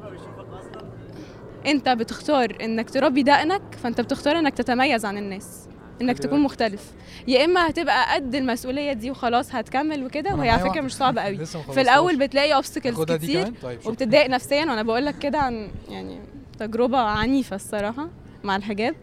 انت 1.65 1.89
بتختار 1.89 2.57
إنك 2.61 2.89
تربي 2.89 3.23
دقنك 3.23 3.61
فأنت 3.83 4.01
بتختار 4.01 4.39
إنك 4.39 4.53
تتميز 4.53 5.05
عن 5.05 5.17
الناس 5.17 5.67
إنك 6.01 6.19
تكون 6.19 6.39
مختلف. 6.39 6.91
يا 7.27 7.45
إما 7.45 7.69
هتبقى 7.69 8.13
قد 8.15 8.35
المسؤولية 8.35 8.93
دي 8.93 9.11
وخلاص 9.11 9.55
هتكمل 9.55 10.03
وكده 10.03 10.35
وهي 10.35 10.49
على 10.49 10.69
فكرة 10.69 10.81
مش 10.81 10.95
صعبة 10.95 11.21
قوي 11.25 11.45
في 11.45 11.81
الأول. 11.81 12.17
بتلاقي 12.19 12.53
اوبستكلز 12.53 13.01
كتير 13.03 13.53
طيب 13.61 13.79
نفسيا 14.31 14.59
وأنا 14.65 14.83
بقول 14.83 15.05
لك 15.05 15.17
كده 15.19 15.37
عن 15.37 15.67
يعني 15.89 16.19
تجربة 16.61 16.97
عنيفة 16.97 17.55
الصراحة 17.55 18.07
مع 18.43 18.55
الحجاب. 18.55 18.95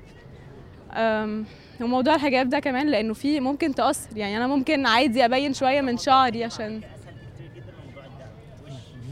وموضوع 1.80 2.14
الحجاب 2.14 2.48
ده 2.48 2.58
كمان 2.58 2.90
لأنه 2.90 3.14
فيه 3.14 3.40
ممكن 3.40 3.74
تأثر. 3.74 4.16
يعني 4.16 4.36
أنا 4.36 4.46
ممكن 4.46 4.86
عادي 4.86 5.24
أبين 5.24 5.54
شوية 5.54 5.80
من 5.80 5.96
شعري 5.98 6.44
عشان 6.44 6.80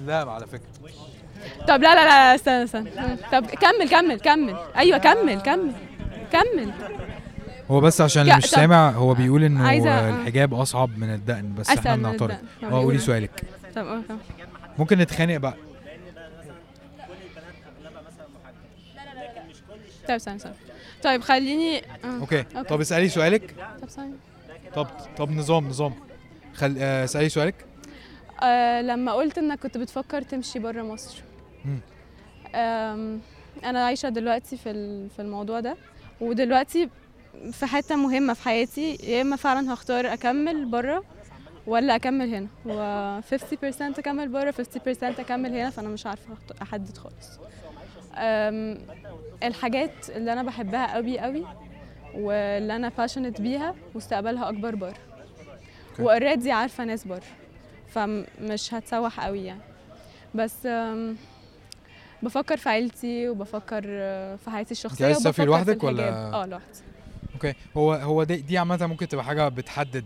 لا 0.07 0.31
على 0.31 0.47
فكرة. 0.47 0.67
طب 1.69 1.83
لا 1.83 1.95
لا 1.95 2.05
لا 2.05 2.35
استنى 2.35 2.63
استنى. 2.65 2.91
طب 3.33 3.47
كمل 3.47 3.89
كمل 3.91 4.21
كمل. 4.21 4.57
أيوه 4.77 4.99
كمل 4.99 5.41
كمل 5.41 5.73
كمل. 6.33 6.73
هو 7.71 7.81
بس 7.81 8.01
عشان 8.01 8.23
اللي 8.23 8.37
مش 8.37 8.45
سامع 8.45 8.91
هو 8.91 9.15
بيقول 9.15 9.45
إنه 9.45 9.71
آه، 9.71 10.11
الحجاب 10.11 10.55
أصعب 10.55 10.99
من 10.99 11.15
الدقن 11.15 11.55
بس 11.59 11.71
إحنا 11.71 11.97
بنعترض. 11.97 12.31
آه 12.63 12.71
قولي 12.71 12.85
قول. 12.85 13.01
سؤالك. 13.01 13.43
آه 13.77 14.03
طب. 14.09 14.19
ممكن 14.79 14.99
نتخانق 14.99 15.37
بقى. 15.37 15.55
طب 20.09 20.15
استنى 20.15 20.37
استنى 20.37 20.53
طيب 21.03 21.21
خليني 21.21 21.79
آه. 21.79 22.21
okay. 22.21 22.39
okay. 22.57 22.69
طب 22.69 22.81
اسألي 22.81 23.09
سؤالك. 23.09 23.55
طب 23.83 23.89
ثانية 23.89 24.15
طب 24.75 24.87
طب 25.19 25.31
نظام 25.31 25.69
نظام. 25.69 25.95
خل 26.55 26.77
آه، 26.81 27.05
اسألي 27.05 27.29
سؤالك. 27.29 27.55
آه 28.43 28.83
لما 28.83 29.13
قلت 29.13 29.39
إنك 29.39 29.59
كنت 29.59 29.79
بتفكر 29.79 30.23
تمشي 30.23 30.59
بره 30.59 30.83
مصر. 30.83 31.23
مم. 31.65 31.79
آم، 32.55 33.21
أنا 33.65 33.85
عايشة 33.87 34.09
دلوقتي 34.09 34.57
في 34.57 34.71
ال- 34.71 35.11
في 35.11 35.23
الموضوع 35.23 35.61
ده. 35.61 35.77
ودلوقتي 36.21 36.89
في 37.53 37.67
حتة 37.67 37.97
مهمة 37.97 38.35
في 38.35 38.43
حياتي 38.43 38.95
يا 39.03 39.23
إما 39.23 39.37
فعلا 39.37 39.75
هختار 39.75 40.13
أكمل 40.13 40.65
بره 40.65 41.05
ولا 41.67 41.97
أكمل 41.97 42.35
هنا. 42.35 42.47
و 42.67 43.21
50% 43.21 43.99
أكمل 43.99 44.29
بره 44.29 44.51
50% 44.51 45.21
أكمل 45.21 45.51
هنا 45.55 45.71
فأنا 45.71 45.89
مش 45.89 46.07
عارفة 46.07 46.35
أخت- 46.35 46.63
أحدد 46.63 46.97
خالص. 46.99 47.39
الحاجات 49.43 50.11
اللي 50.11 50.33
أنا 50.33 50.43
بحبها 50.43 50.95
قوي 50.95 51.19
قوي 51.19 51.45
واللي 52.15 52.77
أنا 52.77 52.89
passionate 52.99 53.41
بيها 53.41 53.75
مستقبلها 53.95 54.49
أكبر 54.49 54.75
بره 54.75 54.95
و 55.99 56.05
already 56.06 56.53
عارفة 56.53 56.85
ناس 56.85 57.05
بره 57.07 57.23
فمش 57.89 58.75
هتسوح 58.75 59.21
قوي 59.21 59.45
يعني. 59.45 59.61
بس 60.35 60.69
بفكر 62.23 62.57
في 62.57 62.69
عيلتي 62.69 63.29
وبفكر 63.29 63.83
في 64.37 64.51
حياتي 64.51 64.71
الشخصية 64.73 65.05
عايز 65.07 65.19
تسافري 65.19 65.45
في 65.45 65.51
لوحدك 65.51 65.85
ولا-. 65.85 66.33
آه 66.35 66.47
لوحدي. 66.47 66.67
okay. 67.35 67.55
هو 67.77 67.93
هو 67.93 68.25
دي, 68.25 68.37
دي 68.37 68.59
عامة 68.59 68.87
ممكن 68.87 69.09
تبقى 69.09 69.25
حاجة 69.25 69.49
بتحدد 69.49 70.05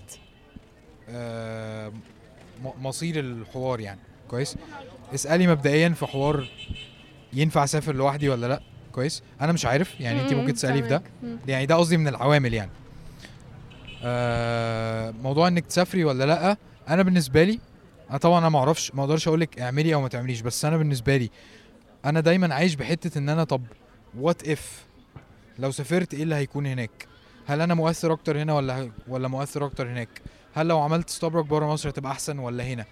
آه، 1.08 1.92
مصير 2.80 3.20
الحوار 3.20 3.80
يعني. 3.80 4.00
كويس. 4.28 4.56
اسألي 5.14 5.46
مبدئيا 5.46 5.88
في 5.88 6.06
حوار 6.06 6.48
ينفع 7.32 7.64
أسافر 7.64 7.94
لوحدي 7.94 8.28
ولا 8.28 8.46
لأ؟ 8.46 8.60
كويس. 8.92 9.22
أنا 9.40 9.52
مش 9.52 9.66
عارف. 9.66 10.00
يعني 10.00 10.22
انت 10.22 10.32
مم، 10.32 10.40
ممكن 10.40 10.54
تسالي 10.54 10.82
في 10.82 10.88
ده. 10.88 11.02
يعني 11.48 11.66
ده 11.66 11.74
قصدي 11.74 11.96
من 11.96 12.08
العوامل 12.08 12.54
يعني. 12.54 12.70
آه 14.04 15.10
موضوع 15.10 15.48
إنك 15.48 15.66
تسافري 15.66 16.04
ولا 16.04 16.24
لأ 16.26 16.56
أنا 16.88 17.02
بالنسبة 17.02 17.42
لي 17.44 17.60
أنا 18.10 18.18
طبعا 18.18 18.38
أنا 18.38 18.48
ما 18.48 18.58
أعرفش 18.58 18.94
ما 18.94 19.02
أقدرش 19.02 19.28
أقول 19.28 19.40
لك 19.40 19.60
اعملي 19.60 19.94
أو 19.94 20.00
ما 20.00 20.08
تعمليش 20.08 20.40
بس 20.40 20.64
أنا 20.64 20.76
بالنسبة 20.76 21.16
لي 21.16 21.30
أنا 22.04 22.20
دايما 22.20 22.54
عايش 22.54 22.74
بحتة 22.74 23.18
إن 23.18 23.28
أنا 23.28 23.44
طب 23.44 23.62
what 24.18 24.48
if 24.48 24.84
لو 25.58 25.70
سافرت 25.70 26.14
إيه 26.14 26.22
اللي 26.22 26.34
هيكون 26.34 26.66
هناك؟ 26.66 27.06
هل 27.46 27.60
أنا 27.60 27.74
مؤثر 27.74 28.12
أكتر 28.12 28.42
هنا 28.42 28.54
ولا 28.54 28.90
ولا 29.08 29.28
مؤثر 29.28 29.64
أكتر 29.66 29.88
هناك؟ 29.88 30.08
هل 30.54 30.66
لو 30.68 30.80
عملت 30.80 31.08
إستبرق 31.08 31.44
بره 31.44 31.66
مصر 31.66 31.88
هتبقى 31.90 32.12
أحسن 32.12 32.38
ولا 32.38 32.64
هنا؟ 32.64 32.84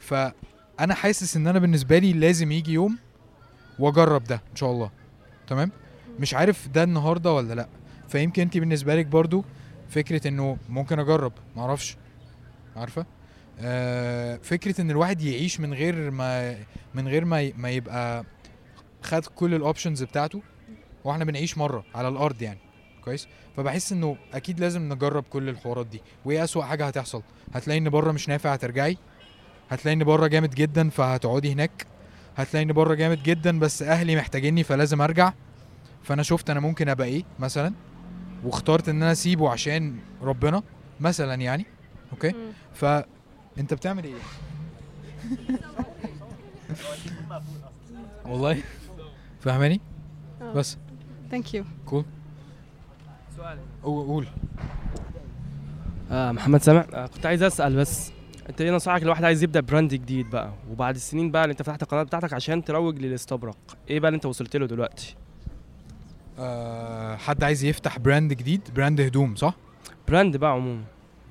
فأنا 0.00 0.94
حاسس 0.94 1.36
إن 1.36 1.46
أنا 1.46 1.58
بالنسبة 1.58 1.98
لي 1.98 2.12
لازم 2.12 2.52
يجي 2.52 2.72
يوم 2.72 2.98
واجرب 3.78 4.24
ده 4.24 4.34
ان 4.50 4.56
شاء 4.56 4.70
الله. 4.70 4.90
تمام؟ 5.46 5.70
مش 6.20 6.34
عارف 6.34 6.68
ده 6.68 6.82
النهارده 6.82 7.32
ولا 7.32 7.54
لأ. 7.54 7.68
فيمكن 8.08 8.42
انت 8.42 8.58
بالنسبة 8.58 8.94
لك 8.96 9.06
برضو 9.06 9.44
فكرة 9.88 10.28
انه 10.28 10.56
ممكن 10.68 10.98
اجرب 10.98 11.32
معرفش. 11.56 11.96
عارفة؟ 12.76 13.06
آه 13.60 14.36
فكرة 14.42 14.80
ان 14.80 14.90
الواحد 14.90 15.22
يعيش 15.22 15.60
من 15.60 15.74
غير 15.74 16.10
ما 16.10 16.56
من 16.94 17.08
غير 17.08 17.24
ما 17.24 17.52
ما 17.56 17.70
يبقى 17.70 18.24
خد 19.02 19.26
كل 19.26 19.54
الاوبشنز 19.54 20.02
بتاعته 20.02 20.42
وإحنا 21.04 21.24
بنعيش 21.24 21.58
مرة 21.58 21.84
على 21.94 22.08
الأرض 22.08 22.42
يعني. 22.42 22.58
كويس؟ 23.04 23.28
فبحس 23.56 23.92
انه 23.92 24.16
أكيد 24.34 24.60
لازم 24.60 24.92
نجرب 24.92 25.22
كل 25.22 25.48
الحوارات 25.48 25.86
دي. 25.86 26.02
وايه 26.24 26.44
أسوأ 26.44 26.62
حاجة 26.64 26.86
هتحصل. 26.86 27.22
هتلاقي 27.54 27.78
ان 27.78 27.90
بره 27.90 28.12
مش 28.12 28.28
نافع 28.28 28.52
هترجعي. 28.52 28.98
هتلاقي 29.70 29.94
ان 29.94 30.04
بره 30.04 30.26
جامد 30.26 30.54
جدا 30.54 30.90
فهتقعدي 30.90 31.52
هناك. 31.52 31.86
هتلاقي 32.36 32.64
ان 32.64 32.72
بره 32.72 32.94
جامد 32.94 33.22
جدا 33.22 33.58
بس 33.58 33.82
أهلي 33.82 34.16
محتاجيني 34.16 34.62
فلازم 34.64 35.00
أرجع. 35.02 35.32
فأنا 36.02 36.22
شفت 36.22 36.50
أنا 36.50 36.60
ممكن 36.60 36.88
أبقى 36.88 37.06
إيه 37.06 37.24
مثلا؟ 37.38 37.72
واخترت 38.44 38.88
إن 38.88 39.02
أنا 39.02 39.12
أسيبه 39.12 39.50
عشان 39.50 39.96
ربنا 40.22 40.62
مثلا 41.00 41.34
يعني 41.34 41.66
أوكي؟ 42.12 42.28
مم. 42.32 42.52
فانت 42.74 43.74
بتعمل 43.74 44.04
إيه؟ 44.04 44.14
والله. 48.26 48.62
فاهماني؟ 49.40 49.80
آه. 50.42 50.52
بس. 50.52 50.78
thank 51.30 51.54
you 51.54 52.04
قول. 53.82 54.26
آه 56.10 56.32
محمد 56.32 56.62
سامع 56.62 56.86
آه 56.94 57.06
كنت 57.06 57.26
عايز 57.26 57.42
أسأل 57.42 57.76
بس. 57.76 58.13
انت 58.48 58.60
إيه 58.60 58.70
نصائحك 58.70 59.02
لواحد 59.02 59.24
عايز 59.24 59.42
يبدأ 59.42 59.60
brand 59.60 59.94
جديد 59.94 60.30
بقى؟ 60.30 60.52
وبعد 60.70 60.94
السنين 60.94 61.30
بقى 61.30 61.44
اللي 61.44 61.52
انت 61.52 61.62
فتحت 61.62 61.82
القناه 61.82 62.02
بتاعتك 62.02 62.32
عشان 62.32 62.64
تروج 62.64 62.98
للاستبرق 62.98 63.56
إيه 63.90 64.00
بقى 64.00 64.08
اللي 64.08 64.16
انت 64.16 64.26
وصلت 64.26 64.56
له 64.56 64.66
دلوقتي؟ 64.66 65.16
آه 66.38 67.16
حد 67.16 67.44
عايز 67.44 67.64
يفتح 67.64 67.98
brand 67.98 68.32
جديد؟ 68.32 68.60
brand 68.74 69.00
هدوم 69.00 69.34
صح؟ 69.36 69.54
brand 70.08 70.36
بقى 70.36 70.50
عموما. 70.50 70.82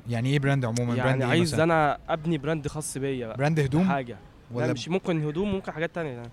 يعني 0.10 0.30
إيه 0.30 0.40
brand 0.40 0.66
عموما؟ 0.66 0.94
brand 0.96 1.00
يعني 1.00 1.24
إيه 1.24 1.30
عايز 1.30 1.54
مثلاً؟ 1.54 1.64
أنا 1.64 1.98
ابني 2.10 2.38
brand 2.38 2.68
خاص 2.68 2.98
بيا 2.98 3.28
بقى. 3.28 3.38
brand 3.38 3.60
هدوم؟ 3.60 3.88
حاجة. 3.88 4.18
ولا 4.52 4.74
مش 4.74 4.90
ممكن 4.90 5.28
هدوم 5.28 5.52
ممكن 5.52 5.72
حاجات 5.72 5.96
تانية. 5.96 6.10
يعني. 6.10 6.30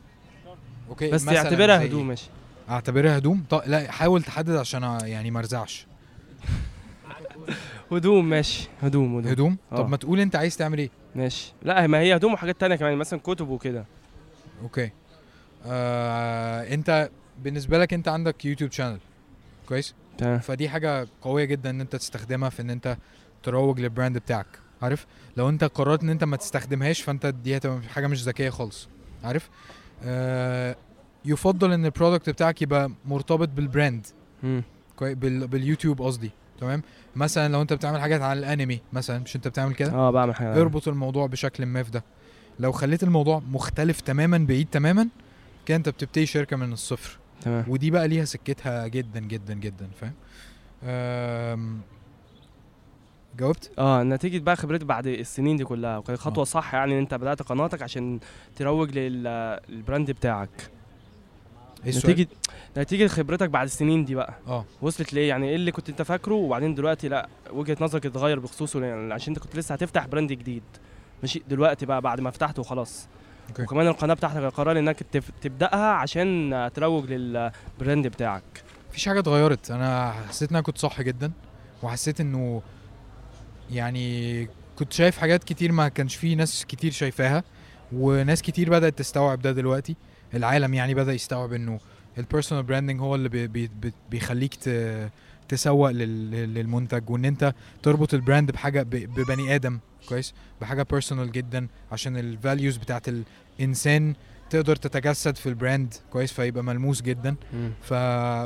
okay 0.88 1.10
بس 1.10 1.20
زي 1.20 1.38
هدوم 1.38 1.60
إيه؟ 1.60 2.02
ماشي. 2.04 2.30
اعتبرها 2.70 3.18
هدوم؟ 3.18 3.44
طب 3.50 3.62
لا 3.66 3.90
حاول 3.92 4.22
تحدد 4.22 4.56
عشان 4.56 4.82
يعني 5.02 5.30
ما 5.30 5.38
ارزعش. 5.38 5.86
هدوم 7.92 8.28
ماشي. 8.28 8.68
هدوم 8.82 9.16
هدوم, 9.18 9.30
هدوم؟ 9.32 9.56
طب 9.70 9.76
آه. 9.84 9.86
ما 9.86 9.96
تقول 9.96 10.20
انت 10.20 10.36
عايز 10.36 10.56
تعمل 10.56 10.78
إيه؟ 10.78 10.90
ماشي. 11.14 11.52
لا 11.62 11.86
ما 11.86 11.98
هي 11.98 12.16
هدوم 12.16 12.32
وحاجات 12.32 12.60
تانية 12.60 12.76
كمان 12.76 12.96
مثلا 12.98 13.20
كتب 13.20 13.48
وكده. 13.48 13.84
okay. 14.62 14.90
آه 15.66 16.74
انت 16.74 17.10
بالنسبة 17.42 17.78
لك 17.78 17.94
انت 17.94 18.08
عندك 18.08 18.44
YouTube 18.44 18.72
channel 18.72 18.98
كويس؟ 19.68 19.94
تمام. 20.18 20.38
فدي 20.38 20.68
حاجة 20.68 21.06
قوية 21.22 21.44
جدا 21.44 21.70
إن 21.70 21.80
انت 21.80 21.96
تستخدمها 21.96 22.48
في 22.48 22.62
إن 22.62 22.70
انت 22.70 22.96
تروج 23.42 23.80
لل 23.80 23.91
brand 23.91 24.18
بتاعك. 24.18 24.46
عارف؟ 24.82 25.06
لو 25.36 25.48
انت 25.48 25.64
قررت 25.64 26.02
إن 26.02 26.10
انت 26.10 26.24
ما 26.24 26.36
تستخدمهاش 26.36 27.02
فانت 27.02 27.26
دي 27.26 27.56
هتبقى 27.56 27.80
حاجة 27.82 28.06
مش 28.06 28.22
ذكية 28.22 28.50
خالص. 28.50 28.88
عارف؟ 29.24 29.50
آه 30.04 30.76
يفضل 31.24 31.72
إن 31.72 31.84
ال 31.84 31.90
product 31.90 32.30
بتاعك 32.30 32.62
يبقى 32.62 32.90
مرتبط 33.04 33.48
بال 33.48 33.65
brand 33.65 34.06
مم. 34.42 34.62
كوي 34.96 35.14
بال 35.14 35.46
باليوتيوب 35.46 36.02
قصدي. 36.02 36.30
تمام؟ 36.60 36.82
مثلا 37.16 37.52
لو 37.52 37.62
أنت 37.62 37.72
بتعمل 37.72 38.00
حاجات 38.00 38.22
على 38.22 38.38
الأنمي 38.38 38.80
مثلا 38.92 39.18
مش 39.18 39.36
أنت 39.36 39.48
بتعمل 39.48 39.74
كده؟ 39.74 39.92
آه 39.92 40.10
بعمل 40.10 40.34
حاجة 40.34 40.60
اربط 40.60 40.88
الموضوع 40.88 41.26
بشكل 41.26 41.66
ما 41.66 41.82
في 41.82 41.90
ده. 41.90 42.04
لو 42.58 42.72
خليت 42.72 43.02
الموضوع 43.02 43.42
مختلف 43.50 44.00
تماما 44.00 44.38
بعيد 44.38 44.68
تماما 44.72 45.08
كده 45.66 45.76
أنت 45.76 45.88
بتبتدي 45.88 46.26
شركة 46.26 46.56
من 46.56 46.72
الصفر. 46.72 47.18
تمام. 47.42 47.64
ودي 47.68 47.90
بقى 47.90 48.08
ليها 48.08 48.24
سكتها 48.24 48.86
جدا 48.86 49.20
جدا 49.20 49.54
جدا 49.54 49.88
فاهم؟ 50.00 50.12
أم... 50.84 51.80
جاوبت؟ 53.38 53.70
آه 53.78 54.02
نتيجة 54.02 54.38
بقى 54.38 54.56
خبرتي 54.56 54.84
بعد 54.84 55.06
السنين 55.06 55.56
دي 55.56 55.64
كلها. 55.64 55.98
وكانت 55.98 56.18
خطوة 56.18 56.42
آه. 56.42 56.44
صح 56.44 56.74
يعني 56.74 56.92
إن 56.94 56.98
أنت 56.98 57.14
بدأت 57.14 57.42
قناتك 57.42 57.82
عشان 57.82 58.20
تروج 58.56 58.98
لل- 58.98 59.60
لل 59.68 59.80
brand 59.80 60.10
بتاعك. 60.10 60.70
السؤال؟ 61.86 62.12
نتيجة 62.12 62.28
نتيجة 62.78 63.06
خبرتك 63.06 63.48
بعد 63.50 63.66
السنين 63.66 64.04
دي 64.04 64.14
بقى. 64.14 64.34
آه. 64.46 64.64
وصلت 64.82 65.12
ليه 65.12 65.28
يعني 65.28 65.48
إيه 65.48 65.56
اللي 65.56 65.72
كنت 65.72 65.88
أنت 65.88 66.02
فاكره؟ 66.02 66.34
وبعدين 66.34 66.74
دلوقتي 66.74 67.08
لأ 67.08 67.28
وجهة 67.52 67.76
نظرك 67.80 68.06
اتغير 68.06 68.38
بخصوصه 68.38 68.84
يعني 68.84 69.14
عشان 69.14 69.34
أنت 69.34 69.42
كنت 69.42 69.56
لسه 69.56 69.72
هتفتح 69.72 70.06
brand 70.06 70.32
جديد. 70.32 70.62
ماشي؟ 71.22 71.42
دلوقتي 71.48 71.86
بقى 71.86 72.00
بعد 72.00 72.20
ما 72.20 72.30
فتحته 72.30 72.60
وخلاص 72.60 73.08
okay. 73.48 73.62
وكمان 73.62 73.86
القناة 73.86 74.14
بتاعتك 74.14 74.36
القرار 74.36 74.78
إنك 74.78 75.02
تبدأها 75.42 75.92
عشان 75.92 76.70
تروج 76.74 77.12
لل 77.12 77.39
brand 77.39 78.06
بتاعك. 78.06 78.42
مفيش 78.90 79.08
حاجة 79.08 79.18
اتغيرت. 79.20 79.70
أنا 79.70 80.12
حسيت 80.28 80.50
إن 80.50 80.56
أنا 80.56 80.62
كنت 80.64 80.78
صح 80.78 81.02
جدا 81.02 81.32
وحسيت 81.82 82.20
إنه 82.20 82.62
يعني 83.70 84.48
كنت 84.78 84.92
شايف 84.92 85.18
حاجات 85.18 85.44
كتير 85.44 85.72
ما 85.72 85.88
كانش 85.88 86.16
فيه 86.16 86.36
ناس 86.36 86.66
كتير 86.68 86.92
شايفاها 86.92 87.44
وناس 87.92 88.42
كتير 88.42 88.70
بدأت 88.70 88.98
تستوعب 88.98 89.42
ده 89.42 89.52
دلوقتي. 89.52 89.96
العالم 90.34 90.74
يعني 90.74 90.94
بدأ 90.94 91.12
يستوعب 91.12 91.52
إنه 91.52 91.80
ال 92.18 92.23
personal 92.23 92.62
branding 92.62 93.00
هو 93.00 93.14
اللي 93.14 93.28
بي 93.28 93.46
بي 93.46 93.70
بي 93.82 93.92
بيخليك 94.10 94.54
تسوق 95.48 95.90
لل- 95.90 96.30
لل- 96.30 96.54
للمنتج 96.54 97.10
وإن 97.10 97.24
أنت 97.24 97.54
تربط 97.82 98.14
ال 98.14 98.20
brand 98.20 98.50
بحاجة 98.50 98.82
ببني 98.82 99.54
آدم 99.54 99.78
كويس؟ 100.08 100.34
بحاجة 100.60 100.82
personal 100.90 101.32
جدا 101.32 101.66
عشان 101.92 102.16
ال 102.16 102.25
values 102.25 102.76
بتاعت 102.76 103.06
الانسان 103.58 104.14
تقدر 104.50 104.76
تتجسد 104.76 105.36
في 105.36 105.48
ال 105.48 105.56
brand 105.56 105.94
كويس؟ 106.12 106.32
فيبقى 106.32 106.64
ملموس 106.64 107.02
جدا. 107.02 107.34
ف... 107.82 107.94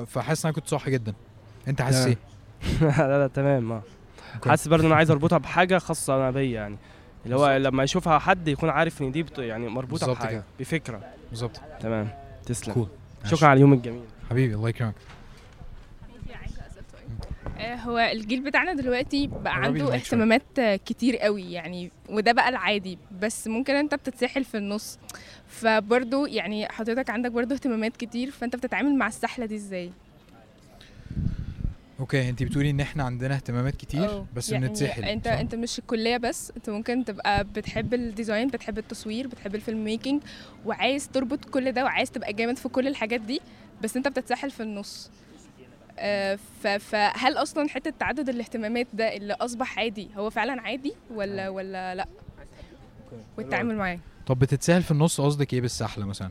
فحاسس 0.07 0.45
إن 0.45 0.49
أنا 0.49 0.55
كنت 0.61 0.69
صح 0.69 0.89
جدا. 0.89 1.15
أنت 1.69 1.83
حاسس. 1.83 2.07
إيه؟ 2.07 2.17
لا 2.81 3.19
لا 3.19 3.27
تمام 3.27 3.73
آه. 3.73 3.83
حاسس 4.47 4.69
برضه 4.69 4.87
أنا 4.87 4.95
عايز 4.95 5.11
أربطها 5.11 5.39
بحاجة 5.39 5.79
خاصة 5.79 6.17
أنا 6.17 6.31
بيا 6.31 6.55
يعني. 6.61 6.77
اللي 7.25 7.37
هو 7.37 7.57
لما 7.57 7.83
يشوفها 7.85 8.19
حد 8.19 8.49
يكون 8.49 8.69
عارف 8.71 9.03
إن 9.03 9.13
دي 9.13 9.23
بت... 9.23 9.39
يعني 9.39 9.69
مربوطة 9.69 10.13
بحاجة 10.13 10.31
كده. 10.31 10.45
بفكرة. 10.61 11.03
بالظبط. 11.35 11.61
تمام. 11.81 12.09
تسلم. 12.47 12.75
كول. 12.75 12.89
شكرا 13.25 13.49
على 13.49 13.57
اليوم 13.57 13.73
الجميل. 13.73 14.05
حبيبي 14.31 14.55
الله 14.55 14.69
يكرمك. 14.69 14.95
آه، 17.59 17.75
هو 17.75 17.99
الجيل 17.99 18.41
بتاعنا 18.41 18.73
دلوقتي 18.73 19.27
بقى 19.27 19.55
عنده. 19.55 19.95
اهتمامات 19.95 20.61
كتير 20.61 21.17
قوي 21.17 21.53
يعني 21.53 21.91
وده 22.09 22.33
بقى 22.33 22.49
العادي. 22.49 22.99
بس 23.21 23.49
ممكن 23.49 23.75
انت 23.75 23.95
بتتسحل 23.95 24.45
في 24.45 24.57
النص. 24.57 24.99
فبرضو 25.47 26.27
يعني 26.27 26.69
حضرتك 26.69 27.11
عندك 27.11 27.31
برضو 27.31 27.55
اهتمامات 27.55 27.97
كتير 27.97 28.31
فانت 28.31 28.57
بتتعامل 28.57 28.95
مع 28.99 29.07
السحلة 29.07 29.47
دي 29.47 29.57
إزاي؟ 29.57 29.91
okay 32.01 32.29
انت 32.29 32.43
بتقولي 32.43 32.71
إن 32.71 32.81
إحنا 32.81 33.05
عندنا 33.05 33.35
اهتمامات 33.35 33.77
كتير 33.77 34.05
أه، 34.05 34.27
بس 34.35 34.51
يعني 34.51 34.69
بنتسحل 34.69 35.05
أنت 35.05 35.25
صح؟ 35.25 35.33
أنت 35.33 35.55
مش 35.55 35.79
الكلية 35.79 36.17
بس 36.17 36.53
أنت 36.57 36.71
ممكن 36.71 37.05
تبقى 37.05 37.45
بتحب 37.45 37.95
ال 37.95 38.02
design 38.02 38.49
بتحب 38.49 38.79
التصوير 38.79 39.27
بتحب 39.27 39.55
ال 39.55 39.85
filmmaking 39.85 40.23
وعايز 40.67 41.09
تربط 41.09 41.45
كل 41.45 41.73
ده 41.73 41.85
وعايز 41.85 42.11
تبقى 42.11 42.33
جامد 42.33 42.57
في 42.57 42.69
كل 42.69 42.89
الحاجات 42.89 43.21
دي 43.21 43.41
بس 43.83 43.97
أنت 43.97 44.09
بتتسحل 44.09 44.51
في 44.51 44.63
النص. 44.63 45.11
آه، 45.99 46.39
فهل 46.79 47.37
أصلا 47.37 47.69
حتة 47.69 47.93
تعدد 47.99 48.29
الاهتمامات 48.29 48.87
ده 48.93 49.17
اللي 49.17 49.33
أصبح 49.33 49.79
عادي 49.79 50.09
هو 50.17 50.31
فعلا 50.31 50.63
عادي 50.63 50.95
ولا 51.15 51.49
ولا 51.49 51.95
لأ؟ 51.95 52.07
والتعامل 53.39 53.77
معاه. 53.77 53.99
طب 54.27 54.39
بتتسحل 54.39 54.83
في 54.83 54.91
النص 54.91 55.21
قصدك 55.21 55.53
إيه 55.55 55.61
بالسحلة 55.61 56.07
مثلا؟ 56.07 56.31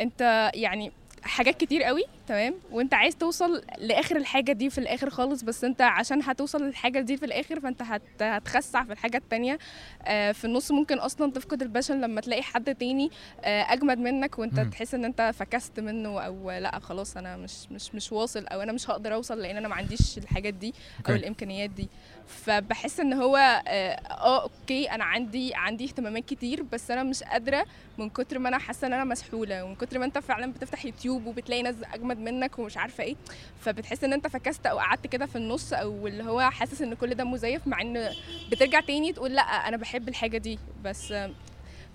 أنت 0.00 0.50
يعني 0.54 0.92
حاجات 1.22 1.60
كتير 1.60 1.82
قوي 1.82 2.02
تمام 2.26 2.54
وانت 2.72 2.94
عايز 2.94 3.16
توصل 3.16 3.62
لآخر 3.78 4.16
الحاجة 4.16 4.52
دي 4.52 4.70
في 4.70 4.78
الآخر 4.78 5.10
خالص 5.10 5.42
بس 5.42 5.64
انت 5.64 5.82
عشان 5.82 6.22
هتوصل 6.22 6.62
للحاجة 6.62 7.00
دي 7.00 7.16
في 7.16 7.26
الآخر 7.26 7.60
فانت 7.60 7.82
هت... 7.82 8.02
هتخسع 8.22 8.84
في 8.84 8.92
الحاجة 8.92 9.16
التانية 9.16 9.58
آه 10.02 10.32
في 10.32 10.44
النص 10.44 10.70
ممكن 10.70 10.98
أصلا 10.98 11.32
تفقد 11.32 11.62
ال 11.62 11.67
passion 11.67 12.00
لما 12.00 12.20
تلاقي 12.20 12.42
حد 12.42 12.74
تاني 12.74 13.10
آه 13.44 13.62
أجمد 13.72 13.98
منك 13.98 14.38
وانت 14.38 14.60
مم. 14.60 14.70
تحس 14.70 14.94
إن 14.94 15.04
انت 15.04 15.32
فكست 15.38 15.80
منه 15.80 16.20
أو 16.20 16.50
لأ 16.50 16.78
خلاص 16.78 17.16
أنا 17.16 17.36
مش 17.36 17.52
مش 17.72 17.94
مش 17.94 18.12
واصل 18.12 18.46
أو 18.46 18.62
أنا 18.62 18.72
مش 18.72 18.90
هقدر 18.90 19.14
أوصل 19.14 19.38
لأن 19.38 19.56
أنا 19.56 19.68
ما 19.68 19.74
عنديش 19.74 20.18
الحاجات 20.18 20.54
دي 20.54 20.68
أو 20.68 20.74
okay. 20.98 21.12
الإمكانيات 21.14 21.70
دي 21.70 21.88
فبحس 22.28 23.00
ان 23.00 23.12
هو 23.12 23.36
آه 23.36 23.70
آه، 23.70 24.42
okay 24.42 24.90
أنا 24.90 25.04
عندي 25.04 25.54
عندي 25.54 25.84
اهتمامات 25.84 26.24
كتير 26.24 26.62
بس 26.72 26.90
أنا 26.90 27.02
مش 27.02 27.22
قادرة 27.22 27.66
من 27.98 28.10
كتر 28.10 28.38
ما 28.38 28.48
أنا 28.48 28.58
حاسة 28.58 28.86
ان 28.86 28.92
أنا 28.92 29.04
مسحولة 29.04 29.64
ومن 29.64 29.74
كتر 29.74 29.98
ما 29.98 30.04
انت 30.04 30.18
فعلا 30.18 30.52
بتفتح 30.52 30.84
يوتيوب 30.84 31.26
وبتلاقي 31.26 31.62
ناس 31.62 31.74
اجمد 31.94 32.18
منك 32.18 32.58
ومش 32.58 32.76
عارفة 32.76 33.04
إيه 33.04 33.16
فبتحس 33.60 34.04
ان 34.04 34.12
انت 34.12 34.26
فكست 34.26 34.66
أو 34.66 34.78
قعدت 34.78 35.06
كده 35.06 35.26
في 35.26 35.36
النص 35.36 35.72
أو 35.72 36.06
اللي 36.06 36.24
هو 36.24 36.40
حاسس 36.50 36.82
ان 36.82 36.94
كل 36.94 37.14
ده 37.14 37.24
مزيف 37.24 37.66
مع 37.66 37.80
ان 37.80 38.08
بترجع 38.50 38.80
تاني 38.80 39.12
تقول 39.12 39.34
لأ 39.34 39.42
أنا 39.42 39.76
بحب 39.76 40.08
الحاجة 40.08 40.38
دي 40.38 40.58
بس 40.84 41.14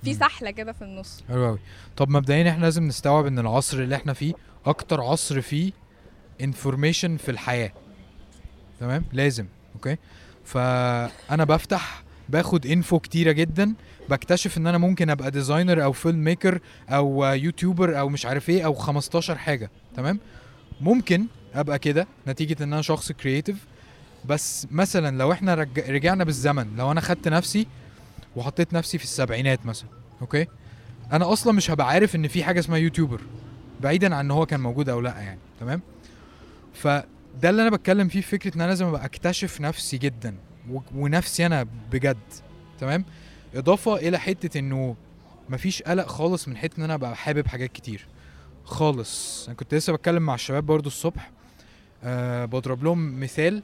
في. 0.04 0.14
سحلة 0.14 0.52
كده 0.52 0.72
في 0.74 0.82
النص. 0.82 1.24
حلو 1.30 1.46
قوي 1.46 1.60
طب 1.98 2.10
مبدئيا 2.10 2.50
إحنا 2.50 2.64
لازم 2.66 2.84
نستوعب 2.84 3.26
إن 3.26 3.40
العصر 3.40 3.78
اللي 3.78 3.96
إحنا 3.96 4.14
فيه 4.14 4.34
أكتر 4.66 5.02
عصر 5.02 5.42
فيه 5.42 5.72
information 6.42 7.18
في 7.18 7.32
الحياة. 7.32 7.72
تمام؟ 8.80 9.06
لازم 9.14 9.46
okay؟ 9.76 9.98
فأنا 10.46 11.44
بفتح 11.44 12.04
باخد 12.30 12.66
info 12.66 13.00
كتيرة 13.00 13.32
جدا 13.32 13.74
بكتشف 14.10 14.58
إن 14.58 14.68
أنا 14.68 14.78
ممكن 14.78 15.10
أبقى 15.10 15.32
designer 15.32 15.84
أو 15.84 15.92
filmmaker 15.92 16.60
أو 16.90 17.24
YouTuber 17.26 18.00
أو 18.00 18.10
مش 18.10 18.26
عارف 18.26 18.50
إيه 18.50 18.66
أو 18.66 18.74
15 18.74 19.38
حاجة 19.38 19.70
تمام؟ 19.96 20.20
ممكن 20.82 21.26
أبقى 21.54 21.80
كده 21.80 22.08
نتيجة 22.28 22.64
إن 22.64 22.74
أنا 22.74 22.82
شخص 22.82 23.12
creative 23.12 23.56
بس 24.26 24.68
مثلا 24.72 25.18
لو 25.18 25.32
إحنا 25.32 25.54
رج... 25.54 25.80
رجعنا 25.80 26.24
بالزمن 26.24 26.76
لو 26.78 26.92
أنا 26.92 27.02
خدت 27.02 27.28
نفسي 27.28 27.68
وحطيت 28.36 28.74
نفسي 28.74 28.98
في 28.98 29.04
السبعينات 29.04 29.66
مثلا 29.66 29.90
okay؟ 30.22 30.48
أنا 31.14 31.34
أصلا 31.34 31.54
مش 31.54 31.72
هبقى 31.72 31.88
عارف 31.88 32.16
إن 32.16 32.28
في 32.28 32.44
حاجة 32.44 32.60
اسمها 32.60 32.78
YouTuber 32.78 33.22
بعيدا 33.82 34.16
عن 34.16 34.26
إن 34.26 34.32
هو 34.32 34.46
كان 34.46 34.60
موجود 34.60 34.90
أو 34.90 35.02
لأ 35.02 35.20
يعني 35.20 35.40
تمام؟ 35.60 35.82
فده 37.34 37.50
اللي 37.50 37.62
أنا 37.62 37.70
بتكلم 37.70 38.08
فيه 38.08 38.22
في 38.22 38.28
فكرة 38.28 38.56
إن 38.56 38.62
أنا 38.62 38.70
لازم 38.70 38.86
أبقى 38.86 39.06
أكتشف 39.06 39.62
نفسي 39.62 39.98
جدا 39.98 40.36
ونفسي 40.96 41.46
أنا 41.46 41.68
بجد 41.92 42.18
تمام؟ 42.80 43.06
إضافة 43.56 43.96
إلى 43.96 44.20
حتة 44.20 44.60
إنه 44.60 44.96
مفيش 45.50 45.82
قلق 45.84 46.08
خالص 46.08 46.48
من 46.48 46.58
حتة 46.58 46.78
إن 46.80 46.84
أنا 46.84 46.94
أبقى 46.94 47.16
حابب 47.16 47.48
حاجات 47.48 47.72
كتير. 47.72 48.08
خالص. 48.64 49.46
أنا 49.48 49.56
كنت 49.56 49.74
لسه 49.76 49.94
بتكلم 49.94 50.24
مع 50.24 50.34
الشباب 50.36 50.66
برضو 50.66 50.88
الصبح 50.88 51.32
أه 52.04 52.46
بضرب 52.46 52.84
لهم 52.84 53.20
مثال 53.20 53.64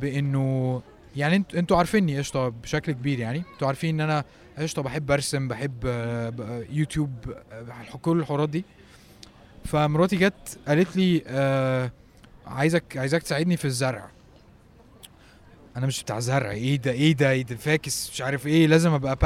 بإنه 0.00 0.82
يعني 1.16 1.36
انت 1.36 1.54
أنتوا 1.54 1.76
عارفيني 1.76 2.18
قشطة 2.18 2.48
بشكل 2.48 2.92
كبير 2.92 3.18
يعني. 3.18 3.42
أنتوا 3.54 3.66
عارفين 3.66 4.00
إن 4.00 4.10
أنا 4.10 4.24
قشطة 4.58 4.82
بحب 4.82 5.10
أرسم 5.10 5.48
بحب 5.48 5.76
آه، 5.86 6.64
يوتيوب 6.70 7.10
آه، 7.52 7.96
كل 8.02 8.18
الحوارات 8.20 8.48
دي. 8.48 8.64
فمراتي 9.64 10.16
جت 10.16 10.58
قالت 10.68 10.96
لي 10.96 11.22
آه 11.26 11.92
عايزك 12.50 12.96
عايزك 12.96 13.22
تساعدني 13.22 13.56
في 13.56 13.64
الزرع. 13.64 14.10
أنا 15.76 15.86
مش 15.86 16.02
بتاع 16.02 16.20
زرع 16.20 16.50
إيه 16.50 16.76
ده 16.76 16.90
إيه 16.90 17.14
ده 17.14 17.30
إيه 17.30 17.42
ده 17.42 17.56
فاكس 17.56 18.10
مش 18.12 18.22
عارف 18.22 18.46
إيه 18.46 18.66
لازم 18.66 18.92
أبقى 18.92 19.16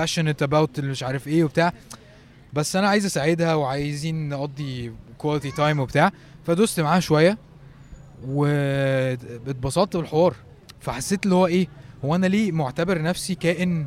about 0.42 0.78
اللي 0.78 0.90
مش 0.90 1.02
عارف 1.02 1.28
إيه 1.28 1.44
وبتاع. 1.44 1.72
بس 2.52 2.76
أنا 2.76 2.88
عايز 2.88 3.04
أساعدها 3.04 3.54
وعايزين 3.54 4.28
نقضي 4.28 4.92
quality 5.18 5.50
time 5.50 5.80
وبتاع. 5.80 6.12
فدوست 6.46 6.80
معاها 6.80 7.00
شوية 7.00 7.38
واتبسطت 8.26 9.96
بالحوار. 9.96 10.34
فحسيت 10.80 11.24
اللي 11.24 11.34
هو 11.34 11.46
إيه 11.46 11.68
هو 12.04 12.14
أنا 12.14 12.26
ليه 12.26 12.52
معتبر 12.52 13.02
نفسي 13.02 13.34
كائن 13.34 13.86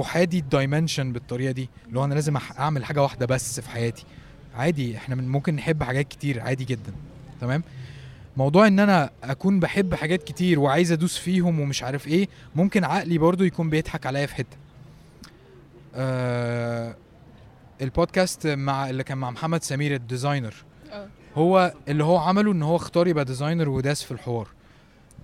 أحادي 0.00 0.38
ال 0.38 0.45
dimension 0.45 1.12
بالطريقة 1.12 1.52
دي؟ 1.52 1.68
اللي 1.88 1.98
هو 2.00 2.04
أنا 2.04 2.14
لازم 2.14 2.36
أعمل 2.36 2.84
حاجة 2.84 3.02
واحدة 3.02 3.26
بس 3.26 3.60
في 3.60 3.70
حياتي. 3.70 4.04
عادي 4.54 4.96
إحنا 4.96 5.14
ممكن 5.14 5.54
نحب 5.56 5.82
حاجات 5.82 6.08
كتير 6.08 6.40
عادي 6.40 6.64
جدا. 6.64 6.92
تمام؟ 7.40 7.62
موضوع 8.36 8.66
إن 8.66 8.80
أنا 8.80 9.10
أكون 9.24 9.60
بحب 9.60 9.94
حاجات 9.94 10.22
كتير 10.22 10.60
وعايز 10.60 10.92
أدوس 10.92 11.18
فيهم 11.18 11.60
ومش 11.60 11.82
عارف 11.82 12.06
إيه 12.08 12.28
ممكن 12.54 12.84
عقلي 12.84 13.18
برضو 13.18 13.44
يكون 13.44 13.70
بيضحك 13.70 14.06
عليا 14.06 14.26
في 14.26 14.34
حتة. 14.34 14.56
آه 15.94 16.96
البودكاست 17.82 18.46
مع 18.46 18.90
اللي 18.90 19.04
كان 19.04 19.18
مع 19.18 19.30
محمد 19.30 19.62
سمير 19.62 19.94
ال 19.94 20.00
designer. 20.00 20.54
آه. 20.92 21.08
هو 21.34 21.74
اللي 21.88 22.04
هو 22.04 22.16
عمله 22.16 22.52
إن 22.52 22.62
هو 22.62 22.76
اختار 22.76 23.08
يبقى 23.08 23.24
designer 23.24 23.68
وداس 23.68 24.02
في 24.02 24.10
الحوار. 24.10 24.48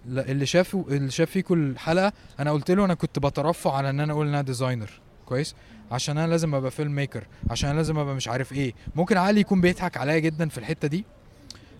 اللي 0.07 0.47
شافه 0.47 0.85
اللي 0.89 1.11
شاف 1.11 1.31
فيكم 1.31 1.55
الحلقة 1.55 2.13
أنا 2.41 2.51
قلت 2.51 2.71
له 2.71 2.85
أنا 2.85 2.95
كنت 2.95 3.19
بترفع 3.19 3.77
على 3.77 3.91
إن 3.91 4.01
أنا 4.01 4.13
أقول 4.13 4.27
إن 4.27 4.35
أنا 4.35 4.43
designer. 4.43 4.91
كويس؟ 5.27 5.55
عشان 5.93 6.19
أنا 6.19 6.27
لازم 6.31 6.55
أبقى 6.55 6.71
filmmaker 6.71 7.27
عشان 7.51 7.71
أنا 7.71 7.77
لازم 7.77 7.99
أبقى 7.99 8.15
مش 8.15 8.29
عارف 8.29 8.53
إيه. 8.53 8.75
ممكن 8.95 9.17
عقلي 9.17 9.41
يكون 9.41 9.61
بيضحك 9.61 9.97
عليا 9.97 10.19
جدا 10.19 10.49
في 10.49 10.59
الحتة 10.59 10.89
دي 10.89 11.05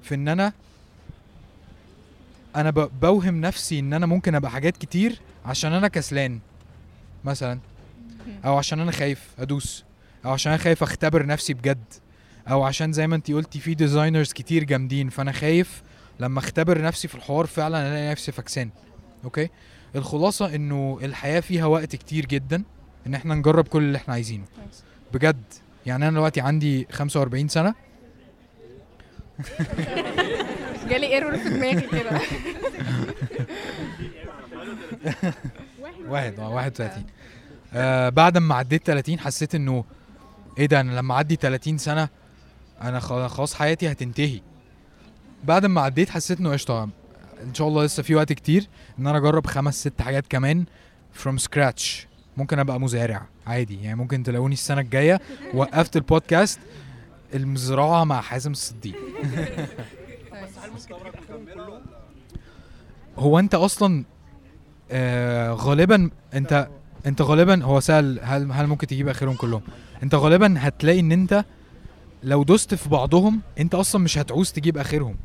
في 0.03 0.15
إن 0.15 0.29
أنا 0.29 0.53
أنا 2.57 2.71
بوهم 3.03 3.41
نفسي 3.41 3.79
إن 3.79 3.93
أنا 3.93 4.07
ممكن 4.07 4.35
أبقى 4.35 4.51
حاجات 4.51 4.77
كتير 4.77 5.21
عشان 5.47 5.73
أنا 5.73 5.89
كسلان 5.89 6.41
مثلا 7.25 7.59
أو 8.45 8.57
عشان 8.57 8.81
أنا 8.81 8.93
خايف 8.93 9.29
أدوس 9.39 9.85
أو 10.25 10.31
عشان 10.31 10.53
أنا 10.53 10.63
خايف 10.63 10.83
أختبر 10.83 11.27
نفسي 11.27 11.55
بجد 11.55 11.85
أو 12.49 12.63
عشان 12.63 12.93
زي 12.93 13.07
ما 13.07 13.17
انتي 13.17 13.35
قلتي 13.35 13.61
في 13.61 13.75
designers 13.75 14.33
كتير 14.33 14.65
جامدين 14.65 15.09
فأنا 15.09 15.33
خايف 15.33 15.83
لما 16.21 16.39
أختبر 16.39 16.83
نفسي 16.83 17.09
في 17.09 17.15
الحوار 17.15 17.47
فعلا 17.47 17.89
ألاقي 17.89 18.11
نفسي 18.11 18.33
فكسان 18.33 18.71
أوكي؟ 19.25 19.49
الخلاصة 19.97 20.55
إنه 20.55 20.99
الحياة 21.03 21.41
فيها 21.41 21.67
وقت 21.67 21.97
كتير 21.97 22.27
جدا 22.27 22.63
إن 23.07 23.15
إحنا 23.15 23.35
نجرب 23.35 23.69
كل 23.69 23.83
اللي 23.83 23.97
إحنا 23.99 24.15
عايزينه. 24.15 24.45
بجد. 25.15 25.43
يعني 25.87 26.09
أنا 26.09 26.13
دلوقتي 26.13 26.41
عندي 26.41 26.87
45 26.93 27.49
سنة. 27.49 27.75
جالي 30.89 31.07
error 31.07 31.39
في 31.39 31.49
دماغي 31.49 31.81
كده. 31.81 32.21
واحد 36.09 36.41
آه 36.41 36.49
31 36.51 37.05
آه 37.75 38.09
بعد 38.09 38.39
ما 38.39 38.55
عديت 38.55 38.87
30 38.87 39.19
حسيت 39.19 39.55
إنه 39.55 39.85
إيه 40.59 40.67
ده 40.67 40.81
أنا 40.81 40.93
لما 40.93 41.15
أعدي 41.15 41.37
30 41.37 41.79
سنة 41.79 42.09
أنا 42.83 43.01
خلاص 43.01 43.55
حياتي 43.55 43.93
هتنتهي. 43.93 44.41
بعد 45.45 45.67
ما 45.67 45.81
عديت 45.81 46.11
حسيت 46.11 46.41
إنه 46.41 46.53
قشطة 46.53 46.89
إن 47.43 47.55
شاء 47.55 47.69
الله 47.69 47.85
لسه 47.85 48.03
في 48.03 48.15
وقت 48.15 48.33
كتير 48.33 48.69
إن 48.99 49.07
أنا 49.07 49.19
أجرب 49.19 49.47
خمس 49.47 49.81
ست 49.81 50.03
حاجات 50.03 50.27
كمان 50.27 50.65
from 51.25 51.39
scratch. 51.43 51.83
ممكن 52.37 52.59
أبقى 52.59 52.81
مزارع 52.81 53.27
عادي 53.47 53.83
يعني 53.83 53.97
ممكن 53.97 54.23
تلاقوني 54.23 54.55
السنة 54.55 54.81
الجاية 54.81 55.21
وقفت 55.55 55.97
البودكاست 55.97 56.59
المزرعة 57.35 58.05
مع 58.05 58.21
حازم 58.21 58.51
الصديق. 58.53 58.95
هو 63.19 63.39
انت 63.39 63.55
أصلا 63.55 64.05
آه 64.91 65.53
غالبا 65.53 66.11
انت 66.35 66.69
انت 67.07 67.23
غالبا 67.23 67.65
هو 67.65 67.81
سأل 67.81 68.21
هل 68.23 68.53
هل 68.53 68.67
ممكن 68.67 68.87
تجيب 68.87 69.09
آخرهم 69.09 69.35
كلهم؟ 69.35 69.63
انت 70.03 70.15
غالبا 70.15 70.55
هتلاقي 70.59 71.01
ان 71.01 71.13
انت 71.13 71.45
لو 72.23 72.43
دوست 72.43 72.75
في 72.75 72.89
بعضهم 72.89 73.41
انت 73.61 73.75
أصلا 73.75 74.03
مش 74.03 74.19
هتعوز 74.19 74.53
تجيب 74.53 74.79
آخرهم. 74.79 75.17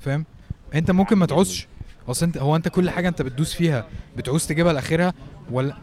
فاهم؟ 0.00 0.24
انت 0.74 0.90
ممكن 0.90 1.16
ما 1.16 1.26
تعوزش. 1.26 1.66
اصل 2.08 2.26
انت 2.26 2.38
هو 2.38 2.56
انت 2.56 2.68
كل 2.68 2.90
حاجة 2.90 3.08
انت 3.08 3.22
بتدوس 3.22 3.54
فيها 3.54 3.86
بتعوز 4.16 4.46
تجيبها 4.46 4.72
لآخرها 4.72 5.14
ولا؟ 5.50 5.76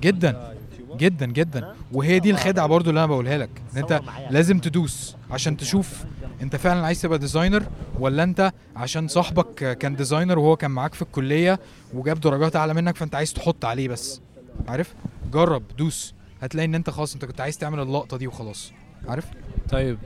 جدا. 0.00 0.57
جدا 0.98 1.26
جدا. 1.26 1.74
وهي 1.92 2.18
دي 2.18 2.30
الخدعة 2.30 2.66
برضو 2.66 2.90
اللي 2.90 2.98
أنا 2.98 3.06
بقولها 3.06 3.38
لك 3.38 3.50
إن 3.72 3.78
أنت 3.78 4.00
لازم 4.30 4.58
تدوس 4.58 5.16
عشان 5.30 5.56
تشوف 5.56 6.04
أنت 6.42 6.56
فعلا 6.56 6.86
عايز 6.86 7.02
تبقى 7.02 7.18
designer 7.18 7.62
ولا 7.98 8.22
أنت 8.22 8.52
عشان 8.76 9.08
صاحبك 9.08 9.78
كان 9.78 9.96
designer 9.96 10.38
وهو 10.38 10.56
كان 10.56 10.70
معاك 10.70 10.94
في 10.94 11.02
الكلية 11.02 11.60
وجاب 11.94 12.20
درجات 12.20 12.56
أعلى 12.56 12.74
منك 12.74 12.96
فأنت 12.96 13.14
عايز 13.14 13.32
تحط 13.32 13.64
عليه 13.64 13.88
بس. 13.88 14.20
عارف؟ 14.68 14.94
جرب 15.32 15.62
دوس. 15.78 16.14
هتلاقي 16.42 16.66
إن 16.66 16.74
أنت 16.74 16.90
خلاص 16.90 17.14
أنت 17.14 17.24
كنت 17.24 17.40
عايز 17.40 17.58
تعمل 17.58 17.80
اللقطة 17.80 18.16
دي 18.16 18.26
وخلاص. 18.26 18.72
عارف؟ 19.08 19.24
طيب. 19.70 19.98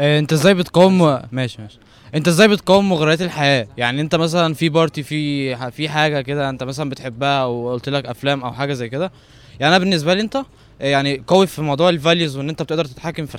آه، 0.00 0.18
أنت 0.18 0.32
إزاي 0.32 0.54
بتقاوم 0.54 1.18
ماشي 1.32 1.62
ماشي. 1.62 1.78
أنت 2.14 2.28
إزاي 2.28 2.48
بتقاوم 2.48 2.88
مغريات 2.88 3.22
الحياة؟ 3.22 3.66
يعني 3.76 4.00
أنت 4.00 4.14
مثلا 4.14 4.54
في 4.54 4.68
party 4.68 5.02
في 5.02 5.70
في 5.70 5.88
حاجة 5.88 6.20
كده 6.20 6.50
أنت 6.50 6.62
مثلا 6.62 6.90
بتحبها 6.90 7.42
أو 7.42 7.72
قلت 7.72 7.88
لك 7.88 8.06
أفلام 8.06 8.42
أو 8.44 8.52
حاجة 8.52 8.72
زي 8.72 8.88
كده 8.88 9.12
يعني 9.60 9.76
أنا 9.76 9.78
بالنسبة 9.84 10.14
لي 10.14 10.20
أنت 10.20 10.42
يعني 10.80 11.22
قوي 11.26 11.46
في 11.46 11.62
موضوع 11.62 11.88
ال 11.88 11.95
values 11.95 12.36
وإن 12.36 12.48
أنت 12.48 12.62
بتقدر 12.62 12.84
تتحكم 12.84 13.26
في 13.26 13.38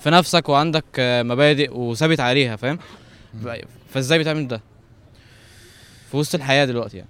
في 0.00 0.10
نفسك 0.10 0.48
وعندك 0.48 0.84
آه، 0.98 1.22
مبادئ 1.22 1.76
وثابت 1.76 2.20
عليها 2.20 2.56
فاهم؟ 2.56 2.78
فإزاي 3.90 4.18
بتعمل 4.18 4.48
ده؟ 4.48 4.60
في 6.10 6.16
وسط 6.16 6.34
الحياة 6.34 6.64
دلوقتي 6.64 6.96
يعني. 6.96 7.08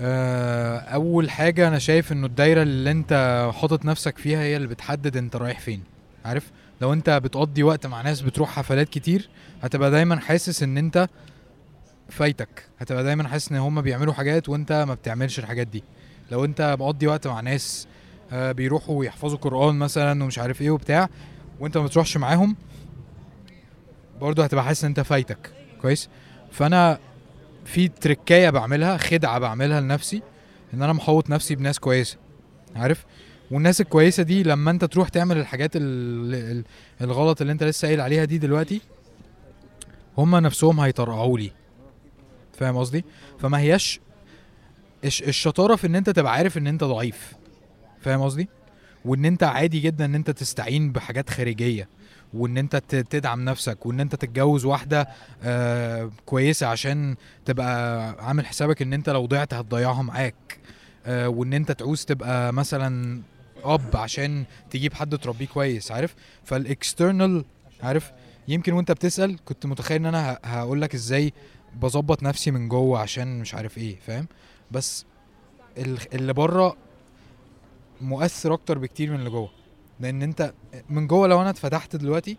آه، 0.00 0.78
أول 0.78 1.30
حاجة 1.30 1.68
أنا 1.68 1.78
شايف 1.78 2.12
إنه 2.12 2.26
الدايرة 2.26 2.62
اللي 2.62 2.90
أنت 2.90 3.50
حاطط 3.54 3.84
نفسك 3.84 4.18
فيها 4.18 4.38
هي 4.40 4.56
اللي 4.56 4.68
بتحدد 4.68 5.16
أنت 5.16 5.36
رايح 5.36 5.60
فين 5.60 5.82
عارف؟ 6.24 6.50
لو 6.80 6.92
أنت 6.92 7.10
بتقضي 7.10 7.62
وقت 7.62 7.86
مع 7.86 8.02
ناس 8.02 8.20
بتروح 8.20 8.50
حفلات 8.50 8.88
كتير 8.88 9.28
هتبقى 9.62 9.90
دايما 9.90 10.20
حاسس 10.20 10.62
إن 10.62 10.78
أنت 10.78 11.08
فايتك 12.08 12.64
هتبقى 12.78 13.04
دايما 13.04 13.28
حاسس 13.28 13.52
إن 13.52 13.58
هم 13.58 13.80
بيعملوا 13.82 14.12
حاجات 14.12 14.48
وأنت 14.48 14.84
ما 14.88 14.94
بتعملش 14.94 15.38
الحاجات 15.38 15.66
دي. 15.66 15.84
لو 16.32 16.44
انت 16.44 16.76
مقضي 16.80 17.06
وقت 17.06 17.26
مع 17.26 17.40
ناس 17.40 17.86
آه، 18.32 18.52
بيروحوا 18.52 19.04
يحفظوا 19.04 19.38
قرآن 19.38 19.74
مثلا 19.74 20.24
ومش 20.24 20.38
عارف 20.38 20.62
إيه 20.62 20.70
وبتاع 20.70 21.08
وانت 21.60 21.78
ما 21.78 21.84
بتروحش 21.84 22.16
معاهم 22.16 22.56
برضه 24.20 24.44
هتبقى 24.44 24.64
حاسس 24.64 24.84
إن 24.84 24.88
انت 24.88 25.00
فايتك. 25.00 25.52
كويس؟ 25.82 26.08
فأنا 26.50 26.98
في 27.64 27.88
تركاية 27.88 28.50
بعملها 28.50 28.96
خدعة 28.96 29.38
بعملها 29.38 29.80
لنفسي 29.80 30.22
إن 30.74 30.82
أنا 30.82 30.92
محوط 30.92 31.30
نفسي 31.30 31.54
بناس 31.54 31.78
كويسة. 31.78 32.16
عارف؟ 32.76 33.04
والناس 33.50 33.80
الكويسة 33.80 34.22
دي 34.22 34.42
لما 34.42 34.70
أنت 34.70 34.84
تروح 34.84 35.08
تعمل 35.08 35.38
الحاجات 35.38 35.76
ال- 35.76 36.34
ال- 36.34 36.64
الغلط 37.00 37.40
اللي 37.40 37.52
أنت 37.52 37.62
لسه 37.64 37.88
قايل 37.88 38.00
عليها 38.00 38.24
دي 38.24 38.38
دلوقتي 38.38 38.80
هما 40.18 40.40
نفسهم 40.40 40.80
هيطرقعوا 40.80 41.38
لي. 41.38 41.52
فاهم 42.58 42.76
قصدي؟ 42.76 43.04
فما 43.38 43.58
هياش 43.58 44.00
الشطارة 45.04 45.76
في 45.76 45.86
إن 45.86 45.94
أنت 45.94 46.10
تبقى 46.10 46.32
عارف 46.32 46.58
إن 46.58 46.66
أنت 46.66 46.84
ضعيف. 46.84 47.32
فاهم 48.00 48.22
قصدي؟ 48.22 48.48
وإن 49.04 49.24
أنت 49.24 49.42
عادي 49.42 49.80
جدا 49.80 50.04
إن 50.04 50.14
أنت 50.14 50.30
تستعين 50.30 50.92
بحاجات 50.92 51.30
خارجية 51.30 51.88
وإن 52.34 52.58
أنت 52.58 52.76
تدعم 52.76 53.44
نفسك 53.44 53.86
وإن 53.86 54.00
أنت 54.00 54.14
تتجوز 54.14 54.64
واحدة 54.64 55.08
آه 55.42 56.10
كويسة 56.26 56.66
عشان 56.66 57.16
تبقى 57.44 58.10
عامل 58.26 58.46
حسابك 58.46 58.82
إن 58.82 58.92
أنت 58.92 59.08
لو 59.10 59.26
ضعت 59.26 59.54
هتضيعها 59.54 60.02
معاك. 60.02 60.58
آه 61.06 61.28
وإن 61.28 61.52
أنت 61.52 61.72
تعوز 61.72 62.04
تبقى 62.04 62.52
مثلا 62.52 63.20
أب 63.64 63.96
عشان 63.96 64.44
تجيب 64.70 64.94
حد 64.94 65.18
تربيه 65.18 65.46
كويس 65.46 65.92
عارف؟ 65.92 66.14
فالاكسترنال 66.44 67.44
عارف؟ 67.82 68.12
يمكن 68.48 68.72
وأنت 68.72 68.92
بتسأل 68.92 69.36
كنت 69.44 69.66
متخيل 69.66 69.96
إن 69.96 70.06
أنا 70.14 70.38
هقول 70.44 70.82
لك 70.82 70.94
إزاي 70.94 71.32
بظبط 71.82 72.22
نفسي 72.22 72.50
من 72.50 72.68
جوه 72.68 72.98
عشان 73.00 73.40
مش 73.40 73.54
عارف 73.54 73.78
إيه 73.78 73.96
فاهم؟ 74.06 74.26
بس 74.72 75.04
ال- 75.78 76.14
اللي 76.14 76.32
بره 76.32 76.76
مؤثر 78.00 78.54
أكتر 78.54 78.78
بكتير 78.78 79.10
من 79.10 79.18
اللي 79.18 79.30
جوه. 79.30 79.50
لأن 80.00 80.22
أنت 80.22 80.52
من 80.90 81.06
جوه 81.06 81.28
لو 81.28 81.40
أنا 81.42 81.50
اتفتحت 81.50 81.96
دلوقتي 81.96 82.36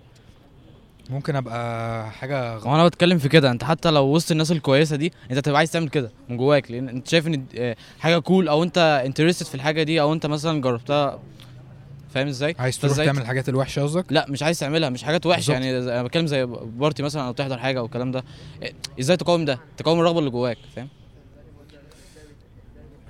ممكن 1.10 1.36
أبقى 1.36 2.12
حاجة 2.12 2.56
غلط 2.56 2.68
هو 2.68 2.76
أنا 2.76 2.86
بتكلم 2.88 3.18
في 3.18 3.30
كده. 3.30 3.52
أنت 3.52 3.64
حتى 3.64 3.92
لو 3.92 4.04
وسط 4.06 4.32
الناس 4.32 4.52
الكويسة 4.52 4.96
دي 4.96 5.14
أنت 5.32 5.40
تبقى 5.40 5.58
عايز 5.58 5.72
تعمل 5.72 5.90
كده 5.90 6.12
من 6.30 6.38
جواك. 6.38 6.72
لأن 6.72 6.90
أنت 6.90 7.08
شايف 7.08 7.28
إن 7.28 7.46
آه، 7.58 7.76
حاجة 8.00 8.18
cool 8.20 8.48
أو 8.48 8.64
أنت 8.64 9.02
interested 9.06 9.46
في 9.46 9.56
الحاجة 9.56 9.84
دي 9.84 10.02
أو 10.02 10.14
أنت 10.14 10.26
مثلا 10.26 10.62
جربتها 10.62 11.20
فاهم 12.14 12.28
إزاي؟ 12.28 12.56
عايز 12.60 12.80
تروح 12.80 12.98
تعمل 12.98 13.22
الحاجات 13.22 13.50
الوحشة 13.50 13.82
قصدك؟ 13.82 14.06
لا 14.10 14.26
مش 14.30 14.44
عايز 14.44 14.60
تعملها. 14.60 14.90
مش 14.90 15.04
حاجات 15.04 15.26
وحشة. 15.26 15.52
يعني. 15.52 15.78
أنا 15.78 16.04
بتكلم 16.04 16.28
زي 16.28 16.46
party 16.46 17.04
مثلا 17.04 17.28
أو 17.28 17.32
تحضر 17.32 17.58
حاجة 17.58 17.80
أو 17.80 17.86
الكلام 17.86 18.12
ده. 18.12 18.24
إيه، 18.62 18.74
إزاي 19.00 19.18
تقاوم 19.18 19.46
ده؟ 19.46 19.60
تقاوم 19.78 20.00
الرغبة 20.00 20.20
اللي 20.20 20.30
جواك 20.30 20.58
فاهم؟ 20.76 20.88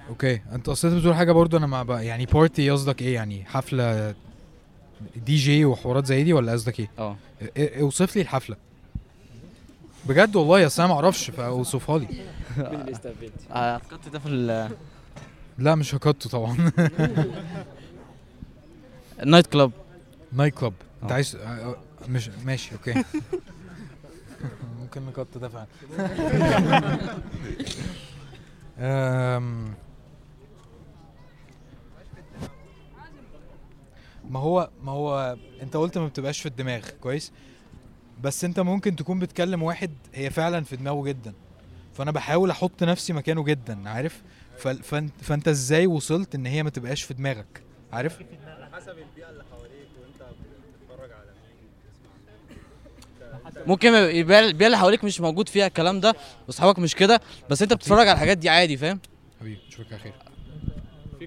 أوكي. 0.10 0.42
انت 0.52 0.70
أصلا 0.70 0.98
بتقول 1.00 1.16
حاجة 1.16 1.32
برضو 1.32 1.58
أنا 1.58 1.68
ما 1.68 1.84
بقى 1.84 2.06
يعني 2.06 2.26
party 2.26 2.70
قصدك 2.70 3.02
إيه؟ 3.02 3.14
يعني 3.16 3.46
حفلة 3.46 4.16
دي 5.26 5.36
جي 5.36 5.66
وحوارات 5.66 6.06
زي 6.06 6.24
دي 6.24 6.34
ولا 6.34 6.52
قصدك 6.52 6.80
إيه؟ 6.80 6.90
آه. 7.00 7.16
إيه- 7.42 7.46
إيه- 7.46 7.78
اوصف 7.80 8.16
لي 8.16 8.22
الحفلة. 8.22 8.56
بجد 10.06 10.36
والله 10.36 10.66
اصل 10.66 10.84
أنا 10.84 10.90
ما 10.94 10.96
أعرفش 11.00 11.30
فاوصفها 11.30 11.98
لي. 12.00 12.08
آه، 13.52 13.76
الخط 13.78 14.10
ده 14.14 14.20
في 14.20 14.30
ال- 14.30 14.72
لا 15.58 15.76
مش 15.76 15.96
هكته 15.96 16.30
طبعا. 16.30 16.72
ال 19.22 19.26
night 19.26 19.48
club 19.48 19.72
night 20.34 20.54
club 20.56 20.74
انت 21.04 21.12
آه. 21.12 21.16
عايز 21.16 21.36
آه، 21.36 21.40
آه، 21.48 21.76
مش 22.10 22.30
ماشي 22.46 22.72
أوكي. 22.76 22.94
ممكن 24.82 25.06
نكت 25.06 25.38
ده 25.38 25.50
فعلا. 25.50 25.68
ما 34.30 34.40
هو 34.40 34.70
ما 34.84 34.92
هو 34.92 35.38
انت 35.62 35.76
قلت 35.78 35.98
ما 35.98 36.08
بتبقاش 36.08 36.40
في 36.40 36.46
الدماغ 36.46 36.90
كويس؟ 37.02 37.32
بس 38.24 38.44
انت 38.44 38.60
ممكن 38.60 38.96
تكون 38.96 39.20
بتكلم 39.20 39.64
واحد 39.64 39.92
هي 40.14 40.30
فعلا 40.30 40.64
في 40.64 40.76
دماغه 40.76 41.04
جدا. 41.04 41.34
فأنا 41.94 42.12
بحاول 42.12 42.50
أحط 42.50 42.84
نفسي 42.84 43.14
مكانه 43.14 43.44
جدا 43.44 43.90
عارف؟ 43.90 44.22
فانت, 44.58 45.12
فأنت 45.22 45.48
إزاي 45.48 45.88
وصلت 45.88 46.36
إن 46.36 46.46
هي 46.46 46.64
ما 46.64 46.70
تبقاش 46.70 47.04
في 47.04 47.14
دماغك؟ 47.14 47.62
عارف؟ 47.94 48.20
ممكن 53.68 53.94
يبقى 53.94 54.40
البيئة 54.40 54.68
اللي 54.68 54.78
حواليك 54.78 55.04
مش 55.04 55.22
موجود 55.22 55.50
فيها 55.50 55.68
الكلام 55.68 56.00
ده 56.00 56.16
وأصحابك 56.48 56.80
مش 56.80 56.96
كده 56.96 57.22
بس 57.50 57.62
أنت 57.62 57.74
بتتفرج 57.74 58.00
على 58.08 58.12
الحاجات 58.12 58.38
دي 58.38 58.50
عادي 58.50 58.78
فاهم؟ 58.78 59.00
حبيبي 59.40 59.60
أشوفك 59.70 59.94
على 59.94 60.02
خير. 60.02 60.14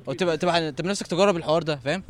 وتبقى 0.07 0.37
تبقى 0.39 0.73
تبقى 0.73 0.91
نفسك 0.91 1.07
تجرب 1.07 1.37
الحوار 1.37 1.63
ده 1.63 1.77
فاهم؟ 1.77 2.03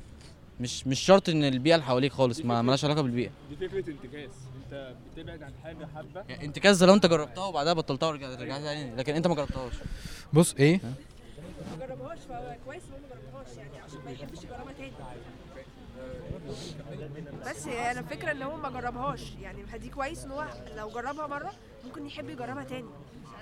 مش 0.60 0.86
مش 0.86 1.00
شرط 1.00 1.28
إن 1.28 1.44
البيئة 1.44 1.74
اللي 1.74 1.86
حواليك 1.86 2.12
خالص 2.12 2.40
ما 2.40 2.62
مالهاش 2.62 2.84
علاقة 2.84 3.02
بالبيئة. 3.02 3.30
دي 3.50 3.68
فكرة 3.68 3.78
انتكاس. 3.90 4.30
أنت 4.64 4.94
بتبعد 5.16 5.42
عن 5.42 5.52
حاجة 5.64 5.88
حبه 5.96 6.24
يعني 6.28 6.44
انتكاس 6.44 6.78
ده 6.78 6.86
لو 6.86 6.94
أنت 6.94 7.06
جربتها 7.06 7.44
وبعدها 7.44 7.72
بطلتها 7.72 8.08
ورجعت 8.08 8.40
رجعت 8.40 8.60
تاني 8.60 8.96
لكن 8.96 9.14
أنت 9.14 9.26
ما 9.26 9.34
جربتهاش. 9.34 9.72
بص 10.32 10.54
إيه؟ 10.54 10.80
ما 11.70 11.86
جربهاش 11.86 12.18
فهو 12.28 12.56
كويس 12.66 12.82
إن 12.82 12.92
هو 12.92 12.98
ما 13.00 13.08
جربهاش 13.08 13.56
يعني 13.56 13.78
عشان 13.84 13.98
ما 14.04 14.10
يحبش 14.10 14.38
يجربها 14.44 14.72
تاني. 14.78 14.92
بس 17.46 17.66
هي 17.66 17.90
أنا 17.90 18.00
الفكرة 18.00 18.32
إن 18.32 18.42
هو 18.42 18.56
ما 18.56 18.70
جربهاش. 18.70 19.20
يعني 19.42 19.58
دي 19.78 19.88
كويس 19.88 20.24
إن 20.24 20.30
هو 20.30 20.46
لو 20.76 20.88
جربها 20.90 21.26
مرة 21.26 21.52
ممكن 21.84 22.06
يحب 22.06 22.30
يجربها 22.30 22.64
تاني. 22.64 22.88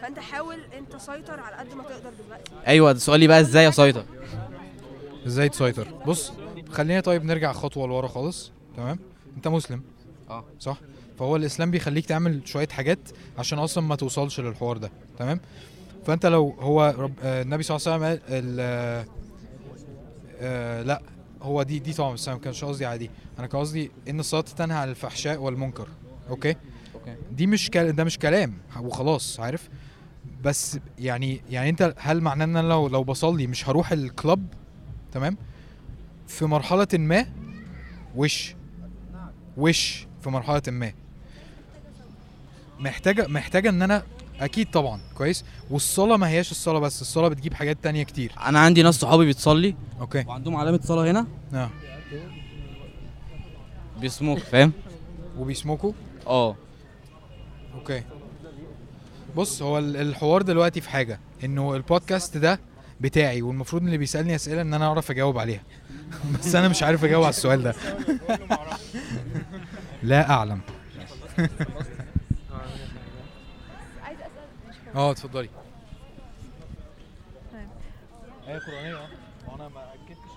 فأنت 0.01 0.19
حاول 0.19 0.61
أنت 0.79 0.97
سيطر 0.97 1.41
على 1.41 1.57
قد 1.57 1.75
ما 1.75 1.83
تقدر 1.83 2.11
دلوقتي. 2.25 2.53
أيوه 2.67 2.93
ده 2.93 2.99
سؤالي 2.99 3.27
بقى 3.27 3.41
إزاي 3.41 3.69
أسيطر؟ 3.69 4.05
إزاي 5.27 5.49
تسيطر؟ 5.49 5.89
بص 6.07 6.33
خلينا 6.71 7.01
طيب 7.01 7.25
نرجع 7.25 7.53
خطوة 7.53 7.87
لورا 7.89 8.09
خالص. 8.09 8.53
تمام؟ 8.77 8.99
انت 9.37 9.49
مسلم. 9.49 9.83
آه. 10.31 10.45
صح؟ 10.61 10.81
فهو 11.19 11.37
الإسلام 11.37 11.71
بيخليك 11.71 12.07
تعمل 12.07 12.41
شوية 12.45 12.69
حاجات 12.69 12.99
عشان 13.39 13.59
أصلا 13.59 13.85
ما 13.85 13.97
توصلش 13.97 14.41
للحوار 14.41 14.77
ده. 14.77 14.91
تمام؟ 15.19 15.41
فأنت 16.07 16.27
لو 16.27 16.57
هو 16.61 16.95
رب 16.99 17.13
آه 17.23 17.43
النبي 17.43 17.63
صلى 17.63 17.77
الله 17.77 18.07
عليه 18.07 18.15
وسلم 18.15 18.27
قال 18.29 18.45
ال- 18.45 18.57
آه 18.61 19.05
آه 20.41 20.83
لا 20.83 21.03
هو 21.43 21.63
دي 21.63 21.79
دي 21.79 21.93
طبعا 21.93 22.13
بس 22.13 22.29
أنا 22.29 22.37
ما 22.37 22.43
كانش 22.43 22.65
قصدي 22.65 22.87
على 22.87 22.99
دي. 22.99 23.11
أنا 23.39 23.47
كان 23.47 23.61
قصدي 23.61 23.91
إن 24.09 24.21
الصلاة 24.21 24.41
تنهى 24.43 24.79
عن 24.79 24.89
الفحشاء 24.89 25.41
والمنكر. 25.41 25.89
أوكي؟ 26.31 26.57
أوكي. 26.95 27.15
دي 27.33 27.47
مش 27.47 27.71
كل... 27.71 27.93
ده 27.93 28.05
مش 28.05 28.19
كلام 28.19 28.55
وخلاص 28.81 29.41
عارف؟ 29.41 29.69
بس 30.45 30.79
يعني 30.99 31.41
يعني 31.51 31.71
أنت 31.71 31.95
هل 31.99 32.21
معناه 32.21 32.45
إن 32.45 32.57
أنا 32.57 32.69
لو 32.69 32.89
لو 32.89 33.05
بصلي 33.05 33.47
مش 33.47 33.69
هروح 33.69 33.93
ال 33.93 34.02
club؟ 34.02 34.47
تمام؟ 35.15 35.37
في 36.29 36.45
مرحلة 36.45 36.89
ما 36.93 37.27
وش؟ 38.17 38.55
وش 39.57 40.07
في 40.23 40.31
مرحلة 40.31 40.63
ما؟ 40.69 40.93
محتاجة 42.81 43.27
محتاجة 43.29 43.69
إن 43.69 43.83
أنا 43.83 44.03
أكيد 44.41 44.71
طبعا 44.71 45.01
كويس؟ 45.15 45.45
والصلاة 45.71 46.17
ما 46.17 46.29
هياش 46.29 46.51
الصلاة 46.51 46.79
بس 46.79 47.01
الصلاة 47.03 47.29
بتجيب 47.29 47.55
حاجات 47.55 47.79
تانية 47.83 48.03
كتير. 48.03 48.33
أنا 48.47 48.59
عندي 48.59 48.83
ناس 48.83 48.95
صحابي 48.95 49.29
بتصلي 49.29 49.75
أوكي. 50.01 50.25
وعندهم 50.27 50.57
علامة 50.57 50.81
صلاة 50.83 51.11
هنا. 51.11 51.27
آه. 51.55 51.71
بيسموك 54.01 54.39
فاهم؟ 54.39 54.73
وبيسموكوا؟ 55.39 55.93
آه. 56.27 56.57
أوكي. 57.75 58.03
بص 59.37 59.63
هو 59.63 59.79
ال- 59.79 59.97
الحوار 59.97 60.43
دلوقتي 60.43 60.81
في 60.81 60.91
حاجة 60.91 61.21
إنه 61.45 61.75
البودكاست 61.77 62.37
ده 62.37 62.61
بتاعي 63.01 63.43
والمفروض 63.43 63.83
اللي 63.83 63.99
بيسألني 63.99 64.35
أسئلة 64.35 64.61
إن 64.61 64.75
أنا 64.75 64.87
أعرف 64.87 65.11
أجاوب 65.11 65.39
عليها. 65.39 65.63
بس 66.39 66.55
أنا 66.55 66.69
مش 66.69 66.83
عارف 66.83 67.05
أجاوب 67.05 67.25
على 67.25 67.31
السؤال 67.31 67.63
ده. 67.63 67.75
لا 70.03 70.31
أعلم. 70.31 70.61
آه 74.95 75.11
اتفضلي. 75.11 75.49
آه. 78.49 79.09
أنا 79.55 79.69
ما 79.69 79.81
أكدتش 79.95 80.35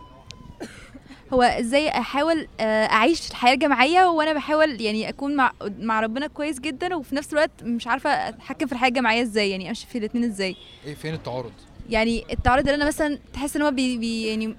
هو 1.33 1.41
إزاي 1.41 1.89
أحاول 1.89 2.47
آه، 2.59 2.85
أعيش 2.85 3.31
الحياة 3.31 3.53
الجامعيه 3.53 4.05
وأنا 4.05 4.33
بحاول 4.33 4.81
يعني 4.81 5.09
أكون 5.09 5.35
مع 5.35 5.51
مع 5.79 5.99
ربنا 5.99 6.27
كويس 6.27 6.59
جدا 6.59 6.95
وفي 6.95 7.15
نفس 7.15 7.33
الوقت 7.33 7.63
مش 7.63 7.87
عارفة 7.87 8.09
أتحكم 8.09 8.65
في 8.67 8.71
الحياة 8.73 8.89
الجامعيه 8.89 9.21
إزاي؟ 9.21 9.51
يعني 9.51 9.69
أمشي 9.69 9.87
في 9.87 9.97
الاثنين 9.97 10.23
إزاي؟ 10.23 10.55
إيه 10.85 10.95
فين 10.95 11.13
التعارض؟ 11.13 11.51
يعني 11.89 12.23
التعارض 12.31 12.63
اللي 12.67 12.75
أنا 12.75 12.87
مثلا 12.87 13.19
تحس 13.33 13.55
إن 13.55 13.61
هو 13.61 13.71
بي, 13.71 13.97
بي 13.97 14.27
يعني 14.27 14.55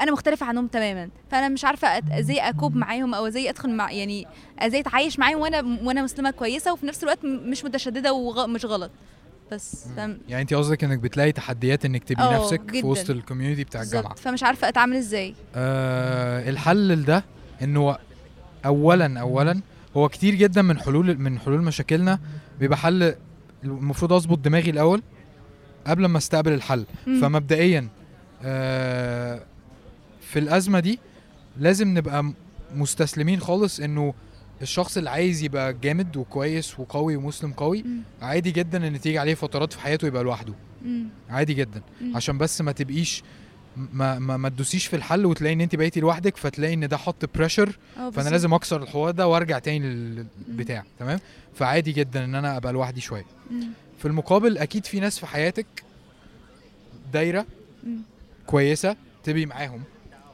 أنا 0.00 0.12
مختلفة 0.12 0.46
عنهم 0.46 0.66
تماما. 0.66 1.08
فأنا 1.30 1.48
مش 1.48 1.64
عارفة 1.64 1.88
إزاي 2.18 2.38
أ 2.38 2.46
cope 2.46 2.76
معاهم 2.76 3.14
أو 3.14 3.26
إزاي 3.26 3.50
أدخل 3.50 3.70
مع 3.70 3.90
يعني 3.92 4.26
إزاي 4.58 4.80
أتعايش 4.80 5.18
معاهم 5.18 5.38
وأنا 5.38 5.78
وأنا 5.82 6.02
مسلمة 6.02 6.30
كويسة 6.30 6.72
وفي 6.72 6.86
نفس 6.86 7.02
الوقت 7.02 7.24
مش 7.24 7.64
متشددة 7.64 8.12
ومش 8.12 8.64
غلط. 8.64 8.90
بس 9.52 9.86
فاهم؟ 9.96 10.18
يعني 10.28 10.42
أنت 10.42 10.54
قصدك 10.54 10.84
إنك 10.84 10.98
بتلاقي 10.98 11.32
تحديات 11.32 11.84
إنك 11.84 12.04
تبقي 12.04 12.34
آه، 12.34 12.38
نفسك 12.38 12.70
في 12.70 12.78
جداً. 12.78 12.86
وسط 12.86 13.10
ال 13.10 13.15
community 13.15 13.64
بتاع 13.64 13.82
الجامعة. 13.82 14.14
فمش 14.14 14.42
عارفة 14.42 14.68
أتعامل 14.68 14.96
إزاي. 14.96 15.34
آه 15.54 16.50
الحل 16.50 16.88
لده 16.88 17.24
إنه 17.62 17.96
اولا 18.66 19.20
اولا 19.20 19.60
هو 19.96 20.08
كتير 20.08 20.34
جدا 20.34 20.62
من 20.62 20.78
حلول 20.78 21.18
من 21.18 21.38
حلول 21.38 21.62
مشاكلنا 21.62 22.18
بيبقى 22.60 22.78
حل 22.78 23.14
المفروض 23.64 24.12
أظبط 24.12 24.38
دماغي 24.38 24.70
الأول 24.70 25.02
قبل 25.88 26.06
ما 26.06 26.18
استقبل 26.18 26.52
الحل 26.52 26.84
مم. 27.06 27.20
فمبدئيا 27.20 27.88
آه 28.42 29.40
في 30.20 30.38
الأزمة 30.38 30.80
دي 30.80 30.98
لازم 31.58 31.98
نبقى 31.98 32.32
مستسلمين 32.74 33.40
خالص 33.40 33.80
إنه 33.80 34.14
الشخص 34.62 34.96
اللي 34.96 35.10
عايز 35.10 35.42
يبقى 35.42 35.74
جامد 35.82 36.16
وكويس 36.16 36.80
وقوي 36.80 37.16
ومسلم 37.16 37.52
قوي 37.52 37.82
مم. 37.82 38.00
عادي 38.22 38.50
جدا 38.50 38.86
إن 38.88 39.00
تيجي 39.00 39.18
عليه 39.18 39.34
فترات 39.34 39.72
في 39.72 39.80
حياته 39.80 40.06
يبقى 40.06 40.22
لوحده 40.24 40.52
مم. 40.84 41.04
عادي 41.30 41.54
جدا 41.54 41.82
مم. 42.00 42.16
عشان 42.16 42.38
بس 42.38 42.60
ما 42.60 42.72
تبقيش 42.72 43.22
ما 43.92 44.18
ما, 44.18 44.36
ما 44.36 44.48
تدوسيش 44.48 44.86
في 44.86 44.96
الحل 44.96 45.26
وتلاقي 45.26 45.52
إن 45.52 45.60
انت 45.60 45.76
بقيتي 45.76 46.00
لوحدك 46.00 46.36
فتلاقي 46.36 46.74
إن 46.74 46.88
ده 46.88 46.96
حط 46.96 47.36
بريشر 47.36 47.78
آه 47.98 48.10
فأنا. 48.10 48.28
لازم 48.28 48.54
أكسر 48.54 48.82
الحوار 48.82 49.10
ده 49.10 49.26
وأرجع 49.28 49.58
تاني 49.58 49.88
للبتاع 50.48 50.84
تمام 50.98 51.18
فعادي 51.54 51.92
جدا 51.92 52.24
إن 52.24 52.34
أنا 52.34 52.56
أبقى 52.56 52.72
لوحدي 52.72 53.00
شوية. 53.00 53.24
في 53.98 54.04
المقابل 54.06 54.58
أكيد 54.58 54.86
في 54.86 55.00
ناس 55.00 55.18
في 55.18 55.26
حياتك 55.26 55.66
دايرة 57.12 57.46
مم. 57.84 57.98
كويسة 58.46 58.96
تبقي 59.24 59.46
معاهم 59.46 59.82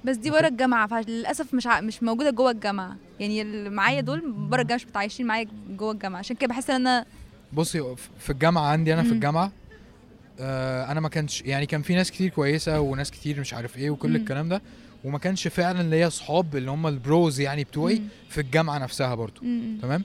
بس 0.05 0.17
دي 0.17 0.31
بره 0.31 0.47
الجامعة 0.47 0.87
فللأسف 0.87 1.55
مش 1.55 1.67
ع... 1.67 1.81
مش 1.81 2.03
موجودة 2.03 2.31
جوه 2.31 2.51
الجامعة 2.51 2.97
يعني 3.21 3.43
اللي 3.43 3.71
معايا 3.71 4.01
دول 4.01 4.33
بره 4.33 4.61
الجامعة 4.61 4.77
مش 4.77 4.87
متعايشين 4.87 5.27
معايا 5.27 5.47
جوه 5.71 5.93
الجامعة 5.93 6.19
عشان 6.19 6.37
كده 6.37 6.49
بحس 6.49 6.71
إن 6.71 6.87
أنا 6.87 7.05
بصي 7.53 7.95
في 8.19 8.31
الجامعة 8.31 8.63
عندي 8.69 8.95
أنا 8.95 9.03
في. 9.03 9.13
الجامعة 9.13 9.53
آه 10.41 10.93
أنا 10.93 11.01
ما 11.01 11.09
كانش 11.09 11.43
يعني 11.43 11.67
كان 11.67 11.83
في 11.83 11.95
ناس 11.95 12.11
كتير 12.11 12.29
كويسة 12.31 12.81
وناس 12.81 13.11
كتير 13.11 13.41
مش 13.41 13.55
عارف 13.55 13.77
إيه 13.77 13.91
وكل 13.91 14.09
مم. 14.11 14.17
الكلام 14.17 14.49
ده 14.49 14.63
وما 15.05 15.19
كانش 15.19 15.49
فعلا 15.49 15.83
ليا 15.91 16.07
أصحاب 16.07 16.57
اللي 16.57 16.71
هم 16.71 16.87
البروز 16.87 17.41
يعني 17.41 17.65
بتوعي 17.65 17.95
مم. 17.99 18.09
في 18.29 18.41
الجامعة 18.41 18.79
نفسها 18.79 19.15
برضو 19.15 19.41
مم. 19.43 19.79
تمام 19.83 20.05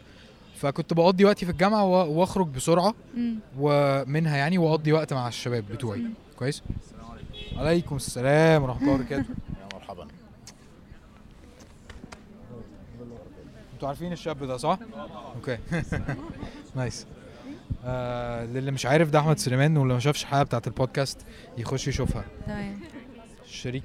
فكنت 0.60 0.94
بقضي 0.94 1.26
وقتي 1.26 1.46
في 1.46 1.52
الجامعة 1.52 1.84
واخرج 1.86 2.48
بسرعة. 2.48 2.94
ومنها 3.60 4.38
يعني 4.38 4.58
واقضي 4.58 4.94
وقت 4.94 5.14
مع 5.14 5.28
الشباب 5.28 5.64
بتوعي. 5.72 6.06
كويس؟ 6.36 6.64
عليكم 7.58 7.96
السلام 7.96 8.64
ورحمة 8.64 8.82
الله 8.82 8.94
وبركاته. 8.94 9.30
يا 9.62 9.68
مرحبا. 9.74 10.08
أنتوا 13.74 13.88
عارفين 13.88 14.12
الشاب 14.12 14.44
ده 14.44 14.58
صح؟ 14.58 14.80
أوكي. 15.36 15.58
nice. 16.76 17.08
آه 17.86 18.46
للي 18.46 18.72
مش 18.72 18.86
عارف 18.86 19.10
ده 19.10 19.20
أحمد 19.20 19.38
سليمان 19.38 19.78
واللي 19.78 19.94
ما 19.94 20.00
شافش 20.00 20.24
الحلقة 20.24 20.44
بتاعت 20.44 20.68
البودكاست 20.68 21.26
يخش 21.58 21.88
يشوفها. 21.88 22.26
تمام. 22.46 22.80
شريك 23.46 23.84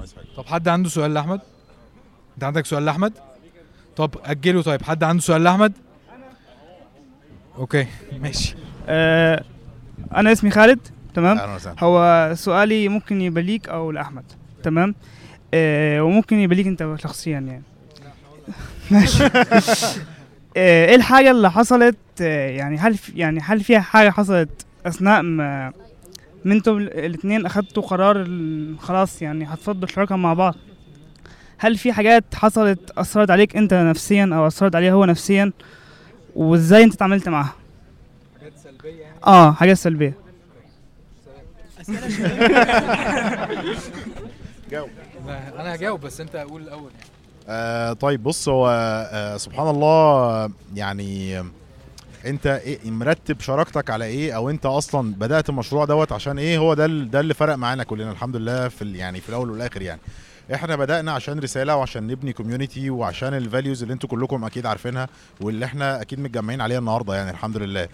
أوكي 0.00 0.12
تمام 0.14 0.26
طب 0.36 0.46
حد 0.46 0.68
عنده 0.68 0.88
سؤال 0.88 1.14
لأحمد؟ 1.14 1.40
أنت 2.34 2.44
عندك 2.44 2.66
سؤال 2.66 2.84
لأحمد؟ 2.84 3.12
طب 3.96 4.10
أجله 4.24 4.62
طيب. 4.62 4.82
حد 4.82 5.04
عنده 5.04 5.22
سؤال 5.22 5.44
لأحمد؟ 5.44 5.72
أوكي 7.58 7.86
ماشي. 8.20 8.54
آه 8.88 9.44
أنا 10.16 10.32
اسمي 10.32 10.50
خالد 10.50 10.78
تمام؟ 11.14 11.58
هو 11.78 12.30
سؤالي 12.34 12.88
ممكن 12.88 13.20
يبقى 13.20 13.42
ليك 13.42 13.68
أو 13.68 13.90
لأحمد 13.90 14.24
تمام؟ 14.62 14.94
آه 15.54 16.00
وممكن 16.02 16.38
يبقى 16.38 16.56
ليك 16.56 16.66
أنت 16.66 16.94
شخصيا 16.98 17.38
يعني. 17.38 17.62
ماشي. 18.90 19.24
آه، 20.56 20.86
إيه 20.86 20.94
الحاجة 20.94 21.30
اللي 21.30 21.50
حصلت؟ 21.50 21.96
آه، 22.20 22.50
يعني 22.50 22.78
هل 22.78 22.98
يعني 23.14 23.40
هل 23.40 23.60
فيها 23.60 23.80
حاجة 23.80 24.10
حصلت 24.10 24.66
أثناء 24.86 25.22
ما 25.22 25.72
ما 26.46 26.54
أنتوا 26.54 26.78
الاثنين 26.78 27.46
أخدتوا 27.46 27.82
قرار 27.82 28.28
خلاص 28.80 29.22
يعني 29.22 29.44
هتفضوا 29.44 29.84
الشراكه 29.88 30.16
مع 30.16 30.34
بعض. 30.34 30.54
هل 31.58 31.78
في 31.78 31.92
حاجات 31.92 32.24
حصلت 32.34 32.90
أثرت 32.98 33.30
عليك 33.30 33.56
أنت 33.56 33.74
نفسيا 33.74 34.30
أو 34.32 34.46
أثرت 34.46 34.74
عليه 34.74 34.92
هو 34.92 35.04
نفسيا؟ 35.04 35.52
وإزاي 36.34 36.84
أنت 36.84 36.94
اتعاملت 36.94 37.28
معاها؟ 37.28 37.52
حاجات 38.40 38.52
سلبية 38.64 39.00
يعني؟ 39.00 39.16
آه 39.26 39.52
حاجات 39.52 39.76
سلبية. 39.76 40.14
جاوب. 44.70 44.88
أنا 45.58 45.74
هجاوب 45.74 46.00
بس 46.00 46.20
أنت 46.20 46.36
قول 46.36 46.62
الأول. 46.62 46.90
يعني 46.98 47.10
آه 47.48 47.92
طيب 47.92 48.22
بص 48.22 48.48
هو 48.48 48.68
آه 49.12 49.36
سبحان 49.36 49.68
الله 49.68 50.50
يعني 50.74 51.42
انت 52.26 52.46
إيه 52.46 52.90
مرتب 52.90 53.40
شراكتك 53.40 53.90
على 53.90 54.04
إيه؟ 54.04 54.32
أو 54.36 54.50
انت 54.50 54.66
أصلا 54.66 55.14
بدأت 55.14 55.48
المشروع 55.48 55.84
دوت 55.84 56.12
عشان 56.12 56.38
إيه؟ 56.38 56.58
هو 56.58 56.74
ده 56.74 56.86
ده 56.86 57.20
اللي 57.20 57.34
فرق 57.34 57.54
معانا 57.54 57.84
كلنا 57.84 58.10
الحمد 58.10 58.36
لله 58.36 58.68
في 58.68 58.96
يعني 58.96 59.20
في 59.20 59.28
الأول 59.28 59.50
والآخر 59.50 59.82
يعني. 59.82 60.00
إحنا 60.54 60.76
بدأنا 60.76 61.12
عشان 61.12 61.38
رسالة 61.38 61.76
وعشان 61.76 62.06
نبني 62.06 62.32
community 62.32 62.90
وعشان 62.90 63.34
ال 63.34 63.41
values 63.41 63.82
اللي 63.82 63.94
أنتوا 63.94 64.08
كلكم 64.08 64.44
أكيد 64.44 64.66
عارفينها 64.66 65.08
واللي 65.40 65.64
إحنا 65.64 66.02
أكيد 66.02 66.20
متجمعين 66.20 66.60
عليها 66.60 66.78
النهارده 66.78 67.14
يعني 67.14 67.30
الحمد 67.30 67.56
لله. 67.56 67.88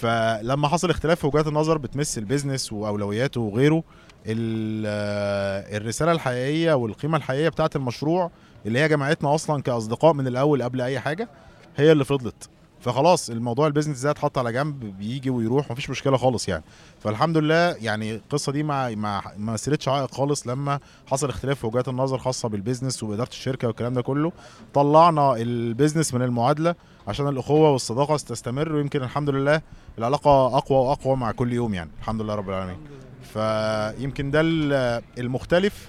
فلما 0.00 0.68
حصل 0.68 0.90
اختلاف 0.90 1.20
في 1.20 1.26
وجهات 1.26 1.46
النظر 1.46 1.78
بتمس 1.78 2.18
ال 2.18 2.24
business 2.24 2.72
وأولوياته 2.72 3.40
وغيره 3.40 3.82
آه، 4.26 5.76
الرسالة 5.76 6.12
الحقيقية 6.12 6.72
والقيمة 6.72 7.16
الحقيقية 7.16 7.48
بتاعة 7.48 7.70
المشروع 7.76 8.30
اللي 8.66 8.78
هي 8.78 8.88
جمعتنا 8.88 9.34
أصلا 9.34 9.62
كأصدقاء 9.62 10.12
من 10.12 10.26
الأول 10.26 10.62
قبل 10.62 10.80
أي 10.80 11.00
حاجة 11.00 11.28
هي 11.76 11.92
اللي 11.92 12.04
فضلت. 12.04 12.48
فخلاص 12.84 13.30
الموضوع 13.30 13.66
ال 13.66 13.70
business 13.70 14.00
ده 14.00 14.10
اتحط 14.10 14.38
على 14.38 14.52
جنب 14.52 14.80
بيجي 14.98 15.30
ويروح 15.30 15.70
مفيش 15.70 15.90
مشكلة 15.90 16.16
خالص 16.16 16.48
يعني. 16.48 16.64
فالحمد 17.00 17.36
لله 17.36 17.54
يعني 17.54 18.14
القصة 18.14 18.52
دي 18.52 18.62
ما 18.62 18.94
ما 18.94 19.22
ما 19.36 19.52
مثلتش 19.52 19.88
عائق 19.88 20.14
خالص 20.14 20.46
لما 20.46 20.78
حصل 21.06 21.28
اختلاف 21.28 21.58
في 21.60 21.66
وجهات 21.66 21.88
النظر 21.88 22.18
خاصة 22.18 22.48
بال 22.48 22.59
business 22.59 23.02
واداره 23.02 23.28
الشركة 23.28 23.68
والكلام 23.68 23.94
ده 23.94 24.02
كله. 24.02 24.32
طلعنا 24.74 25.36
ال 25.36 25.45
business 25.45 26.14
من 26.14 26.22
المعادلة 26.22 26.74
عشان 27.08 27.28
الأخوة 27.28 27.70
والصداقة 27.70 28.16
تستمر 28.16 28.72
ويمكن 28.72 29.02
الحمد 29.02 29.30
لله 29.30 29.60
العلاقة 29.98 30.56
أقوى 30.58 30.78
وأقوى 30.78 31.16
مع 31.16 31.32
كل 31.32 31.52
يوم 31.52 31.74
يعني. 31.74 31.90
الحمد 32.00 32.20
لله 32.22 32.34
رب 32.34 32.48
العالمين. 32.48 32.78
فيمكن 33.32 34.30
ده 34.30 34.40
ال- 34.40 35.02
المختلف 35.18 35.88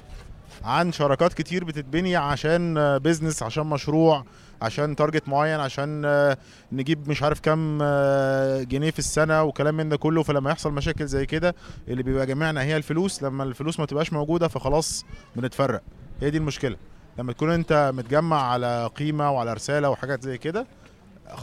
عن 0.63 0.91
شراكات 0.91 1.33
كتير 1.33 1.63
بتتبني 1.63 2.15
عشان 2.15 2.97
business 2.99 3.43
عشان 3.43 3.65
مشروع 3.67 4.23
عشان 4.61 4.95
target 4.95 5.29
معين 5.29 5.59
عشان 5.59 6.05
آه، 6.05 6.37
نجيب 6.71 7.09
مش 7.09 7.23
عارف 7.23 7.39
كام 7.39 7.79
آه، 7.81 8.63
جنيه 8.63 8.91
في 8.91 8.99
السنة 8.99 9.43
وكلام 9.43 9.77
من 9.77 9.89
ده 9.89 9.97
كله. 9.97 10.23
فلما 10.23 10.51
يحصل 10.51 10.73
مشاكل 10.73 11.05
زي 11.07 11.25
كده 11.25 11.55
اللي 11.87 12.03
بيبقى 12.03 12.25
جميعنا 12.25 12.61
هي 12.61 12.77
الفلوس. 12.77 13.23
لما 13.23 13.43
الفلوس 13.43 13.79
ما 13.79 13.85
تبقاش 13.85 14.13
موجودة 14.13 14.47
فخلاص 14.47 15.05
بنتفرق. 15.35 15.81
هي 16.21 16.29
دي 16.29 16.37
المشكلة. 16.37 16.77
لما 17.19 17.33
تكون 17.33 17.49
انت 17.49 17.91
متجمع 17.95 18.41
على 18.41 18.89
قيمة 18.95 19.31
وعلى 19.31 19.53
رسالة 19.53 19.89
وحاجات 19.89 20.21
زي 20.23 20.37
كده 20.37 20.67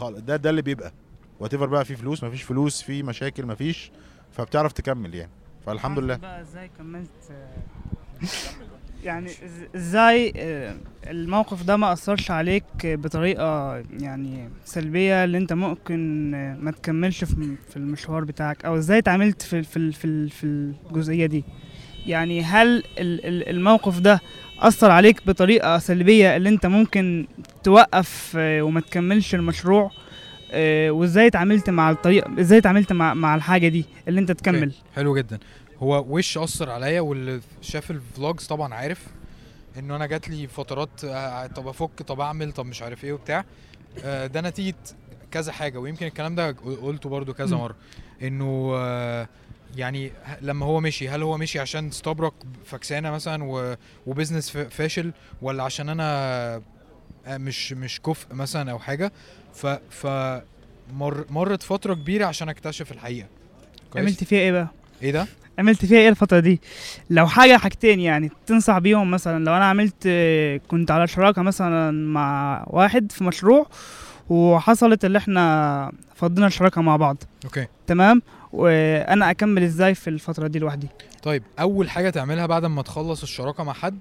ده 0.01 0.35
ده 0.35 0.49
اللي 0.49 0.61
بيبقى. 0.61 0.93
وقت 1.39 1.55
بقى 1.55 1.85
في 1.85 1.95
فلوس 1.95 2.23
مفيش 2.23 2.43
فلوس 2.43 2.81
في 2.81 3.03
مشاكل 3.03 3.45
مفيش. 3.45 3.91
فبتعرف 4.31 4.71
تكمل 4.71 5.15
يعني. 5.15 5.31
فالحمد 5.65 5.99
لله. 5.99 6.15
بقى 6.15 6.41
إزاي 6.41 6.71
كملت؟ 6.77 7.09
يعني 9.03 9.29
إزاي 9.75 10.33
آه، 10.37 10.75
الموقف 11.09 11.63
ده 11.63 11.77
ما 11.77 11.93
أثرش 11.93 12.31
عليك 12.31 12.63
بطريقة 12.83 13.75
يعني 13.99 14.49
سلبية 14.65 15.23
اللي 15.23 15.37
أنت 15.37 15.53
ممكن 15.53 16.31
آه، 16.35 16.55
ما 16.61 16.71
تكملش 16.71 17.23
في 17.23 17.55
في 17.69 17.77
المشوار 17.77 18.23
بتاعك 18.23 18.65
أو 18.65 18.77
إزاي 18.77 18.97
اتعاملت 18.97 19.41
في 19.41 19.63
في 19.63 19.91
في 19.91 20.29
في 20.29 20.43
الجزئية 20.45 21.25
دي؟ 21.25 21.43
يعني 22.07 22.41
هل 22.43 22.67
ال- 22.99 23.25
ال- 23.25 23.49
الموقف 23.49 23.99
ده 23.99 24.19
أثر 24.59 24.91
عليك 24.91 25.27
بطريقة 25.27 25.77
سلبية 25.77 26.35
اللي 26.37 26.49
أنت 26.49 26.65
ممكن 26.65 27.27
توقف 27.63 28.33
آه، 28.37 28.61
وما 28.61 28.79
تكملش 28.81 29.35
المشروع 29.35 29.91
وإزاي 30.89 31.27
اتعاملت 31.27 31.69
مع 31.69 31.91
الطريقة 31.91 32.39
إزاي 32.39 32.57
اتعاملت 32.57 32.93
مع 32.93 33.13
مع 33.13 33.35
الحاجة 33.35 33.67
دي 33.67 33.85
اللي 34.07 34.19
أنت 34.19 34.31
تكمل؟ 34.31 34.71
حلو 34.95 35.17
جدا. 35.17 35.39
هو 35.79 36.05
وش 36.09 36.37
أثر 36.37 36.69
عليا 36.69 37.01
واللي 37.01 37.41
شاف 37.61 37.91
ال 37.91 38.00
vlogs 38.00 38.45
طبعا 38.45 38.73
عارف 38.73 39.07
إنه 39.79 39.95
أنا 39.95 40.05
جات 40.05 40.29
لي 40.29 40.47
فترات 40.47 40.89
آه، 41.05 41.47
طب 41.47 41.67
أفك 41.67 42.01
طب 42.01 42.19
أعمل 42.19 42.51
طب 42.51 42.65
مش 42.65 42.81
عارف 42.81 43.03
إيه 43.05 43.13
وبتاع. 43.13 43.45
آه، 44.03 44.27
ده 44.27 44.41
نتيجة 44.41 44.75
كذا 45.31 45.51
حاجة 45.51 45.77
ويمكن 45.79 46.05
الكلام 46.05 46.35
ده 46.35 46.51
قلته 46.81 47.09
برضو 47.09 47.33
كذا. 47.33 47.57
مرة. 47.57 47.75
إنه 48.21 48.73
آه، 48.75 49.27
يعني 49.75 50.11
لما 50.41 50.65
هو 50.65 50.79
مشي 50.79 51.09
هل 51.09 51.21
هو 51.23 51.37
مشي 51.37 51.59
عشان 51.59 51.87
استبرق 51.87 52.33
فكسانة 52.65 53.11
مثلا 53.11 53.43
و 54.07 54.12
business 54.12 54.49
فاشل 54.49 55.11
ولا 55.41 55.63
عشان 55.63 55.89
أنا 55.89 56.61
مش 57.27 57.73
مش 57.73 58.01
كفء 58.01 58.33
مثلا 58.35 58.71
أو 58.71 58.79
حاجة؟ 58.79 59.11
ف 59.53 59.67
ف 59.67 60.07
مر 60.93 61.25
مرت 61.29 61.63
فترة 61.63 61.93
كبيرة 61.93 62.25
عشان 62.25 62.49
أكتشف 62.49 62.91
الحقيقة. 62.91 63.27
كويس؟ 63.93 64.05
عملت 64.05 64.23
فيها 64.23 64.39
إيه 64.39 64.51
بقى؟ 64.51 64.67
إيه 65.03 65.11
ده؟ 65.11 65.27
عملت 65.59 65.85
فيها 65.85 65.97
إيه 65.99 66.09
الفترة 66.09 66.39
دي؟ 66.39 66.61
لو 67.09 67.27
حاجة 67.27 67.57
حاجتين 67.57 67.99
يعني 67.99 68.31
تنصح 68.45 68.77
بيهم 68.77 69.11
مثلا 69.11 69.45
لو 69.45 69.55
أنا 69.55 69.65
عملت 69.65 70.07
كنت 70.67 70.91
على 70.91 71.07
شراكة 71.07 71.41
مثلا 71.41 71.91
مع 71.91 72.63
واحد 72.67 73.11
في 73.11 73.23
مشروع 73.23 73.67
وحصلت 74.29 75.05
اللي 75.05 75.17
إحنا 75.17 75.91
فضينا 76.15 76.47
الشراكة 76.47 76.81
مع 76.81 76.95
بعض. 76.95 77.23
أوكي. 77.45 77.67
تمام؟ 77.87 78.21
وأنا 78.53 79.31
أكمل 79.31 79.63
إزاي 79.63 79.95
في 79.95 80.09
الفترة 80.09 80.47
دي 80.47 80.59
لوحدي؟ 80.59 80.87
طيب 81.23 81.43
أول 81.59 81.89
حاجة 81.89 82.09
تعملها 82.09 82.45
بعد 82.45 82.65
ما 82.65 82.81
تخلص 82.81 83.21
الشراكة 83.21 83.63
مع 83.63 83.73
حد 83.73 83.99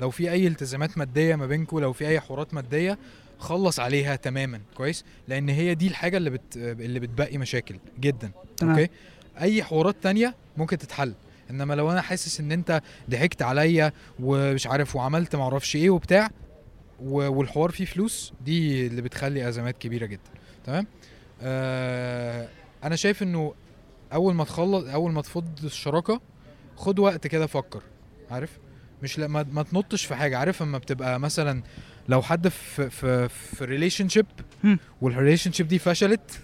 لو 0.00 0.10
في 0.10 0.30
أي 0.30 0.46
التزامات 0.46 0.98
مادية 0.98 1.36
ما 1.36 1.46
بينكم 1.46 1.78
لو 1.78 1.92
في 1.92 2.08
أي 2.08 2.20
حوارات 2.20 2.54
مادية 2.54 2.98
خلص 3.38 3.80
عليها 3.80 4.16
تماما 4.16 4.60
كويس؟ 4.74 5.04
لأن 5.28 5.48
هي 5.48 5.74
دي 5.74 5.88
الحاجة 5.88 6.16
اللي 6.16 6.30
بت 6.30 6.56
اللي 6.56 7.00
بتبقي 7.00 7.38
مشاكل 7.38 7.76
جدا 8.00 8.30
تمام. 8.56 8.78
أوكي؟ 8.78 8.90
أي 9.42 9.62
حوارات 9.62 9.96
تانية 10.02 10.34
ممكن 10.56 10.78
تتحل. 10.78 11.14
إنما 11.50 11.74
لو 11.74 11.90
أنا 11.92 12.00
حاسس 12.00 12.40
إن 12.40 12.52
أنت 12.52 12.82
ضحكت 13.10 13.42
عليا 13.42 13.92
ومش 14.20 14.66
عارف 14.66 14.96
وعملت 14.96 15.36
معرفش 15.36 15.76
إيه 15.76 15.90
وبتاع 15.90 16.30
والحوار 17.00 17.70
فيه 17.70 17.84
فلوس 17.84 18.32
دي 18.44 18.86
اللي 18.86 19.02
بتخلي 19.02 19.48
أزمات 19.48 19.78
كبيرة 19.78 20.06
جدا. 20.06 20.30
تمام؟ 20.66 20.86
آه 21.42 22.48
أنا 22.84 22.96
شايف 22.96 23.22
إنه 23.22 23.54
أول 24.12 24.34
ما 24.34 24.44
تخلص 24.44 24.84
أول 24.84 25.12
ما 25.12 25.22
تفض 25.22 25.64
الشراكة 25.64 26.20
خد 26.76 26.98
وقت 26.98 27.26
كده 27.26 27.46
فكر. 27.46 27.82
عارف؟ 28.30 28.58
مش 29.02 29.18
لما 29.18 29.46
ما 29.52 29.62
تنطش 29.62 30.04
في 30.04 30.14
حاجة. 30.14 30.38
عارف 30.38 30.62
اما 30.62 30.78
بتبقى 30.78 31.20
مثلا 31.20 31.62
لو 32.08 32.22
حد 32.22 32.48
في 32.48 32.90
في 32.90 33.28
في 33.28 33.64
relationship. 33.64 34.08
وال 34.08 34.26
relationship 35.00 35.68
دي 35.68 35.78
فشلت 35.78 36.40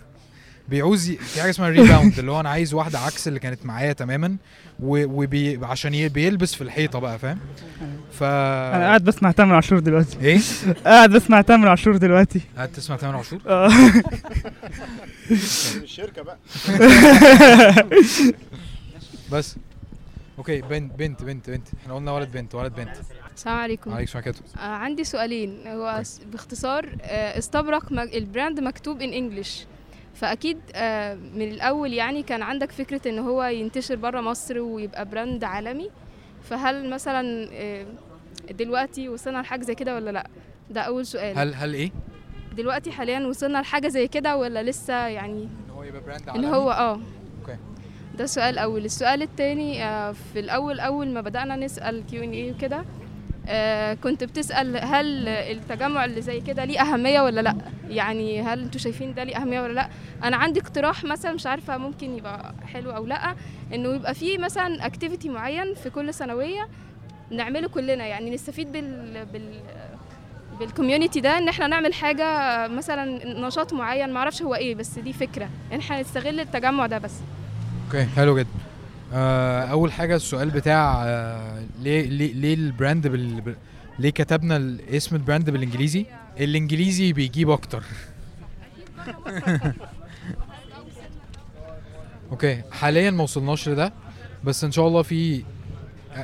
بيعوز 0.68 1.10
ي- 1.10 1.16
في 1.16 1.40
حاجة 1.40 1.50
اسمها 1.50 1.68
rebound 1.68 2.18
اللي 2.18 2.30
هو 2.32 2.40
أنا 2.40 2.48
عايز 2.48 2.74
واحدة 2.74 2.98
عكس 2.98 3.28
اللي 3.28 3.40
كانت 3.40 3.66
معايا 3.66 3.92
تماما 3.92 4.36
و- 4.80 5.22
وبي 5.22 5.58
عشان 5.62 5.94
ي- 5.94 6.08
بيلبس 6.08 6.54
في 6.54 6.60
الحيطة 6.62 6.98
بقى 6.98 7.18
فاهم؟ 7.18 7.38
ف 8.12 8.22
أنا 8.22 8.84
قاعد 8.86 9.04
بسمع 9.04 9.30
تامر 9.30 9.54
عاشور 9.54 9.78
دلوقتي. 9.78 10.18
إيه؟ 10.22 10.40
قاعد 10.84 11.10
بسمع 11.10 11.40
تامر 11.40 11.68
عاشور 11.68 11.96
دلوقتي. 11.96 12.40
قاعد 12.56 12.68
تسمع 12.72 12.96
تامر 12.96 13.16
عاشور؟ 13.16 13.40
آه. 13.46 13.70
الشركة 15.82 16.22
بقى. 16.22 16.38
بس. 19.32 19.56
okay 20.38 20.60
بنت 20.60 20.92
بنت 20.98 21.22
بنت 21.22 21.50
بنت. 21.50 21.68
إحنا 21.82 21.94
قلنا 21.94 22.12
ولد 22.12 22.32
بنت 22.32 22.54
ولد 22.54 22.72
بنت. 22.74 22.88
السلام 23.36 23.56
عليكم. 23.58 23.92
عليك 23.92 24.08
السلام 24.16 24.34
آه 24.58 24.60
عندي 24.76 25.04
سؤالين. 25.04 25.66
هو 25.66 26.02
باختصار 26.32 26.88
آه 27.02 27.38
استبرق. 27.38 27.92
ال 27.92 28.03
brand 28.03 28.60
مكتوب 28.60 29.02
in 29.02 29.12
English 29.12 29.66
فأكيد 30.18 30.58
آه، 30.74 31.14
من 31.14 31.42
الأول 31.42 31.92
يعني 31.92 32.22
كان 32.22 32.42
عندك 32.42 32.72
فكرة 32.72 33.08
إن 33.08 33.18
هو 33.18 33.44
ينتشر 33.44 33.96
بره 33.96 34.20
مصر 34.20 34.58
ويبقى 34.58 35.04
brand 35.04 35.44
عالمي. 35.44 35.90
فهل 36.42 36.90
مثلا 36.90 37.48
آه، 37.52 37.86
دلوقتي 38.50 39.08
وصلنا 39.08 39.38
لحاجة 39.38 39.62
زي 39.62 39.74
كده 39.74 39.94
ولا 39.94 40.10
لأ؟ 40.10 40.26
ده 40.70 40.80
أول 40.80 41.06
سؤال. 41.06 41.38
هل 41.38 41.54
هل 41.54 41.74
إيه؟ 41.74 41.90
دلوقتي 42.56 42.92
حاليا 42.92 43.26
وصلنا 43.26 43.58
لحاجة 43.58 43.88
زي 43.88 44.08
كده 44.08 44.36
ولا 44.36 44.62
لسه 44.62 44.94
يعني 45.06 45.42
إن 45.42 45.70
هو 45.76 45.82
يبقى 45.82 46.00
brand 46.00 46.28
إن 46.28 46.44
هو 46.44 46.70
آه. 46.70 46.92
okay. 47.40 47.56
ده 48.18 48.24
السؤال 48.24 48.54
الأول 48.54 48.84
السؤال 48.84 49.22
التاني 49.22 49.84
آه، 49.84 50.12
في 50.12 50.40
الأول 50.40 50.80
أول 50.80 51.08
ما 51.08 51.20
بدأنا 51.20 51.56
نسأل 51.56 52.04
Q 52.10 52.24
and 52.24 52.32
A 52.32 52.52
وكده 52.52 52.84
كنت 53.94 54.24
بتسأل 54.24 54.76
هل 54.76 55.28
التجمع 55.28 56.04
اللي 56.04 56.22
زي 56.22 56.40
كده 56.40 56.64
ليه 56.64 56.80
أهمية 56.80 57.20
ولا 57.20 57.40
لأ؟ 57.40 57.54
يعني 57.88 58.42
هل 58.42 58.62
أنتوا 58.62 58.80
شايفين 58.80 59.14
ده 59.14 59.24
ليه 59.24 59.36
أهمية 59.36 59.60
ولا 59.60 59.72
لأ؟ 59.72 59.88
أنا 60.24 60.36
عندي 60.36 60.60
اقتراح 60.60 61.04
مثلا 61.04 61.32
مش 61.32 61.46
عارفة 61.46 61.78
ممكن 61.78 62.16
يبقى 62.16 62.54
حلو 62.72 62.90
أو 62.90 63.06
لأ 63.06 63.34
إنه 63.74 63.88
يبقى 63.94 64.14
فيه 64.14 64.38
مثلا 64.38 64.86
activity 64.86 65.28
معين 65.28 65.74
في 65.74 65.90
كل 65.90 66.14
ثانوية 66.14 66.68
نعمله 67.30 67.68
كلنا 67.68 68.06
يعني 68.06 68.30
نستفيد 68.34 68.72
بال 68.72 69.26
بال 69.32 69.60
بال 70.60 70.71
community 70.71 71.20
ده 71.20 71.38
إن 71.38 71.48
إحنا 71.48 71.66
نعمل 71.66 71.94
حاجة 71.94 72.24
مثلا 72.68 73.26
نشاط 73.46 73.72
معين 73.72 74.10
معرفش 74.10 74.42
هو 74.42 74.54
إيه 74.54 74.74
بس 74.74 74.98
دي 74.98 75.12
فكرة 75.12 75.48
إن 75.72 75.78
إحنا 75.78 76.00
نستغل 76.00 76.40
التجمع 76.40 76.86
ده 76.86 76.98
بس. 76.98 77.12
okay 77.86 78.04
حلو 78.04 78.38
جدا. 78.38 78.48
آه 78.48 78.67
أول 79.12 79.92
حاجة 79.92 80.16
السؤال 80.16 80.50
بتاع 80.50 81.04
آه 81.06 81.62
ليه 81.80 82.08
ليه 82.08 82.32
ليه 82.32 82.54
ال 82.54 82.63
brand 82.63 83.06
بال 83.06 83.54
ليه 83.98 84.10
كتبنا 84.10 84.76
اسم 84.90 85.16
ال 85.16 85.22
brand 85.22 85.50
بالإنجليزي؟ 85.50 86.06
الإنجليزي 86.40 87.12
بيجيب 87.12 87.50
أكتر. 87.50 87.82
okay 92.30 92.62
حاليا 92.70 93.10
ما 93.10 93.22
وصلناش 93.22 93.68
لده 93.68 93.92
بس 94.44 94.64
إن 94.64 94.72
شاء 94.72 94.88
الله 94.88 95.02
في 95.02 95.44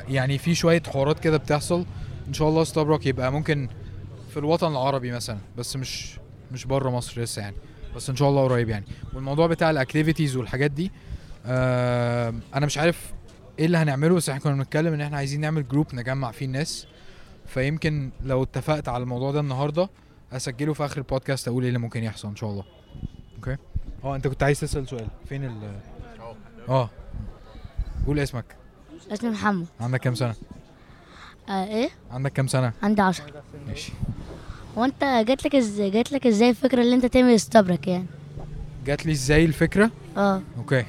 يعني 0.09 0.37
في 0.37 0.55
شوية 0.55 0.83
حوارات 0.87 1.19
كده 1.19 1.37
بتحصل. 1.37 1.85
إن 2.27 2.33
شاء 2.33 2.49
الله 2.49 2.63
استبرق 2.63 3.05
يبقى 3.05 3.31
ممكن 3.31 3.69
في 4.29 4.37
الوطن 4.37 4.71
العربي 4.71 5.11
مثلا 5.11 5.37
بس 5.57 5.75
مش 5.75 6.17
مش 6.51 6.65
بره 6.65 6.89
مصر 6.89 7.21
لسه 7.21 7.41
يعني 7.41 7.55
بس 7.95 8.09
إن 8.09 8.15
شاء 8.15 8.29
الله 8.29 8.43
قريب 8.43 8.69
يعني. 8.69 8.85
والموضوع 9.13 9.47
بتاع 9.47 9.69
ال 9.69 9.75
activities 9.75 10.35
والحاجات 10.35 10.71
دي 10.71 10.91
آه 11.45 12.33
أنا 12.55 12.65
مش 12.65 12.77
عارف 12.77 13.13
إيه 13.59 13.65
اللي 13.65 13.77
هنعمله 13.77 14.15
بس 14.15 14.29
إحنا 14.29 14.41
كنا 14.41 14.53
بنتكلم 14.53 14.93
ان 14.93 15.01
إحنا 15.01 15.17
عايزين 15.17 15.41
نعمل 15.41 15.67
group 15.67 15.95
نجمع 15.95 16.31
فيه 16.31 16.45
الناس. 16.45 16.87
فيمكن 17.47 18.09
لو 18.23 18.43
اتفقت 18.43 18.89
على 18.89 19.03
الموضوع 19.03 19.31
ده 19.31 19.39
النهارده 19.39 19.89
اسجله 20.33 20.73
في 20.73 20.85
آخر 20.85 20.97
البودكاست 20.97 21.47
أقول 21.47 21.63
إيه 21.63 21.67
اللي 21.69 21.79
ممكن 21.79 22.03
يحصل 22.03 22.27
إن 22.27 22.35
شاء 22.35 22.49
الله. 22.49 22.63
okay؟ 23.35 23.57
آه 24.03 24.15
انت 24.15 24.27
كنت 24.27 24.43
عايز 24.43 24.59
تسأل 24.59 24.87
سؤال. 24.87 25.07
فين 25.29 25.43
ال 25.43 25.79
آه. 26.69 26.89
قول 28.07 28.19
اسمك. 28.19 28.45
اسمي 29.11 29.29
محمد. 29.29 29.65
عندك 29.79 29.99
كام 29.99 30.15
سنة؟ 30.15 30.35
آه 31.49 31.65
إيه؟ 31.65 31.89
عندك 32.11 32.31
كام 32.33 32.47
سنة؟ 32.47 32.73
عندي 32.83 33.01
عشرة 33.01 33.43
ماشي. 33.67 33.93
وانت 34.75 35.23
جات 35.27 35.45
لك 35.45 35.55
إزاي 35.55 35.89
جات 35.89 36.11
لك 36.11 36.27
إزاي 36.27 36.49
الفكرة 36.49 36.81
اللي 36.81 36.95
انت 36.95 37.05
تعمل 37.05 37.35
استبرق 37.35 37.87
يعني؟ 37.87 38.05
جات 38.85 39.05
لي 39.05 39.11
إزاي 39.11 39.45
الفكرة؟ 39.45 39.91
آه. 40.17 40.41
okay. 40.57 40.85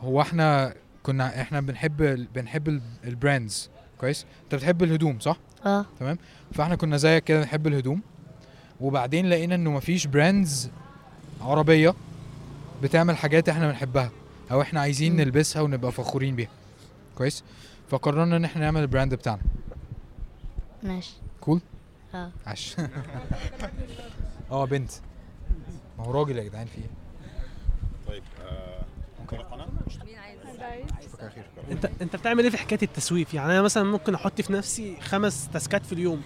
هو 0.00 0.20
إحنا 0.20 0.74
كنا 1.02 1.40
إحنا 1.40 1.60
بنحب 1.60 2.02
ال- 2.02 2.26
بنحب 2.34 2.68
ال- 2.68 2.82
ال 3.04 3.12
brands. 3.12 3.70
كويس؟ 3.98 4.26
انت 4.44 4.54
بتحب 4.54 4.82
الهدوم 4.82 5.18
صح؟ 5.20 5.36
آه. 5.66 5.86
تمام؟ 6.00 6.18
فاحنا 6.52 6.76
كنا 6.76 6.96
زيك 6.96 7.24
كده 7.24 7.40
بنحب 7.40 7.66
الهدوم. 7.66 8.02
وبعدين 8.80 9.26
لقينا 9.30 9.54
انه 9.54 9.70
مفيش 9.70 10.06
brands 10.06 10.70
عربية 11.40 11.94
بتعمل 12.82 13.16
حاجات 13.16 13.48
إحنا 13.48 13.68
بنحبها 13.68 14.10
أو 14.50 14.62
إحنا 14.62 14.80
عايزين 14.80 15.16
نلبسها 15.16 15.62
ونبقى 15.62 15.92
فخورين 15.92 16.36
بيها. 16.36 16.48
كويس؟ 17.14 17.44
فقررنا 17.90 18.36
ان 18.36 18.44
إحنا 18.44 18.60
نعمل 18.62 18.80
ال 18.80 18.86
brand 18.86 19.14
بتاعنا. 19.14 19.42
ماشي. 20.82 21.12
cool 21.40 21.60
آه. 22.14 22.30
عش 22.46 22.76
آه 24.50 24.64
بنت. 24.64 24.90
ما 25.98 26.04
هو 26.04 26.10
راجل 26.10 26.38
يا 26.38 26.44
جدعان 26.44 26.66
في 26.66 26.78
إيه؟ 26.78 26.90
طيب 28.10 28.22
آه 28.46 28.84
أنت 31.70 31.90
أنت 32.02 32.16
بتعمل 32.16 32.42
إيه 32.44 32.50
في 32.50 32.58
حكاية 32.58 32.78
التسويف؟ 32.82 33.34
يعني 33.34 33.52
أنا 33.52 33.62
مثلا 33.62 33.84
ممكن 33.84 34.14
أحط 34.14 34.40
في 34.40 34.52
نفسي 34.52 34.96
خمس 35.00 35.48
task 35.52 35.79
ات 35.79 35.86
في 35.86 35.92
اليوم 35.92 36.22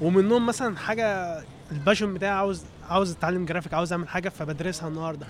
ومنهم 0.00 0.46
مثلا 0.46 0.76
حاجة 0.76 1.38
ال 1.72 1.77
passion 1.77 2.14
بتاعي 2.14 2.32
عاوز 2.32 2.64
عاوز 2.88 3.10
أتعلم 3.10 3.44
جرافيك 3.44 3.74
عاوز 3.74 3.92
أعمل 3.92 4.08
حاجة 4.08 4.28
فبدرسها 4.28 4.88
النهارده. 4.88 5.26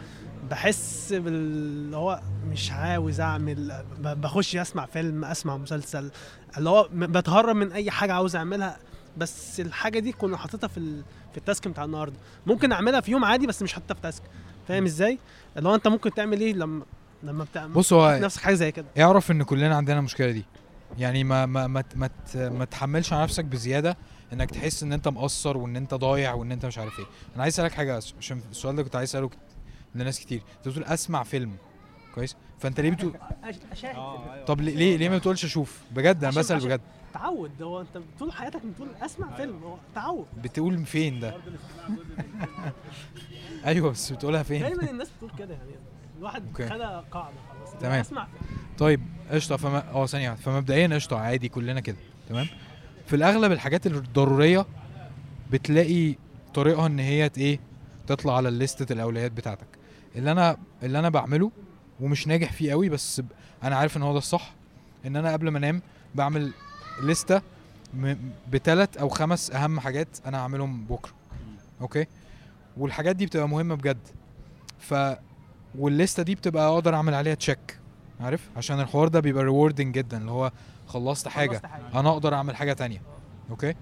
بحس 0.51 1.13
باللي 1.13 1.97
هو 1.97 2.21
مش 2.49 2.73
عاوز 2.73 3.21
أعمل 3.21 3.85
بخش 3.99 4.57
أسمع 4.57 4.87
فيلم 4.87 5.25
أسمع 5.25 5.57
مسلسل 5.57 6.11
اللي 6.59 6.71
هو 6.71 6.89
بتهرب 6.93 7.57
من 7.57 7.73
أي 7.73 7.91
حاجة 7.91 8.13
عاوز 8.13 8.37
أعملها. 8.37 8.79
بس 9.17 9.61
الحاجة 9.61 9.99
دي 9.99 10.13
كنا 10.13 10.37
حاططها 10.37 10.69
في 10.69 10.79
ال... 10.79 11.03
في 11.33 11.39
ال 11.39 11.45
task 11.45 11.69
بتاع 11.69 11.85
النهارده. 11.85 12.17
ممكن 12.47 12.73
أعملها 12.73 13.01
في 13.01 13.11
يوم 13.11 13.25
عادي 13.25 13.47
بس 13.47 13.63
مش 13.63 13.73
حاططها 13.73 13.95
في 13.95 14.01
task. 14.01 14.23
فاهم 14.69 14.85
إزاي؟ 14.85 15.19
اللي 15.57 15.69
هو 15.69 15.75
انت 15.75 15.89
ممكن 15.89 16.15
تعمل 16.15 16.41
إيه 16.41 16.53
لما 16.53 16.85
لما 17.23 17.45
بتعمل 17.45 17.73
بص 17.73 17.93
هو 17.93 18.19
نفسك 18.23 18.41
حاجة 18.43 18.55
زي 18.55 18.73
كده. 18.73 18.87
اعرف 18.99 19.31
ان 19.31 19.43
كلنا 19.43 19.77
عندنا 19.77 19.99
المشكلة 19.99 20.31
دي. 20.31 20.45
يعني 20.99 21.25
ما 21.25 21.47
ما 21.47 21.67
ما 21.67 21.85
ما, 21.97 22.11
ما 22.35 22.65
تحملش 22.65 23.13
على 23.13 23.23
نفسك 23.23 23.45
بزيادة 23.45 23.97
انك 24.33 24.51
تحس 24.51 24.83
ان 24.83 24.93
انت 24.93 25.09
مقصر 25.09 25.57
وان 25.57 25.77
انت 25.77 25.95
ضايع 25.95 26.35
وان 26.35 26.53
انت 26.53 26.67
مش 26.67 26.79
عارف 26.79 26.99
إيه. 26.99 27.07
أنا 27.35 27.43
عايز 27.43 27.55
اسألك 27.55 27.73
حاجة 27.73 28.01
عشان 28.19 28.41
السؤال 28.51 28.77
ده 28.77 28.83
كنت 28.83 28.97
عايز 28.97 29.09
اسأله 29.09 29.31
لناس 29.95 30.21
كتير. 30.21 30.43
انت 30.59 30.69
بتقول 30.69 30.85
اسمع 30.85 31.23
فيلم. 31.23 31.53
كويس؟ 32.15 32.37
فانت 32.59 32.81
ليه 32.81 32.91
بتقول 32.91 33.13
طب 34.47 34.61
ليه 34.61 34.75
ليه, 34.77 34.97
ليه 34.97 35.09
ما 35.09 35.19
بتقولش 35.19 35.45
أشوف؟ 35.45 35.81
بجد 35.95 36.25
أنا 36.25 36.37
بسأل 36.37 36.61
بجد. 36.61 36.81
تعود. 37.15 37.63
هو 37.63 37.81
انت 37.81 37.99
طول 38.19 38.33
حياتك 38.33 38.61
بتقول 38.67 38.89
اسمع 39.03 39.37
فيلم. 39.37 39.63
هو 39.65 39.77
تعود. 39.95 40.27
بتقول 40.43 40.87
فين 40.87 41.21
ده؟ 41.21 41.35
أيوه 43.67 43.91
بس 43.91 44.13
بتقولها 44.13 44.43
فين؟ 44.43 44.61
دايما 44.63 44.91
الناس 44.91 45.09
بتقول 45.17 45.31
كده 45.39 45.55
يعني 45.55 45.71
الواحد. 46.19 46.43
خلق 46.55 47.05
قاعدة 47.11 47.37
خلاص. 47.51 47.81
تمام. 47.81 48.01
أسمع. 48.01 48.27
طيب 48.79 49.01
قشطة. 49.31 49.57
فما 49.57 49.91
آه 49.91 50.07
ثانية. 50.07 50.35
فمبدئيا 50.35 50.95
قشطة 50.95 51.19
عادي 51.19 51.49
كلنا 51.49 51.81
كده. 51.81 51.97
تمام؟ 52.29 52.47
في 53.07 53.17
الأغلب 53.17 53.53
الحاجات 53.53 53.87
الضرورية 53.87 54.67
بتلاقي 55.51 56.15
طريقها 56.55 56.87
إن 56.87 56.99
هي 56.99 57.31
إيه 57.39 57.61
تطلع 58.07 58.37
على 58.37 58.51
لستة 58.51 58.93
الأولويات 58.93 59.33
بتاعتك. 59.33 59.67
اللي 60.17 60.33
أنا 60.33 60.57
اللي 60.83 60.99
أنا 60.99 61.09
بعمله 61.09 61.51
ومش 62.01 62.27
ناجح 62.27 62.53
فيه 62.53 62.71
قوي 62.71 62.89
بس 62.89 63.21
ب- 63.21 63.25
أنا 63.63 63.77
عارف 63.77 63.97
إن 63.97 64.03
هو 64.03 64.13
ده 64.13 64.19
الصح 64.19 64.53
إن 65.07 65.17
أنا 65.17 65.33
قبل 65.33 65.49
ما 65.49 65.59
أنام 65.59 65.83
بعمل 66.15 66.53
لستة 67.03 67.43
م- 67.95 68.15
بتلات 68.51 68.97
أو 68.97 69.09
خمس 69.09 69.51
أهم 69.51 69.81
حاجات 69.81 70.09
أنا 70.27 70.39
هعملهم 70.39 70.85
بكرة. 70.85 71.13
okay؟ 71.81 72.07
والحاجات 72.77 73.17
دي 73.17 73.27
بتبقى 73.27 73.49
مهمة 73.49 73.75
بجد. 73.75 74.09
ف 74.79 74.95
وال 75.79 75.91
list 75.91 76.16
ة 76.16 76.23
دي 76.23 76.35
بتبقى 76.35 76.69
أقدر 76.69 76.95
أعمل 76.95 77.15
عليها 77.15 77.35
check 77.35 77.79
عارف؟ 78.21 78.49
عشان 78.57 78.81
الحوار 78.81 79.09
ده 79.09 79.21
بيبقى 79.21 79.45
rewarding 79.45 79.95
جدا 79.95 80.19
اللي 80.19 80.31
هو 80.31 80.53
خلصت 80.87 81.29
حاجة 81.29 81.51
خلصت 81.51 81.67
حاجة. 81.67 82.01
أنا 82.01 82.11
أقدر 82.11 82.35
أعمل 82.35 82.57
حاجة 82.57 82.73
تانية. 82.73 83.03
okay؟ 83.51 83.75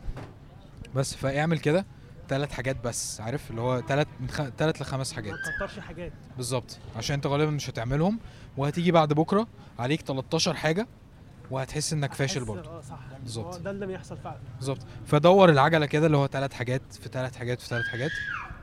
بس 0.94 1.14
فاعمل 1.14 1.58
كده 1.58 1.86
ثلاث 2.28 2.52
حاجات 2.52 2.76
بس 2.84 3.20
عارف؟ 3.20 3.50
اللي 3.50 3.60
هو 3.60 3.80
ثلاث 3.80 4.06
من 4.20 4.28
خ... 4.30 4.42
ثلاث 4.58 4.82
لخمس 4.82 5.12
حاجات. 5.12 5.32
ما 5.34 5.52
تكترش 5.52 5.78
حاجات. 5.78 6.12
بالظبط. 6.36 6.78
عشان 6.96 7.14
أنت 7.14 7.26
غالبا 7.26 7.50
مش 7.50 7.70
هتعملهم 7.70 8.18
وهتيجي 8.56 8.92
بعد 8.92 9.12
بكرة 9.12 9.46
عليك 9.78 10.00
13 10.00 10.54
حاجة 10.54 10.86
وهتحس 11.50 11.92
إنك 11.92 12.14
فاشل 12.14 12.44
برضه. 12.44 12.70
آه 12.70 12.80
صح. 12.80 12.98
بالظبط. 13.22 13.58
ده 13.60 13.70
اللي 13.70 13.86
بيحصل 13.86 14.16
فعلا. 14.18 14.38
بالظبط. 14.56 14.80
فدور 15.06 15.48
العجلة 15.50 15.86
كده 15.86 16.06
اللي 16.06 16.16
هو 16.16 16.26
ثلاث 16.26 16.52
حاجات 16.52 16.82
في 16.92 17.08
ثلاث 17.08 17.36
حاجات 17.36 17.60
في 17.60 17.66
ثلاث 17.68 17.86
حاجات. 17.86 18.10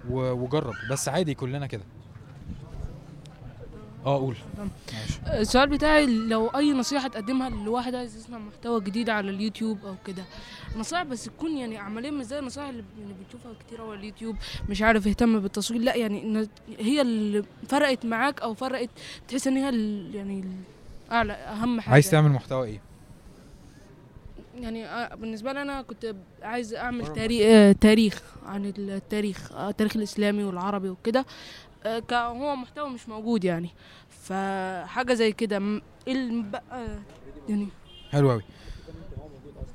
وجرب. 0.10 0.74
بس 0.92 1.10
عادي 1.10 1.34
كلنا 1.34 1.68
كده. 1.68 1.84
آه 4.06 4.18
قول. 4.18 4.36
ماشي. 4.94 5.42
السؤال 5.42 5.70
بتاعي 5.70 6.06
لو 6.06 6.48
أي 6.48 6.74
نصيحة 6.74 7.08
تقدمها 7.08 7.50
لواحد 7.50 7.96
عايز 7.96 8.16
يصنع 8.16 8.38
محتوى 8.38 8.82
جديد 8.82 9.10
على 9.10 9.30
اليوتيوب 9.30 9.86
أو 9.86 9.96
كده. 10.06 10.24
نصائح 10.78 11.04
بس 11.04 11.26
تكون 11.26 11.58
يعني 11.58 11.78
عمليا 11.78 12.12
مش 12.12 12.26
زي 12.26 12.40
النصائح 12.40 12.70
اللي 12.70 12.84
اللي 12.98 13.14
بنشوفها 13.14 13.52
كتير 13.68 13.82
على 13.82 13.94
اليوتيوب 13.94 14.36
مش 14.70 14.82
عارف 14.82 15.08
اهتم 15.08 15.40
بالتصوير. 15.40 15.82
لا 15.82 15.96
يعني 15.96 16.48
هي 16.80 17.02
اللي 17.02 17.44
فرقت 17.70 18.06
معاك 18.06 18.42
أو 18.42 18.54
فرقت 18.54 18.90
تحس 19.28 19.48
إن 19.48 19.58
هي 19.58 19.64
يعني 20.18 20.46
أعلى 21.12 21.34
أهم 21.34 21.82
حاجة. 21.82 21.94
عايز 21.94 22.12
تعمل 22.12 22.32
محتوى 22.32 22.68
إيه؟ 22.68 22.82
يعني 24.62 24.86
آه، 24.86 25.16
بالنسبة 25.16 25.54
لي 25.54 25.62
أنا 25.62 25.82
كنت 25.82 26.16
عايز 26.44 26.74
أعمل 26.74 27.08
تاريخ 27.14 27.76
تاريخ 27.82 28.22
عن 28.46 28.66
التاريخ 28.66 29.52
آه، 29.52 29.70
التاريخ 29.70 29.96
الإسلامي 29.98 30.44
والعربي 30.44 30.90
وكده 30.90 31.26
آه، 31.86 32.00
ك- 32.00 32.14
هو 32.14 32.56
محتوى 32.56 32.90
مش 32.90 33.10
موجود 33.10 33.44
يعني. 33.44 33.70
فحاجة 34.10 35.14
زي 35.14 35.32
كده 35.32 35.60
بقى 36.52 36.88
يعني 37.50 37.68
حلو 38.12 38.32
قوي 38.32 38.44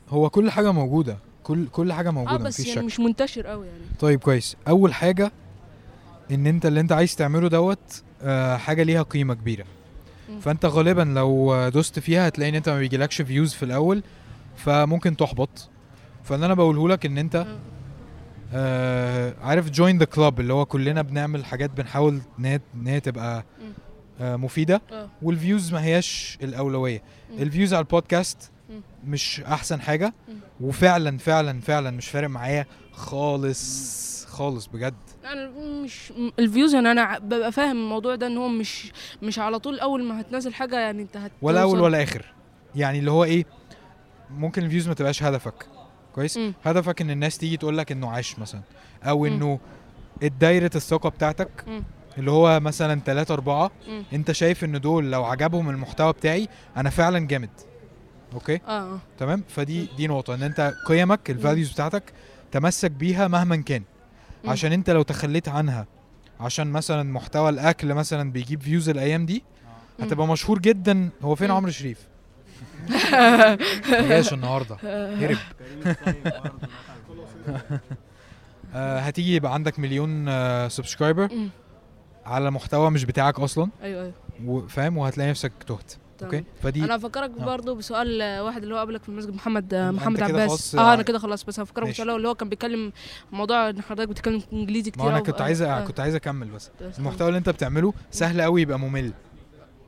هو 0.09 0.31
كل 0.31 0.51
حاجة 0.51 0.73
موجودة 0.73 1.19
كل 1.43 1.67
كل 1.69 1.93
حاجة 1.93 2.09
آه 2.09 2.13
موجودة 2.13 2.37
بس 2.45 2.61
مفيش 2.61 2.67
يعني 2.77 2.81
شك. 2.81 2.85
مش 2.87 3.01
منتشر 3.01 3.47
قوي 3.47 3.67
يعني. 3.67 3.83
طيب 4.01 4.21
كويس. 4.21 4.57
أول 4.69 4.95
حاجة 4.95 5.33
إن 6.31 6.47
أنت 6.47 6.67
اللي 6.67 6.81
أنت 6.81 6.93
عايز 6.93 7.17
تعمله 7.17 7.49
دوت 7.49 8.03
آه، 8.23 8.57
حاجة 8.57 8.83
ليها 8.83 9.03
قيمة 9.03 9.35
كبيرة. 9.35 9.65
مم. 10.29 10.41
فأنت 10.41 10.67
غالبا 10.67 11.03
لو 11.03 11.69
دوست 11.69 11.99
فيها 11.99 12.29
هتلاقي 12.29 12.49
إن 12.51 12.55
أنت 12.55 12.69
ما 12.69 12.79
بيجيلكش 12.79 13.23
فيوز 13.23 13.55
في 13.55 13.63
الأول. 13.63 14.03
فممكن 14.57 15.17
تحبط. 15.17 15.71
فاللي 16.25 16.47
أنا 16.47 16.55
بقوله 16.55 16.89
لك 16.89 17.07
إن 17.07 17.19
أنت 17.19 17.47
آه 18.55 19.35
عارف 19.43 19.71
join 19.71 19.99
the 19.99 20.05
club 20.05 20.41
اللي 20.41 20.53
هو 20.53 20.65
كلنا 20.65 21.03
بنعمل 21.03 21.45
حاجات 21.45 21.71
بنحاول 21.71 22.21
إن 22.39 22.87
هي 22.87 23.01
تبقى 23.01 23.45
آه 24.21 24.37
مفيدة. 24.37 24.83
آه. 24.93 25.09
وال 25.23 25.37
views 25.37 25.73
ما 25.73 25.85
هياش 25.85 26.39
الأولوية. 26.43 27.03
ال 27.39 27.45
views 27.45 27.75
على 27.75 27.83
البودكاست. 27.83 28.51
مش 29.05 29.41
أحسن 29.41 29.81
حاجة. 29.81 30.15
وفعلا 30.61 31.19
فعلا 31.19 31.61
فعلا 31.61 31.91
مش 31.91 32.09
فارق 32.09 32.29
معايا 32.29 32.67
خالص 32.93 34.27
خالص 34.27 34.67
بجد. 34.67 34.95
أنا 35.25 35.51
مش 35.85 36.13
ال 36.39 36.45
views 36.45 36.75
يعني 36.75 36.91
أنا 36.91 37.19
ببقى 37.19 37.53
فاهم 37.53 37.77
الموضوع 37.77 38.15
ده 38.15 38.27
إن 38.27 38.37
هو 38.37 38.49
مش 38.49 38.93
مش 39.23 39.39
على 39.39 39.59
طول 39.59 39.81
أول 39.81 40.05
ما 40.05 40.21
هتنزل 40.21 40.55
حاجة 40.55 40.79
يعني 40.81 41.03
أنت 41.03 41.17
هت 41.17 41.33
ولا 41.43 41.63
أول 41.63 41.81
ولا 41.81 42.03
آخر. 42.03 42.35
يعني 42.75 42.99
اللي 42.99 43.11
هو 43.11 43.25
إيه 43.25 43.45
ممكن 44.31 44.65
ال 44.65 44.69
views 44.69 44.89
ما 44.89 44.95
تبقاش 44.95 45.23
هدفك. 45.23 45.67
كويس؟ 46.15 46.37
مم. 46.37 46.55
هدفك 46.65 47.01
إن 47.01 47.11
الناس 47.11 47.39
تيجي 47.39 47.57
تقول 47.57 47.79
لك 47.79 47.93
إنه 47.93 48.11
عاش 48.11 48.39
مثلا. 48.39 48.61
أو 49.05 49.27
إنه 49.27 49.59
الدايرة 50.23 50.71
الثقة 50.75 51.09
بتاعتك 51.09 51.49
مم. 51.67 51.83
اللي 52.19 52.31
هو 52.31 52.61
مثلا 52.61 53.01
ثلاثة 53.07 53.35
أربعة 53.35 53.71
مم. 53.89 54.03
أنت 54.13 54.33
شايف 54.33 54.65
إن 54.65 54.81
دول 54.81 55.11
لو 55.11 55.25
عجبهم 55.25 55.71
المحتوى 55.71 56.13
بتاعي 56.13 56.49
أنا 56.77 56.91
فعلا 56.91 57.19
جامد. 57.27 57.51
okay؟ 58.35 58.61
آه 58.69 58.99
تمام؟ 59.19 59.43
فدي 59.49 59.89
دي 59.97 60.07
نقطة 60.07 60.35
إن 60.35 60.43
أنت 60.43 60.75
قيمك 60.87 61.31
ال 61.31 61.37
values 61.37 61.73
بتاعتك 61.73 62.13
تمسك 62.53 62.91
بيها 62.91 63.29
مهما 63.29 63.57
كان. 63.57 63.83
مم. 64.45 64.51
عشان 64.51 64.73
أنت 64.73 64.91
لو 64.91 65.03
تخليت 65.03 65.49
عنها 65.49 65.87
عشان 66.41 66.67
مثلا 66.67 67.03
محتوى 67.13 67.49
الأكل 67.49 67.95
مثلا 67.95 68.33
بيجيب 68.33 68.63
views 68.63 68.89
الأيام 68.89 69.27
دي 69.27 69.43
هتبقى 70.01 70.27
مشهور 70.27 70.59
جدا. 70.59 71.09
هو 71.23 71.35
فين 71.35 71.51
عمرو 71.51 71.71
شريف؟ 71.71 71.99
جاش 73.91 74.33
النهارده. 74.33 74.77
هرب. 74.83 75.37
آه، 78.75 78.99
هتيجي 78.99 79.35
يبقى 79.35 79.55
عندك 79.55 79.79
مليون 79.79 80.27
subscriber 80.69 81.35
مم. 81.35 81.49
على 82.27 82.51
محتوى 82.51 82.91
مش 82.91 83.05
بتاعك 83.05 83.41
أصلا. 83.41 83.71
أيوه 83.83 84.03
أيوه. 84.03 84.13
وفاهم 84.45 84.97
وهتلاقي 84.99 85.31
نفسك 85.31 85.53
تهت. 85.67 85.93
أوكي؟ 86.23 86.45
فدي 86.63 86.85
أنا 86.85 86.97
هفكرك 86.97 87.31
آه. 87.41 87.45
برضه 87.45 87.75
بسؤال 87.75 88.23
آه، 88.23 88.45
واحد 88.45 88.63
اللي 88.63 88.75
هو 88.75 88.79
قبلك 88.79 89.03
في 89.03 89.09
المسجد 89.09 89.35
محمد 89.35 89.75
آه، 89.75 89.91
محمد 89.91 90.23
عباس. 90.23 90.75
آه 90.75 90.81
آه، 90.81 90.95
أنا 90.95 91.03
كده 91.03 91.19
خلاص 91.19 91.45
بس 91.45 91.61
هفكرك. 91.61 91.89
بسؤال 91.89 92.11
اللي 92.11 92.29
هو 92.29 92.35
كان 92.35 92.49
بيتكلم 92.49 92.93
موضوع 93.33 93.71
إن 93.71 93.83
حضرتك 93.83 94.09
بتتكلم 94.09 94.43
إنجليزي 94.53 94.91
كتير 94.91 95.05
ما 95.05 95.11
أنا 95.11 95.21
كنت 95.21 95.41
آه، 95.41 95.45
عايز 95.45 95.63
آه. 95.63 95.85
كنت 95.85 96.01
عايز 96.01 96.15
أكمل 96.15 96.49
بس. 96.51 96.71
بس 96.83 96.99
المحتوى 96.99 97.29
اللي 97.29 97.39
أنت 97.39 97.49
بتعمله 97.49 97.93
سهل 98.11 98.43
قوي 98.43 98.63
يبقى 98.63 98.79
ممل. 98.79 99.13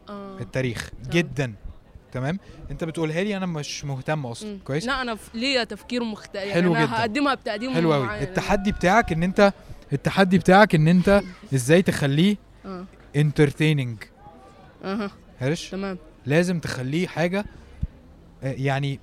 آه. 0.09 0.39
التاريخ. 0.41 0.91
جدا. 1.11 1.55
تمام؟ 2.13 2.39
انت 2.71 2.85
بتقولها 2.85 3.23
لي 3.25 3.37
أنا 3.37 3.47
مش 3.47 3.85
مهتم 3.85 4.27
أصلا. 4.27 4.59
كويس؟ 4.65 4.87
لا 4.87 5.03
أنا 5.03 5.17
ليا 5.35 5.65
تفكير 5.65 6.05
مختلف 6.05 6.35
يعني 6.43 6.53
حلو 6.53 6.75
أنا 6.77 6.85
جدا. 6.87 6.95
هقدمها 6.95 7.35
بتقديم 7.35 7.75
حلو 7.75 7.93
قوي. 7.93 8.23
التحدي 8.23 8.73
بتاعك 8.73 9.13
إن 9.13 9.23
انت 9.23 9.53
التحدي 9.93 10.39
بتاعك 10.39 10.75
إن 10.75 10.89
أنت 10.89 11.23
إزاي 11.55 11.83
تخليه 11.83 12.37
آه. 12.67 12.85
انترتيننج 13.17 14.03
أها. 14.85 15.11
هرش 15.41 15.69
تمام. 15.71 15.99
لازم 16.27 16.61
تخليه 16.61 17.07
حاجة 17.07 17.45
آه، 18.43 18.53
يعني 18.53 19.01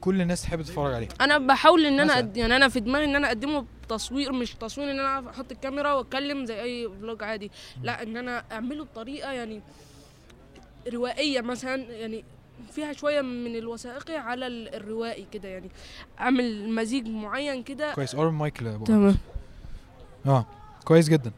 كل 0.00 0.20
الناس 0.20 0.42
تحب 0.42 0.62
تتفرج 0.62 0.94
عليها. 0.94 1.08
أنا 1.20 1.38
بحاول 1.38 1.86
إن 1.86 2.00
أنا. 2.00 2.18
أد... 2.18 2.36
يعني 2.36 2.56
أنا 2.56 2.68
في 2.68 2.80
دماغي 2.80 3.04
إن 3.04 3.16
أنا 3.16 3.26
أقدمه 3.28 3.64
بتصوير 3.84 4.32
مش 4.32 4.54
تصوير 4.54 4.90
إن 4.90 4.98
أنا 5.00 5.30
أحط 5.30 5.52
الكاميرا 5.52 5.92
وأتكلم 5.92 6.46
زي 6.46 6.62
أي 6.62 6.88
فلوج 7.00 7.22
عادي. 7.22 7.50
لا 7.82 8.02
إن 8.02 8.16
أنا 8.16 8.44
أعمله 8.52 8.84
بطريقة 8.84 9.32
يعني 9.32 9.60
روائية 10.92 11.40
مثلا 11.40 11.74
يعني 11.76 12.24
فيها 12.72 12.92
شوية 12.92 13.20
من 13.20 13.56
الوثائقي 13.56 14.16
على 14.16 14.46
ال- 14.46 14.74
الروائي 14.74 15.26
كده 15.32 15.48
يعني. 15.48 15.70
أعمل 16.20 16.74
مزيج 16.74 17.06
معين 17.08 17.62
كده. 17.62 17.94
كويس. 17.94 18.16
قرب 18.16 18.28
المايك 18.28 18.62
لأبو 18.62 18.84
تمام. 18.84 19.16
آه 20.26 20.46
كويس 20.84 21.08
جدا. 21.08 21.32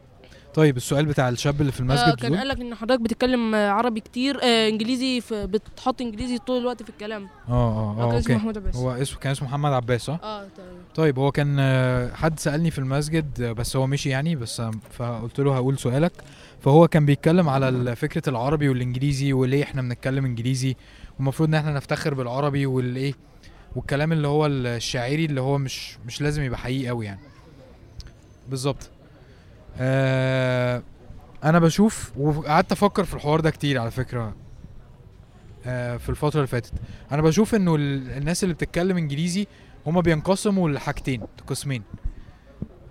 طيب 0.53 0.77
السؤال 0.77 1.05
بتاع 1.05 1.29
الشاب 1.29 1.61
اللي 1.61 1.71
في 1.71 1.79
آه 1.79 1.83
المسجد 1.83 2.05
كان 2.05 2.15
بتقول 2.15 2.37
قال 2.37 2.47
لك 2.47 2.59
إن 2.61 2.75
حضرتك 2.75 3.01
بتتكلم 3.01 3.55
آه، 3.55 3.69
عربي 3.69 3.99
كتير 3.99 4.39
آه 4.43 4.69
إنجليزي 4.69 5.21
في 5.21 5.47
بتحط 5.47 6.01
إنجليزي 6.01 6.37
طول 6.37 6.57
الوقت 6.61 6.83
في 6.83 6.89
الكلام. 6.89 7.27
آه 7.49 7.51
آه 7.51 7.95
كان 7.95 8.01
آه 8.03 8.07
اسمه 8.07 8.15
okay. 8.17 8.35
محمود 8.35 8.57
عباس. 8.57 8.75
هو 8.75 8.91
اسمه 8.91 9.19
كان 9.19 9.31
اسمه 9.31 9.47
محمد 9.47 9.71
عباس 9.73 10.01
صح؟ 10.01 10.19
آه 10.23 10.47
تمام. 10.57 10.75
طيب 10.95 11.19
هو 11.19 11.31
كان 11.31 11.55
آه، 11.59 12.13
حد 12.13 12.39
سألني 12.39 12.71
في 12.71 12.79
المسجد 12.79 13.41
آه، 13.41 13.51
بس 13.51 13.75
هو 13.75 13.87
مشي 13.87 14.09
يعني 14.09 14.35
بس 14.35 14.59
آه، 14.59 14.71
فقلت 14.91 15.39
له 15.39 15.55
هقول 15.55 15.77
سؤالك. 15.77 16.11
فهو 16.61 16.87
كان 16.87 17.05
بيتكلم 17.05 17.49
على 17.49 17.95
فكرة 17.95 18.29
العربي 18.29 18.69
والإنجليزي 18.69 19.33
وليه 19.33 19.63
إحنا 19.63 19.81
بنتكلم 19.81 20.25
إنجليزي 20.25 20.75
والمفروض 21.19 21.49
إن 21.49 21.55
إحنا 21.55 21.73
نفتخر 21.73 22.13
بالعربي 22.13 22.65
والإيه 22.65 23.13
والكلام 23.75 24.11
اللي 24.11 24.27
هو 24.27 24.45
الشاعري 24.45 25.25
اللي 25.25 25.41
هو 25.41 25.57
مش 25.57 25.97
مش 26.05 26.21
لازم 26.21 26.43
يبقى 26.43 26.59
حقيقي 26.59 26.87
قوي 26.87 27.05
يعني. 27.05 27.19
بالظبط. 28.49 28.89
آه 29.77 30.83
أنا 31.43 31.59
بشوف 31.59 32.11
وقعدت 32.17 32.71
أفكر 32.71 33.03
في 33.03 33.13
الحوار 33.13 33.39
ده 33.39 33.49
كتير 33.49 33.79
على 33.79 33.91
فكرة 33.91 34.35
آه 35.65 35.97
في 35.97 36.09
الفترة 36.09 36.37
اللي 36.37 36.47
فاتت. 36.47 36.71
أنا 37.11 37.21
بشوف 37.21 37.55
إنه 37.55 37.75
ال- 37.75 38.11
الناس 38.17 38.43
اللي 38.43 38.53
بتتكلم 38.55 38.97
إنجليزي 38.97 39.47
هما 39.87 40.01
بينقسموا 40.01 40.69
لحاجتين 40.69 41.21
قسمين. 41.47 41.83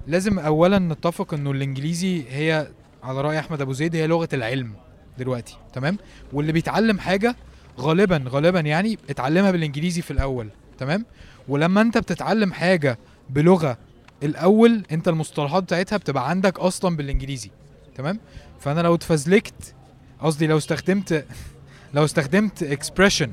لازم 0.06 0.38
اولا 0.38 0.78
نتفق 0.78 1.34
إنه 1.34 1.50
الإنجليزي 1.50 2.24
هي 2.28 2.68
على 3.02 3.20
رأي 3.20 3.38
أحمد 3.38 3.60
أبو 3.60 3.72
زيد 3.72 3.96
هي 3.96 4.06
لغة 4.06 4.28
العلم 4.32 4.72
دلوقتي 5.18 5.56
تمام؟ 5.72 5.98
واللي 6.32 6.52
بيتعلم 6.52 6.98
حاجة 6.98 7.36
غالبا 7.78 8.24
غالبا 8.28 8.60
يعني 8.60 8.98
اتعلمها 9.10 9.50
بالإنجليزي 9.50 10.02
في 10.02 10.10
الأول 10.10 10.48
تمام؟ 10.78 11.04
ولما 11.48 11.80
أنت 11.80 11.98
بتتعلم 11.98 12.52
حاجة 12.52 12.98
بلغة 13.30 13.78
الأول 14.22 14.82
أنت 14.92 15.08
المصطلحات 15.08 15.62
بتاعتها 15.62 15.96
بتبقى 15.96 16.30
عندك 16.30 16.58
أصلا 16.58 16.96
بالإنجليزي 16.96 17.50
تمام؟ 17.94 18.18
فأنا 18.60 18.80
لو 18.80 18.94
اتفزلكت 18.94 19.74
قصدي 20.20 20.46
لو 20.46 20.58
استخدمت 20.58 21.26
لو 21.94 22.04
استخدمت 22.04 22.62
expression 22.62 23.30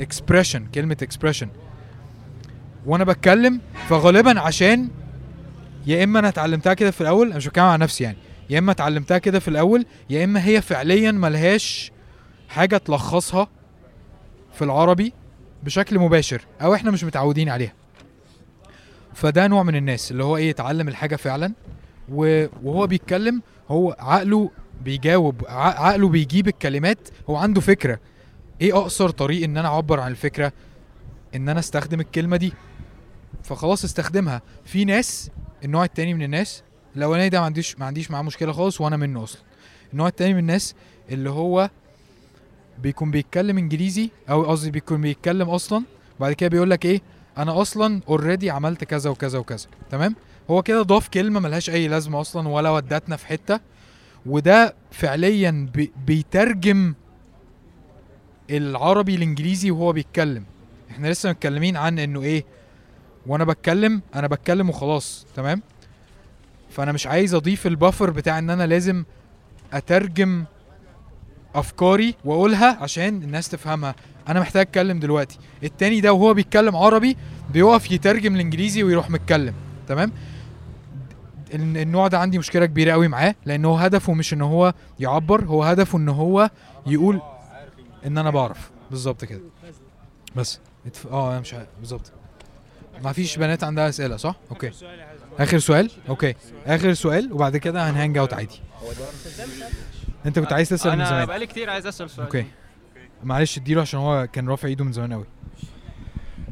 expression 0.00 0.66
كلمة 0.66 0.96
expression 1.02 1.48
وأنا 2.86 3.04
بتكلم 3.04 3.60
فغالبا 3.88 4.40
عشان 4.40 4.88
يا 5.86 6.04
إما 6.04 6.18
أنا 6.18 6.28
اتعلمتها 6.28 6.74
كده 6.74 6.90
في 6.90 7.00
الأول 7.00 7.26
أنا 7.26 7.36
مش 7.36 7.48
بتكلم 7.48 7.64
عن 7.64 7.78
نفسي 7.78 8.04
يعني 8.04 8.16
يا 8.50 8.58
إما 8.58 8.72
اتعلمتها 8.72 9.18
كده 9.18 9.38
في 9.38 9.48
الأول 9.48 9.86
يا 10.10 10.24
إما 10.24 10.46
هي 10.46 10.62
فعليا 10.62 11.12
ملهاش 11.12 11.92
حاجة 12.48 12.76
تلخصها 12.76 13.48
في 14.52 14.62
العربي 14.64 15.12
بشكل 15.62 15.98
مباشر 15.98 16.42
أو 16.62 16.74
إحنا 16.74 16.90
مش 16.90 17.04
متعودين 17.04 17.48
عليها. 17.48 17.72
فده 19.14 19.46
نوع 19.46 19.62
من 19.62 19.76
الناس 19.76 20.10
اللي 20.10 20.24
هو 20.24 20.36
إيه 20.36 20.50
يتعلم 20.50 20.88
الحاجة 20.88 21.16
فعلا 21.16 21.52
وهو 22.08 22.86
بيتكلم 22.86 23.42
هو 23.68 23.96
عقله 23.98 24.50
بيجاوب 24.84 25.42
عقله 25.48 26.08
بيجيب 26.08 26.48
الكلمات 26.48 27.08
هو 27.30 27.36
عنده 27.36 27.60
فكرة. 27.60 27.98
إيه 28.60 28.78
أقصر 28.78 29.10
طريق 29.10 29.44
إن 29.44 29.56
أنا 29.56 29.68
أعبر 29.68 30.00
عن 30.00 30.10
الفكرة؟ 30.10 30.52
إن 31.34 31.48
أنا 31.48 31.60
أستخدم 31.60 32.00
الكلمة 32.00 32.36
دي. 32.36 32.52
فخلاص 33.42 33.84
استخدمها. 33.84 34.42
في 34.64 34.84
ناس 34.84 35.30
النوع 35.64 35.84
التاني 35.84 36.14
من 36.14 36.22
الناس 36.22 36.62
الأولاني 36.96 37.28
ده 37.28 37.40
ما 37.40 37.46
عنديش 37.46 37.78
ما 37.78 37.86
عنديش 37.86 38.10
معاه 38.10 38.22
مشكلة 38.22 38.52
خالص 38.52 38.80
وأنا 38.80 38.96
منه 38.96 39.22
أصلا. 39.22 39.42
النوع 39.92 40.08
التاني 40.08 40.34
من 40.34 40.40
الناس 40.40 40.74
اللي 41.10 41.30
هو 41.30 41.70
بيكون 42.82 43.10
بيتكلم 43.10 43.58
انجليزي 43.58 44.10
أو 44.30 44.42
قصدي 44.44 44.70
بيكون 44.70 45.00
بيتكلم 45.00 45.50
أصلا 45.50 45.82
بعد 46.20 46.32
كده 46.32 46.48
بيقول 46.50 46.70
لك 46.70 46.84
إيه 46.84 47.00
أنا 47.38 47.60
أصلا 47.62 48.00
already 48.08 48.50
عملت 48.50 48.84
كذا 48.84 49.10
وكذا 49.10 49.38
وكذا. 49.38 49.66
تمام؟ 49.90 50.14
هو 50.50 50.62
كده 50.62 50.82
ضاف 50.82 51.08
كلمة 51.08 51.40
ملهاش 51.40 51.70
أي 51.70 51.88
لازمة 51.88 52.20
أصلا 52.20 52.48
ولا 52.48 52.70
ودتنا 52.70 53.16
في 53.16 53.26
حتة 53.26 53.60
وده 54.26 54.74
فعليا 54.90 55.68
بي 55.74 55.92
بيترجم 56.06 56.94
العربي 58.50 59.14
الإنجليزي 59.14 59.70
وهو 59.70 59.92
بيتكلم. 59.92 60.44
إحنا 60.90 61.08
لسه 61.08 61.30
متكلمين 61.30 61.76
عن 61.76 61.98
إنه 61.98 62.22
إيه 62.22 62.44
وأنا 63.26 63.44
بتكلم 63.44 64.02
أنا 64.14 64.26
بتكلم 64.26 64.68
وخلاص. 64.68 65.26
تمام؟ 65.36 65.62
فأنا 66.70 66.92
مش 66.92 67.06
عايز 67.06 67.34
أضيف 67.34 67.66
البفر 67.66 68.10
بتاع 68.10 68.38
إن 68.38 68.50
أنا 68.50 68.66
لازم 68.66 69.04
أترجم 69.72 70.44
أفكاري 71.60 72.14
وأقولها 72.24 72.76
عشان 72.82 73.22
الناس 73.22 73.48
تفهمها. 73.48 73.94
أنا 74.28 74.40
محتاج 74.40 74.66
أتكلم 74.66 75.00
دلوقتي. 75.00 75.38
التاني 75.64 76.00
ده 76.00 76.12
وهو 76.12 76.34
بيتكلم 76.34 76.76
عربي 76.76 77.16
بيقف 77.52 77.90
يترجم 77.90 78.34
الانجليزي 78.34 78.82
ويروح 78.82 79.10
متكلم. 79.10 79.54
تمام؟ 79.88 80.12
ال- 81.54 81.76
النوع 81.76 82.08
ده 82.08 82.18
عندي 82.18 82.38
مشكلة 82.38 82.66
كبيرة 82.66 82.92
قوي 82.92 83.08
معاه 83.08 83.34
لأن 83.46 83.64
هو 83.64 83.76
هدفه 83.76 84.12
مش 84.12 84.32
إن 84.32 84.42
هو 84.42 84.74
يعبر 85.00 85.44
هو 85.44 85.62
هدفه 85.62 85.98
إن 85.98 86.08
هو 86.08 86.50
يقول 86.86 87.20
إن 88.06 88.18
أنا 88.18 88.30
بعرف. 88.30 88.70
بالظبط 88.90 89.24
كده. 89.24 89.40
بس. 90.36 90.60
آه 91.10 91.30
أنا 91.30 91.40
مش 91.40 91.54
بالظبط. 91.80 92.12
ما 93.04 93.12
فيش 93.12 93.36
بنات 93.36 93.64
عندها 93.64 93.88
أسئلة 93.88 94.16
صح؟ 94.16 94.36
okay. 94.50 94.70
آخر 95.38 95.58
سؤال؟ 95.58 95.90
okay. 96.08 96.34
آخر 96.66 96.94
سؤال 96.94 97.32
وبعد 97.32 97.56
كده 97.56 97.90
هن 97.90 97.99
hang 97.99 98.18
out 98.18 98.34
عادي. 98.34 98.60
انت 100.26 100.38
كنت 100.38 100.52
عايز 100.52 100.68
تسأل 100.68 100.92
من 100.92 101.00
أنا 101.00 101.08
زمان. 101.10 101.26
بقالي 101.26 101.46
كتير 101.46 101.70
عايز 101.70 101.86
أسأل 101.86 102.10
سؤال. 102.10 102.26
okay. 102.26 102.46
معلش 103.24 103.58
اديله 103.58 103.80
عشان 103.80 104.00
هو 104.00 104.26
كان 104.32 104.48
رافع 104.48 104.68
ايده 104.68 104.84
من 104.84 104.92
زمان 104.92 105.12
قوي. 105.12 105.24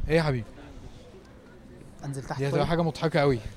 إيه 0.09 0.17
يا 0.17 0.23
حبيبي؟ 0.23 0.45
أنزل 2.05 2.23
تحت 2.23 2.39
دي 2.39 2.47
هتبقى 2.49 2.61
طيب؟ 2.61 2.69
حاجة 2.69 2.83
مضحكة 2.83 3.21
قوي. 3.21 3.39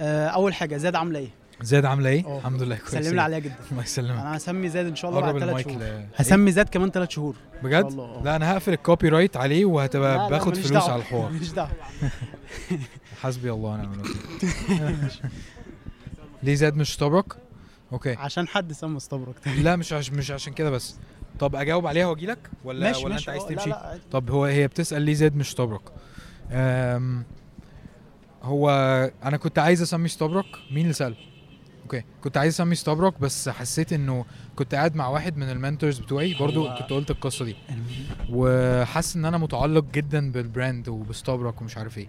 آه، 0.00 0.26
أول 0.28 0.54
حاجة 0.54 0.76
زاد 0.76 0.94
عاملة 0.96 1.18
إيه؟ 1.18 1.28
زاد 1.62 1.84
عاملة 1.84 2.10
إيه. 2.10 2.36
الحمد 2.38 2.62
لله 2.62 2.76
كويس. 2.76 2.90
سلم 3.06 3.14
لي 3.14 3.22
عليها 3.22 3.38
جدا. 3.38 3.54
الله 3.72 3.82
يسلمك. 3.82 4.10
أنا 4.18 4.36
هسمي 4.36 4.68
زاد 4.68 4.86
إن 4.86 4.96
شاء 4.96 5.10
الله 5.10 5.20
بعد 5.20 5.38
ثلاث 5.38 5.64
شهور. 5.64 5.78
ل- 5.82 6.06
هسمي 6.16 6.52
زاد 6.52 6.68
كمان 6.68 6.90
ثلاث 6.90 7.10
شهور. 7.10 7.36
بجد. 7.62 7.92
لا 8.24 8.36
أنا 8.36 8.52
هقفل 8.52 8.72
ال 8.72 9.08
copyright 9.08 9.36
عليه 9.36 9.60
لا، 9.64 9.66
وهتبقى 9.70 10.16
لا، 10.18 10.28
باخد 10.28 10.48
ماليش 10.48 10.66
فلوس 10.66 10.82
دعوة. 10.82 10.92
على 10.92 11.00
الحوار. 11.02 11.30
ماليش 11.32 11.50
دعوة. 11.52 11.70
حسبي 13.22 13.52
الله 13.52 13.68
ونعم 13.70 13.92
الوكيل. 13.92 14.14
ليه 16.42 16.54
زاد 16.54 16.76
مش 16.76 16.90
استبرك 16.90 17.36
okay. 17.92 18.12
عشان 18.14 18.48
حد 18.48 18.72
سمى 18.72 18.96
استبرك 18.96 19.48
لا 19.62 19.76
مش 19.76 19.92
عش 19.92 20.10
مش 20.10 20.30
عشان 20.30 20.52
كده 20.52 20.70
بس. 20.70 20.96
طب 21.38 21.56
أجاوب 21.56 21.86
عليها 21.86 22.06
وأجي 22.06 22.26
لك؟ 22.26 22.38
ولا 22.64 22.86
ماشي، 22.86 23.04
ولا 23.04 23.14
ماشي، 23.14 23.30
أنت 23.30 23.30
عايز 23.30 23.42
آه، 23.42 23.48
لا، 23.48 23.54
تمشي؟ 23.56 23.70
لا، 23.70 23.86
عادي. 23.86 24.02
طب 24.10 24.30
هو 24.30 24.44
هي 24.44 24.66
بتسأل 24.66 25.02
ليه 25.02 25.14
زاد 25.14 25.36
مش 25.36 25.48
استبرك 25.48 25.82
أم 26.52 27.24
هو 28.42 28.70
أنا 29.24 29.36
كنت 29.36 29.58
عايز 29.58 29.82
اسمي 29.82 30.06
استبرك 30.06 30.46
مين 30.70 30.82
اللي 30.82 30.92
سأل؟ 30.92 31.14
okay. 31.82 32.04
كنت 32.24 32.36
عايز 32.36 32.54
اسمي 32.54 32.72
استبرك 32.72 33.20
بس 33.20 33.48
حسيت 33.48 33.92
إنه 33.92 34.24
كنت 34.56 34.74
قاعد 34.74 34.96
مع 34.96 35.08
واحد 35.08 35.36
من 35.36 35.50
ال 35.50 35.56
mentors 35.56 35.98
بتوعي. 35.98 36.34
برضو 36.40 36.66
هو- 36.68 36.76
كنت 36.78 36.90
قلت 36.90 37.10
القصة 37.10 37.44
دي. 37.44 37.56
وحاسس 38.30 39.16
إن 39.16 39.24
أنا 39.24 39.38
متعلق 39.38 39.84
جدا 39.94 40.32
بال 40.32 40.48
brand 40.48 40.88
وبستبرك 40.88 41.60
ومش 41.62 41.76
عارف 41.78 41.98
إيه. 41.98 42.08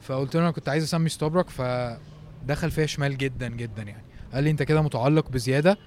فقلت 0.00 0.34
له 0.36 0.42
أنا 0.42 0.50
كنت 0.50 0.68
عايز 0.68 0.82
اسمي 0.84 1.06
استبرك 1.06 1.48
فدخل 1.50 2.70
فيها 2.70 2.86
شمال 2.86 3.18
جدا 3.18 3.48
جدا 3.48 3.82
يعني. 3.82 4.04
قال 4.34 4.44
لي 4.44 4.50
انت 4.50 4.62
كده 4.62 4.82
متعلق 4.82 5.28
بزيادة 5.28 5.78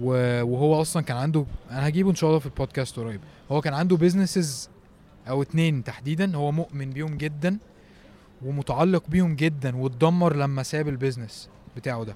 وهو 0.00 0.80
أصلا 0.80 1.02
كان 1.02 1.16
عنده 1.16 1.44
أنا 1.70 1.88
هجيبه 1.88 2.10
ان 2.10 2.14
شاء 2.14 2.30
الله 2.30 2.40
في 2.40 2.46
البودكاست 2.46 2.96
قريب. 2.96 3.20
هو 3.52 3.60
كان 3.60 3.74
عنده 3.74 3.96
businesses 3.96 4.70
أو 5.28 5.42
اتنين 5.42 5.84
تحديدا 5.84 6.36
هو 6.36 6.52
مؤمن 6.52 6.90
بيهم 6.90 7.16
جدا 7.16 7.58
ومتعلق 8.44 9.04
بيهم 9.08 9.36
جدا 9.36 9.76
واتدمر 9.76 10.36
لما 10.36 10.62
ساب 10.62 10.88
ال 10.88 10.95
business 10.95 11.48
بتاعه 11.76 12.04
ده. 12.04 12.14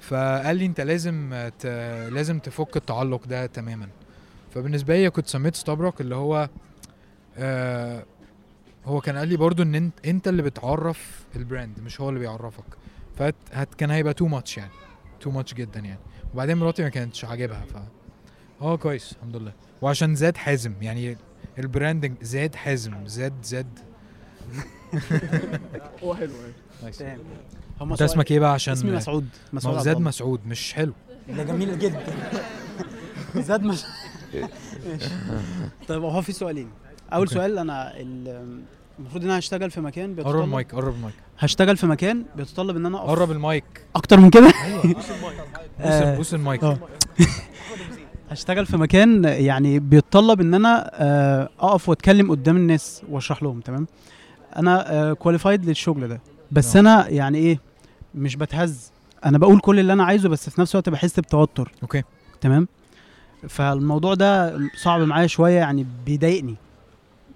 فقال 0.00 0.56
لي 0.56 0.66
انت 0.66 0.80
لازم 0.80 1.50
ت... 1.60 1.66
لازم 2.12 2.38
تفك 2.38 2.76
التعلق 2.76 3.26
ده 3.26 3.46
تماما. 3.46 3.88
فبالنسبة 4.54 4.96
لي 4.96 5.10
كنت 5.10 5.26
سميت 5.26 5.54
استبرك 5.54 6.00
اللي 6.00 6.14
هو 6.14 6.48
آه 7.38 8.04
هو 8.86 9.00
كان 9.00 9.16
قال 9.16 9.28
لي 9.28 9.36
برضو 9.36 9.62
ان 9.62 9.74
انت, 9.74 10.06
انت 10.06 10.28
اللي 10.28 10.42
بتعرف 10.42 11.24
ال 11.36 11.43
brand 11.43 11.80
مش 11.80 12.00
هو 12.00 12.08
اللي 12.08 12.20
بيعرفك. 12.20 12.64
فهت 13.16 13.34
هت 13.52 13.74
كان 13.74 13.90
هيبقى 13.90 14.14
too 14.14 14.26
much 14.26 14.56
يعني. 14.58 14.70
too 15.20 15.30
much 15.30 15.54
جدا 15.54 15.80
يعني. 15.80 15.98
وبعدين 16.34 16.56
مراتي 16.56 16.82
ما 16.82 16.88
كانتش 16.88 17.24
عاجبها 17.24 17.60
ف 17.60 17.76
آه 18.62 18.76
كويس 18.76 19.12
الحمد 19.12 19.36
لله. 19.36 19.52
وعشان 19.82 20.14
زاد 20.14 20.36
حازم 20.36 20.74
يعني 20.82 21.16
ال 21.58 21.65
branding 21.65 22.22
زاد 22.22 22.54
حازم 22.54 23.06
زاد 23.06 23.32
زاد. 23.42 23.78
هو 26.02 26.14
حلو 26.14 26.32
nice. 26.82 26.98
تمام. 26.98 27.18
انت 27.82 28.02
اسمك 28.02 28.30
إيه 28.30 28.40
بقى؟ 28.40 28.52
عشان 28.52 28.72
اسمي 28.72 28.90
مسعود. 28.90 29.28
مسعود 29.52 29.78
زاد. 29.78 29.98
مسعود 29.98 30.46
مش 30.46 30.72
حلو. 30.72 30.92
ده 31.28 31.42
جميل 31.42 31.78
جدا. 31.78 32.02
زاد 33.48 33.62
مش 33.62 33.82
ماشي. 34.86 35.10
طيب 35.88 36.02
هو 36.02 36.22
في 36.22 36.32
سؤالين. 36.32 36.70
أول. 37.12 37.28
سؤال 37.28 37.58
أنا 37.58 37.96
ال- 38.00 38.62
المفروض 38.98 39.24
إن 39.24 39.30
أنا 39.30 39.38
هشتغل 39.38 39.70
في 39.70 39.80
مكان 39.80 40.06
قرب 40.10 40.16
بيتطلب 40.16 40.44
المايك 40.44 40.74
قرب 40.74 40.94
المايك. 40.94 41.14
هشتغل 41.38 41.76
في 41.76 41.86
مكان 41.86 42.24
بيتطلب 42.36 42.76
إن 42.76 42.86
أنا 42.86 42.98
أقف 42.98 43.08
قرب 43.10 43.30
المايك. 43.30 43.64
أكتر 43.96 44.20
من 44.20 44.30
كده؟ 44.30 44.52
أيوه. 44.64 44.82
بوس 44.94 45.10
المايك. 45.10 45.40
آه، 45.80 46.16
بوس 46.16 46.34
المايك. 46.34 46.64
آه. 46.64 46.78
هشتغل 48.30 48.66
في 48.66 48.76
مكان 48.76 49.24
يعني 49.24 49.78
بيتطلب 49.78 50.40
إن 50.40 50.54
أنا 50.54 50.90
آه، 50.94 51.48
أقف 51.60 51.88
وأتكلم 51.88 52.30
قدام 52.30 52.56
الناس 52.56 53.02
وأشرح 53.10 53.42
لهم 53.42 53.60
تمام؟ 53.60 53.86
أنا 54.56 55.12
qualified 55.14 55.64
للشغل 55.64 56.08
ده. 56.08 56.20
بس 56.52 56.76
آه. 56.76 56.80
أنا 56.80 57.08
يعني 57.08 57.38
إيه 57.38 57.60
مش 58.14 58.36
بتهته. 58.36 58.92
أنا 59.24 59.38
بقول 59.38 59.60
كل 59.60 59.80
اللي 59.80 59.92
أنا 59.92 60.04
عايزه 60.04 60.28
بس 60.28 60.50
في 60.50 60.60
نفس 60.60 60.74
الوقت 60.74 60.88
بحس 60.88 61.20
بتوتر. 61.20 61.72
okay. 61.82 62.02
تمام؟ 62.40 62.68
فالموضوع 63.48 64.14
ده 64.14 64.58
صعب 64.76 65.00
معايا 65.00 65.26
شوية 65.26 65.58
يعني 65.58 65.86
بيضايقني. 66.06 66.56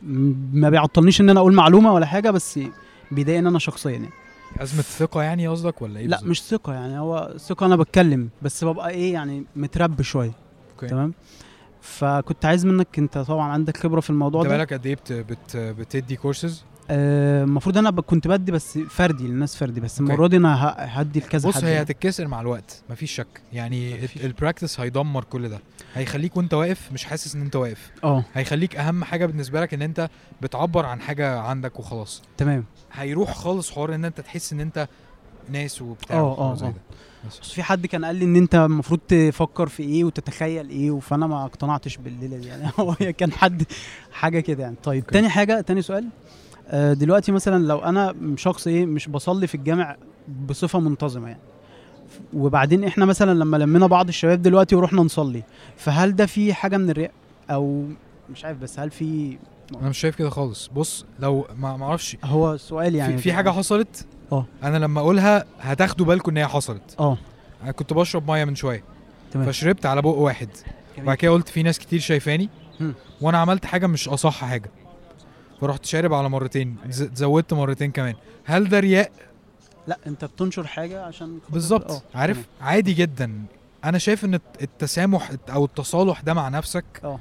ما 0.03 0.71
بيعطلنيش 0.71 1.21
إن 1.21 1.31
أنا 1.31 1.41
أقول 1.41 1.55
معلومة 1.55 1.95
ولا 1.95 2.07
حاجة 2.07 2.31
بس 2.31 2.61
بيضايقني 3.11 3.49
أنا 3.49 3.59
شخصيا 3.59 3.91
يعني. 3.91 4.09
ازمه 4.59 4.83
ثقة 4.83 5.23
يعني 5.23 5.49
قصدك 5.49 5.83
ولا 5.83 6.01
إيه 6.01 6.07
لا؟ 6.07 6.21
مش 6.23 6.43
ثقة 6.43 6.73
يعني 6.73 6.99
هو 6.99 7.35
ثقة 7.39 7.67
أنا 7.67 7.77
بتكلم 7.77 8.29
بس 8.43 8.65
ببقى 8.65 8.91
إيه 8.91 9.13
يعني 9.13 9.45
متربك 9.57 10.03
شوية 10.03 10.33
تمام؟ 10.89 11.15
فكنت 11.81 12.45
عايز 12.45 12.67
منك 12.67 12.99
أنت 12.99 13.19
طبعا 13.19 13.53
عندك 13.53 13.77
خبرة 13.77 14.01
في 14.01 14.11
الموضوع 14.11 14.43
أنت 14.43 14.51
ده؟ 14.51 14.57
بالك 14.57 14.73
قد 14.73 14.87
إيه 14.87 14.95
بت... 14.95 15.13
بت... 15.13 15.57
بتدي 15.57 16.17
كورسز 16.17 16.65
المفروض 16.91 17.79
أنا 17.79 17.91
كنت 17.91 18.29
بدي 18.29 18.53
بس 18.53 18.79
فردي 18.79 19.25
للناس 19.25 19.57
فردي 19.57 19.81
بس. 19.81 20.01
المرة 20.01 20.27
دي 20.27 20.37
أنا 20.37 20.75
هدي 20.79 21.21
لكذا 21.21 21.49
بص 21.49 21.55
حد 21.57 21.65
هي 21.65 21.71
يعني. 21.71 21.83
هتتكسر 21.83 22.27
مع 22.29 22.41
الوقت 22.41 22.83
مفيش 22.91 23.13
شك. 23.13 23.27
يعني 23.53 23.95
ال- 24.05 24.09
ال 24.25 24.31
practice 24.31 24.81
هيدمر 24.81 25.25
كل 25.25 25.49
ده. 25.49 25.59
هيخليك 25.95 26.37
وأنت 26.37 26.55
واقف 26.55 26.93
مش 26.93 27.05
حاسس 27.05 27.35
إن 27.35 27.41
أنت 27.43 27.57
واقف. 27.57 27.91
آه. 28.05 28.25
هيخليك 28.35 28.77
أهم 28.77 29.05
حاجة 29.05 29.27
بالنسبة 29.27 29.61
لك 29.61 29.75
إن 29.75 29.83
أنت 29.83 30.09
بتعبر 30.43 30.87
عن 30.87 31.01
حاجة 31.01 31.39
عندك 31.41 31.79
وخلاص. 31.79 32.23
تمام. 32.37 32.65
هيروح 32.93 33.35
خالص 33.35 33.71
حوار 33.71 33.95
إن 33.95 34.05
أنت 34.05 34.21
تحس 34.21 34.53
إن 34.53 34.61
أنت 34.61 34.89
ناس 35.51 35.83
وبتاع 35.83 36.17
آه 36.17 36.39
آه 36.53 36.55
ده. 36.57 36.73
بس. 37.29 37.39
في 37.53 37.63
حد 37.63 37.87
كان 37.87 38.05
قال 38.05 38.17
لي 38.17 38.25
إن 38.25 38.37
أنت 38.37 38.55
المفروض 38.55 39.01
تفكر 39.09 39.69
في 39.69 39.83
إيه 39.83 40.05
وتتخيل 40.05 40.69
إيه 40.69 40.99
فأنا 41.01 41.27
ما 41.27 41.45
اقتنعتش 41.45 41.97
بالليلة 41.97 42.37
دي 42.37 42.49
يعني. 42.49 42.71
هو 42.81 42.95
كان 42.95 43.33
حد 43.33 43.63
حاجة 44.13 44.41
كده 44.41 44.63
يعني. 44.63 44.77
طيب. 44.83 45.07
تاني 45.07 45.29
حاجة 45.29 45.61
تاني 45.61 45.83
سؤال. 45.83 46.05
آه، 46.05 46.09
دلوقتي 46.73 47.33
مثلا 47.33 47.65
لو 47.67 47.79
أنا 47.79 48.15
شخص 48.37 48.67
إيه 48.67 48.87
مش 48.87 49.09
بصلي 49.09 49.47
في 49.47 49.55
الجامع 49.55 49.97
بصفة 50.49 50.81
منتظمة 50.81 51.29
يعني. 51.29 51.41
وبعدين 52.33 52.85
إحنا 52.85 53.05
مثلا 53.05 53.39
لما 53.39 53.57
لمينا 53.57 53.87
بعض 53.87 54.09
الشباب 54.09 54.43
دلوقتي 54.43 54.77
ورحنا 54.77 55.03
نصلي 55.03 55.43
فهل 55.77 56.17
ده 56.17 56.27
في 56.27 56.55
حاجة 56.55 56.77
من 56.77 56.91
الرياء؟ 56.91 57.11
أو 57.51 57.85
مش 58.31 58.45
عارف 58.45 58.59
بس 58.59 58.79
هل 58.81 58.91
في 58.91 59.39
أنا 59.81 59.89
مش 59.89 59.99
شايف 59.99 60.17
كده 60.17 60.31
خالص. 60.31 60.71
بص 60.75 61.05
لو 61.21 61.47
ما 61.59 61.85
أعرفش. 61.85 62.17
هو 62.25 62.57
سؤال 62.57 62.95
يعني. 62.95 63.17
في, 63.17 63.23
في 63.23 63.33
حاجة 63.33 63.51
حصلت؟ 63.51 64.07
آه. 64.33 64.47
أنا 64.63 64.79
لما 64.79 65.01
أقولها 65.01 65.45
هتاخدوا 65.61 66.07
بالكم 66.07 66.31
إن 66.31 66.37
هي 66.37 66.47
حصلت. 66.47 66.95
آه. 67.01 67.19
أنا 67.63 67.73
كنت 67.73 67.93
بشرب 67.93 68.31
مية 68.31 68.45
من 68.45 68.55
شوية. 68.55 68.83
تمام. 69.31 69.47
فشربت 69.47 69.87
على 69.87 70.03
بق 70.03 70.09
واحد. 70.15 70.49
جميل. 70.97 71.07
بعد 71.07 71.17
كده 71.17 71.31
قلت 71.31 71.49
في 71.49 71.63
ناس 71.63 71.79
كتير 71.79 72.01
شايفاني. 72.01 72.49
وأنا 73.21 73.39
عملت 73.39 73.65
حاجة 73.65 73.87
مش 73.87 74.09
أصح 74.09 74.45
حاجة. 74.45 74.71
فرحت 75.61 75.85
شارب 75.85 76.15
على 76.15 76.29
مرتين 76.29 76.77
زودت 76.91 77.53
مرتين 77.55 77.91
كمان. 77.91 78.15
هل 78.45 78.69
ده 78.69 78.81
رياء؟ 78.81 79.11
لا 79.87 79.99
انت 80.07 80.25
بتنشر 80.25 80.67
حاجة 80.67 81.03
عشان 81.05 81.39
بالظبط. 81.51 81.91
آه 81.91 82.03
عارف؟ 82.15 82.37
تمام. 82.37 82.47
عادي 82.61 82.93
جدا. 82.93 83.43
أنا 83.85 83.99
شايف 83.99 84.25
إن 84.25 84.35
الت- 84.35 84.63
التسامح 84.63 85.31
أو 85.51 85.65
التصالح 85.65 86.21
ده 86.21 86.35
مع 86.35 86.49
نفسك 86.49 86.85
آه. 87.05 87.19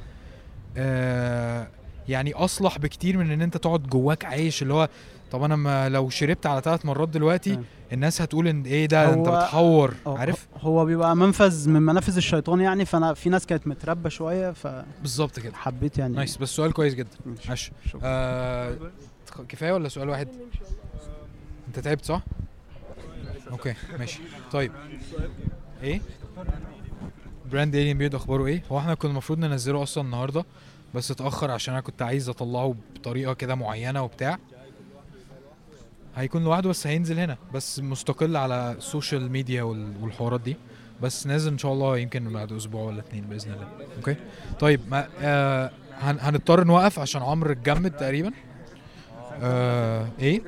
آه 0.77 1.67
يعني 2.09 2.33
أصلح 2.33 2.77
بكتير 2.77 3.17
من 3.17 3.31
إن 3.31 3.41
أنت 3.41 3.57
تقعد 3.57 3.83
جواك 3.83 4.25
عايش 4.25 4.61
اللي 4.61 4.73
هو 4.73 4.89
طب 5.31 5.43
أنا 5.43 5.55
ما 5.55 5.89
لو 5.89 6.09
شربت 6.09 6.45
على 6.45 6.61
ثلاث 6.61 6.85
مرات 6.85 7.09
دلوقتي 7.09 7.49
تمام. 7.55 7.65
الناس 7.93 8.21
هتقول 8.21 8.47
إن 8.47 8.63
إيه 8.65 8.85
ده 8.85 9.13
أنت 9.13 9.29
بتحور 9.29 9.93
عارف؟ 10.05 10.47
هو 10.61 10.85
بيبقى 10.85 11.15
منفذ 11.15 11.69
من 11.69 11.81
منافذ 11.81 12.17
الشيطان 12.17 12.61
يعني 12.61 12.85
فأنا 12.85 13.13
في 13.13 13.29
ناس 13.29 13.45
كانت 13.45 13.67
متربى 13.67 14.09
شوية 14.09 14.51
فحبيت 14.51 14.85
بالظبط 15.01 15.39
كده. 15.39 15.53
يعني. 15.97 16.15
نايس. 16.15 16.37
بس 16.37 16.49
سؤال 16.49 16.73
كويس 16.73 16.93
جدا. 16.93 17.09
ماشي. 17.49 17.71
آه 18.03 18.77
كفاية 19.49 19.71
ولا 19.71 19.89
سؤال 19.89 20.09
واحد؟ 20.09 20.27
أنت 21.67 21.79
تعبت 21.79 22.05
صح؟ 22.05 22.21
Okay. 23.51 23.73
ماشي. 23.99 24.19
طيب. 24.51 24.71
إيه؟ 25.83 26.01
brand 27.51 27.75
الين 27.75 27.97
بيض 27.97 28.15
أخباره 28.15 28.45
إيه؟ 28.45 28.63
هو 28.71 28.79
إحنا 28.79 28.93
كنا 28.93 29.11
المفروض 29.11 29.39
ننزله 29.39 29.83
أصلا 29.83 30.03
النهارده 30.03 30.45
بس 30.95 31.11
اتأخر 31.11 31.51
عشان 31.51 31.73
أنا 31.73 31.81
كنت 31.81 32.01
عايز 32.01 32.29
أطلعه 32.29 32.75
بطريقة 32.95 33.33
كده 33.33 33.55
معينة 33.55 34.03
وبتاع. 34.03 34.37
هيكون 36.17 36.43
لوحده 36.43 36.69
بس 36.69 36.87
هينزل 36.87 37.19
هنا. 37.19 37.37
بس 37.53 37.79
مستقل 37.79 38.37
على 38.37 38.75
ال 38.77 38.85
social 38.85 39.31
media 39.31 39.63
وال- 39.63 39.93
والحوارات 40.01 40.41
دي. 40.41 40.55
بس 41.01 41.27
نازل 41.27 41.51
إن 41.51 41.57
شاء 41.57 41.73
الله 41.73 41.97
يمكن 41.97 42.33
بعد 42.33 42.51
أسبوع 42.51 42.81
ولا 42.83 42.99
اتنين 42.99 43.23
بإذن 43.23 43.51
الله. 43.51 43.67
okay؟ 43.97 44.15
طيب 44.59 44.79
ما 44.91 45.07
آه 45.21 45.71
هن 45.99 46.17
هنضطر 46.21 46.63
نوقف 46.63 46.99
عشان 46.99 47.21
عمرو 47.21 47.51
اتجمد 47.51 47.91
تقريبا. 47.91 48.31
آه 49.41 50.07
إيه؟ 50.19 50.41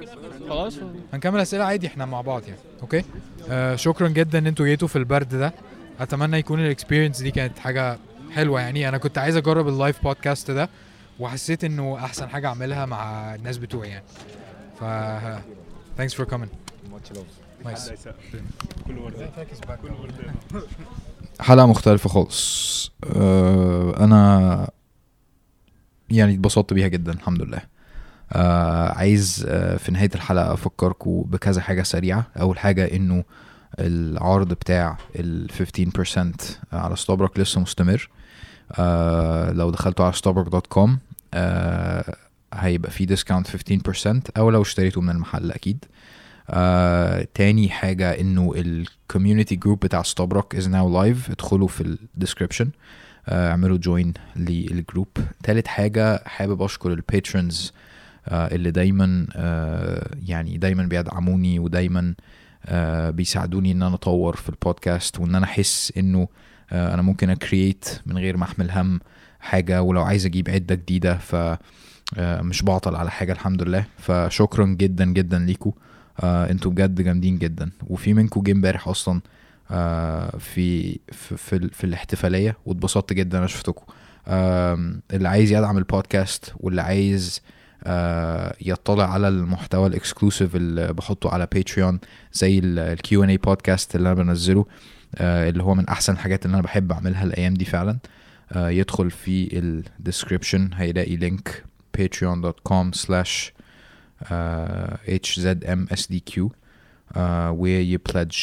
خلاص. 0.49 0.77
هنكمل 1.13 1.39
أسئلة 1.39 1.63
عادي 1.63 1.87
إحنا 1.87 2.05
مع 2.05 2.21
بعض 2.21 2.41
يعني. 2.43 2.59
okay؟ 2.81 3.03
آه 3.49 3.75
شكرا 3.75 4.07
جدا 4.07 4.39
إن 4.39 4.47
أنتوا 4.47 4.65
جيتوا 4.65 4.87
في 4.87 4.95
البرد 4.95 5.29
ده. 5.35 5.53
أتمنى 5.99 6.37
يكون 6.37 6.59
ال 6.59 6.65
experience 6.65 7.21
دي 7.21 7.31
كانت 7.31 7.59
حاجة 7.59 7.97
حلوة 8.31 8.61
يعني. 8.61 8.89
أنا 8.89 8.97
كنت 8.97 9.17
عايز 9.17 9.35
أجرب 9.37 9.67
ال 9.67 9.74
live 9.74 10.03
podcast 10.03 10.51
ده 10.51 10.69
وحسيت 11.19 11.63
إنه 11.63 11.97
أحسن 11.97 12.29
حاجة 12.29 12.47
أعملها 12.47 12.85
مع 12.85 13.35
الناس 13.35 13.57
بتوعي 13.57 13.89
يعني. 13.89 14.03
ف 14.79 14.83
thanks 15.99 16.13
for 16.13 16.25
coming. 16.25 16.49
Much 16.93 17.17
love. 17.17 17.31
Nice. 17.65 18.07
كل 18.87 18.97
ورده 18.97 19.29
كل 19.81 19.91
ورده 19.91 20.33
حلقة 21.39 21.65
مختلفة 21.65 22.09
خالص. 22.09 22.91
أه 23.03 24.03
أنا 24.03 24.69
يعني 26.09 26.33
اتبسطت 26.33 26.73
بيها 26.73 26.87
جدا 26.87 27.11
الحمد 27.11 27.41
لله. 27.41 27.61
أه 28.31 28.89
عايز 28.91 29.45
أه 29.49 29.77
في 29.77 29.91
نهاية 29.91 30.09
الحلقة 30.15 30.53
أفكركم 30.53 31.21
بكذا 31.21 31.61
حاجة 31.61 31.83
سريعة. 31.83 32.27
أول 32.41 32.59
حاجة 32.59 32.95
إنه 32.95 33.23
العرض 33.79 34.47
بتاع 34.53 34.97
ال 35.15 35.49
15% 35.51 36.73
على 36.73 36.95
ستوبرك 36.95 37.39
لسه 37.39 37.61
مستمر. 37.61 38.09
لو 39.53 39.69
دخلتوا 39.69 40.05
على 40.05 40.13
ستوبرك.com 40.13 40.89
أه 41.33 42.15
هيبقى 42.53 42.91
في 42.91 43.05
discount 43.05 43.47
15% 43.47 44.21
أو 44.37 44.49
لو 44.49 44.61
اشتريتوا 44.61 45.01
من 45.01 45.09
المحل 45.09 45.51
أكيد. 45.51 45.85
آه، 46.49 47.27
تاني 47.33 47.69
حاجة 47.69 48.11
إنه 48.19 48.53
ال 48.55 48.65
community 48.65 49.55
group 49.55 49.79
بتاع 49.79 50.01
ستوبروك 50.01 50.55
is 50.55 50.67
now 50.67 51.01
live 51.01 51.31
ادخلوا 51.31 51.67
في 51.67 51.81
ال 51.81 51.88
description 51.88 52.69
آه، 53.27 53.51
اعملوا 53.51 53.77
join 53.77 54.13
لل 54.35 54.56
group 54.56 55.07
تالت 55.43 55.67
حاجة 55.67 56.23
حابب 56.25 56.61
أشكر 56.61 56.93
ال 56.93 57.03
patrons 57.03 57.73
آه، 58.27 58.55
اللي 58.55 58.71
دايما 58.71 59.27
آه، 59.35 60.15
يعني 60.25 60.57
دايما 60.57 60.83
بيدعموني 60.83 61.59
ودايما 61.59 62.13
آه، 62.65 63.09
بيساعدوني 63.09 63.71
إن 63.71 63.83
أنا 63.83 63.95
أطور 63.95 64.35
في 64.35 64.49
البودكاست 64.49 65.19
وإن 65.19 65.35
أنا 65.35 65.45
أحس 65.45 65.93
إنه 65.97 66.27
آه، 66.71 66.93
أنا 66.93 67.01
ممكن 67.01 67.29
أ 67.29 67.38
create 67.38 67.89
من 68.05 68.17
غير 68.17 68.37
ما 68.37 68.43
أحمل 68.43 68.71
هم 68.71 68.99
حاجة. 69.39 69.81
ولو 69.81 70.01
عايز 70.01 70.25
أجيب 70.25 70.49
عدة 70.49 70.75
جديدة 70.75 71.17
ف 71.17 71.35
آه، 71.35 71.59
مش 72.17 72.61
بعطل 72.63 72.95
على 72.95 73.11
حاجة 73.11 73.31
الحمد 73.31 73.63
لله. 73.63 73.85
فشكرا 73.97 74.65
جدا 74.65 75.05
جدا 75.05 75.39
ليكم 75.39 75.71
آه 76.23 76.51
أنتوا 76.51 76.71
بجد 76.71 77.01
جامدين 77.01 77.37
جدا. 77.37 77.71
وفي 77.87 78.13
منكم 78.13 78.41
جه 78.41 78.51
امبارح 78.51 78.87
أصلا 78.87 79.21
آه 79.71 80.37
في 80.37 80.99
في 81.11 81.37
في, 81.37 81.69
في 81.73 81.83
الاحتفالية 81.83 82.57
واتبسطت 82.65 83.13
جدا 83.13 83.37
أنا 83.37 83.47
شفتكم 83.47 83.83
اللي 85.13 85.29
عايز 85.29 85.51
يدعم 85.51 85.77
البودكاست 85.77 86.53
واللي 86.57 86.81
عايز 86.81 87.41
آه 87.83 88.55
يطلع 88.61 89.13
على 89.13 89.27
المحتوى 89.27 89.87
ال 89.87 89.94
exclusive 89.94 90.55
اللي 90.55 90.93
بحطه 90.93 91.29
على 91.29 91.47
Patreon 91.53 91.99
زي 92.33 92.59
ال 92.63 92.78
Q&A 92.78 93.23
podcast 93.23 93.95
اللي 93.95 94.11
أنا 94.11 94.23
بنزله 94.23 94.65
آه 95.15 95.49
اللي 95.49 95.63
هو 95.63 95.75
من 95.75 95.87
أحسن 95.87 96.13
الحاجات 96.13 96.45
اللي 96.45 96.53
أنا 96.55 96.63
بحب 96.63 96.91
أعملها 96.91 97.23
الأيام 97.23 97.53
دي 97.53 97.65
فعلا. 97.65 97.97
آه 98.51 98.69
يدخل 98.69 99.11
في 99.11 99.57
ال 99.59 99.68
description 99.68 100.69
هيلاقي 100.73 101.15
link 101.15 101.63
patreon.com 101.97 102.93
slash 102.93 103.51
HZMSDQ 105.07 106.41
وي 107.51 107.73
pledge 107.73 108.37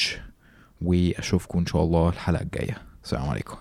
واشوفكم 0.82 1.59
ان 1.59 1.66
شاء 1.66 1.82
الله 1.82 2.09
الحلقة 2.09 2.42
الجايه 2.42 2.82
السلام 3.05 3.28
عليكم 3.28 3.57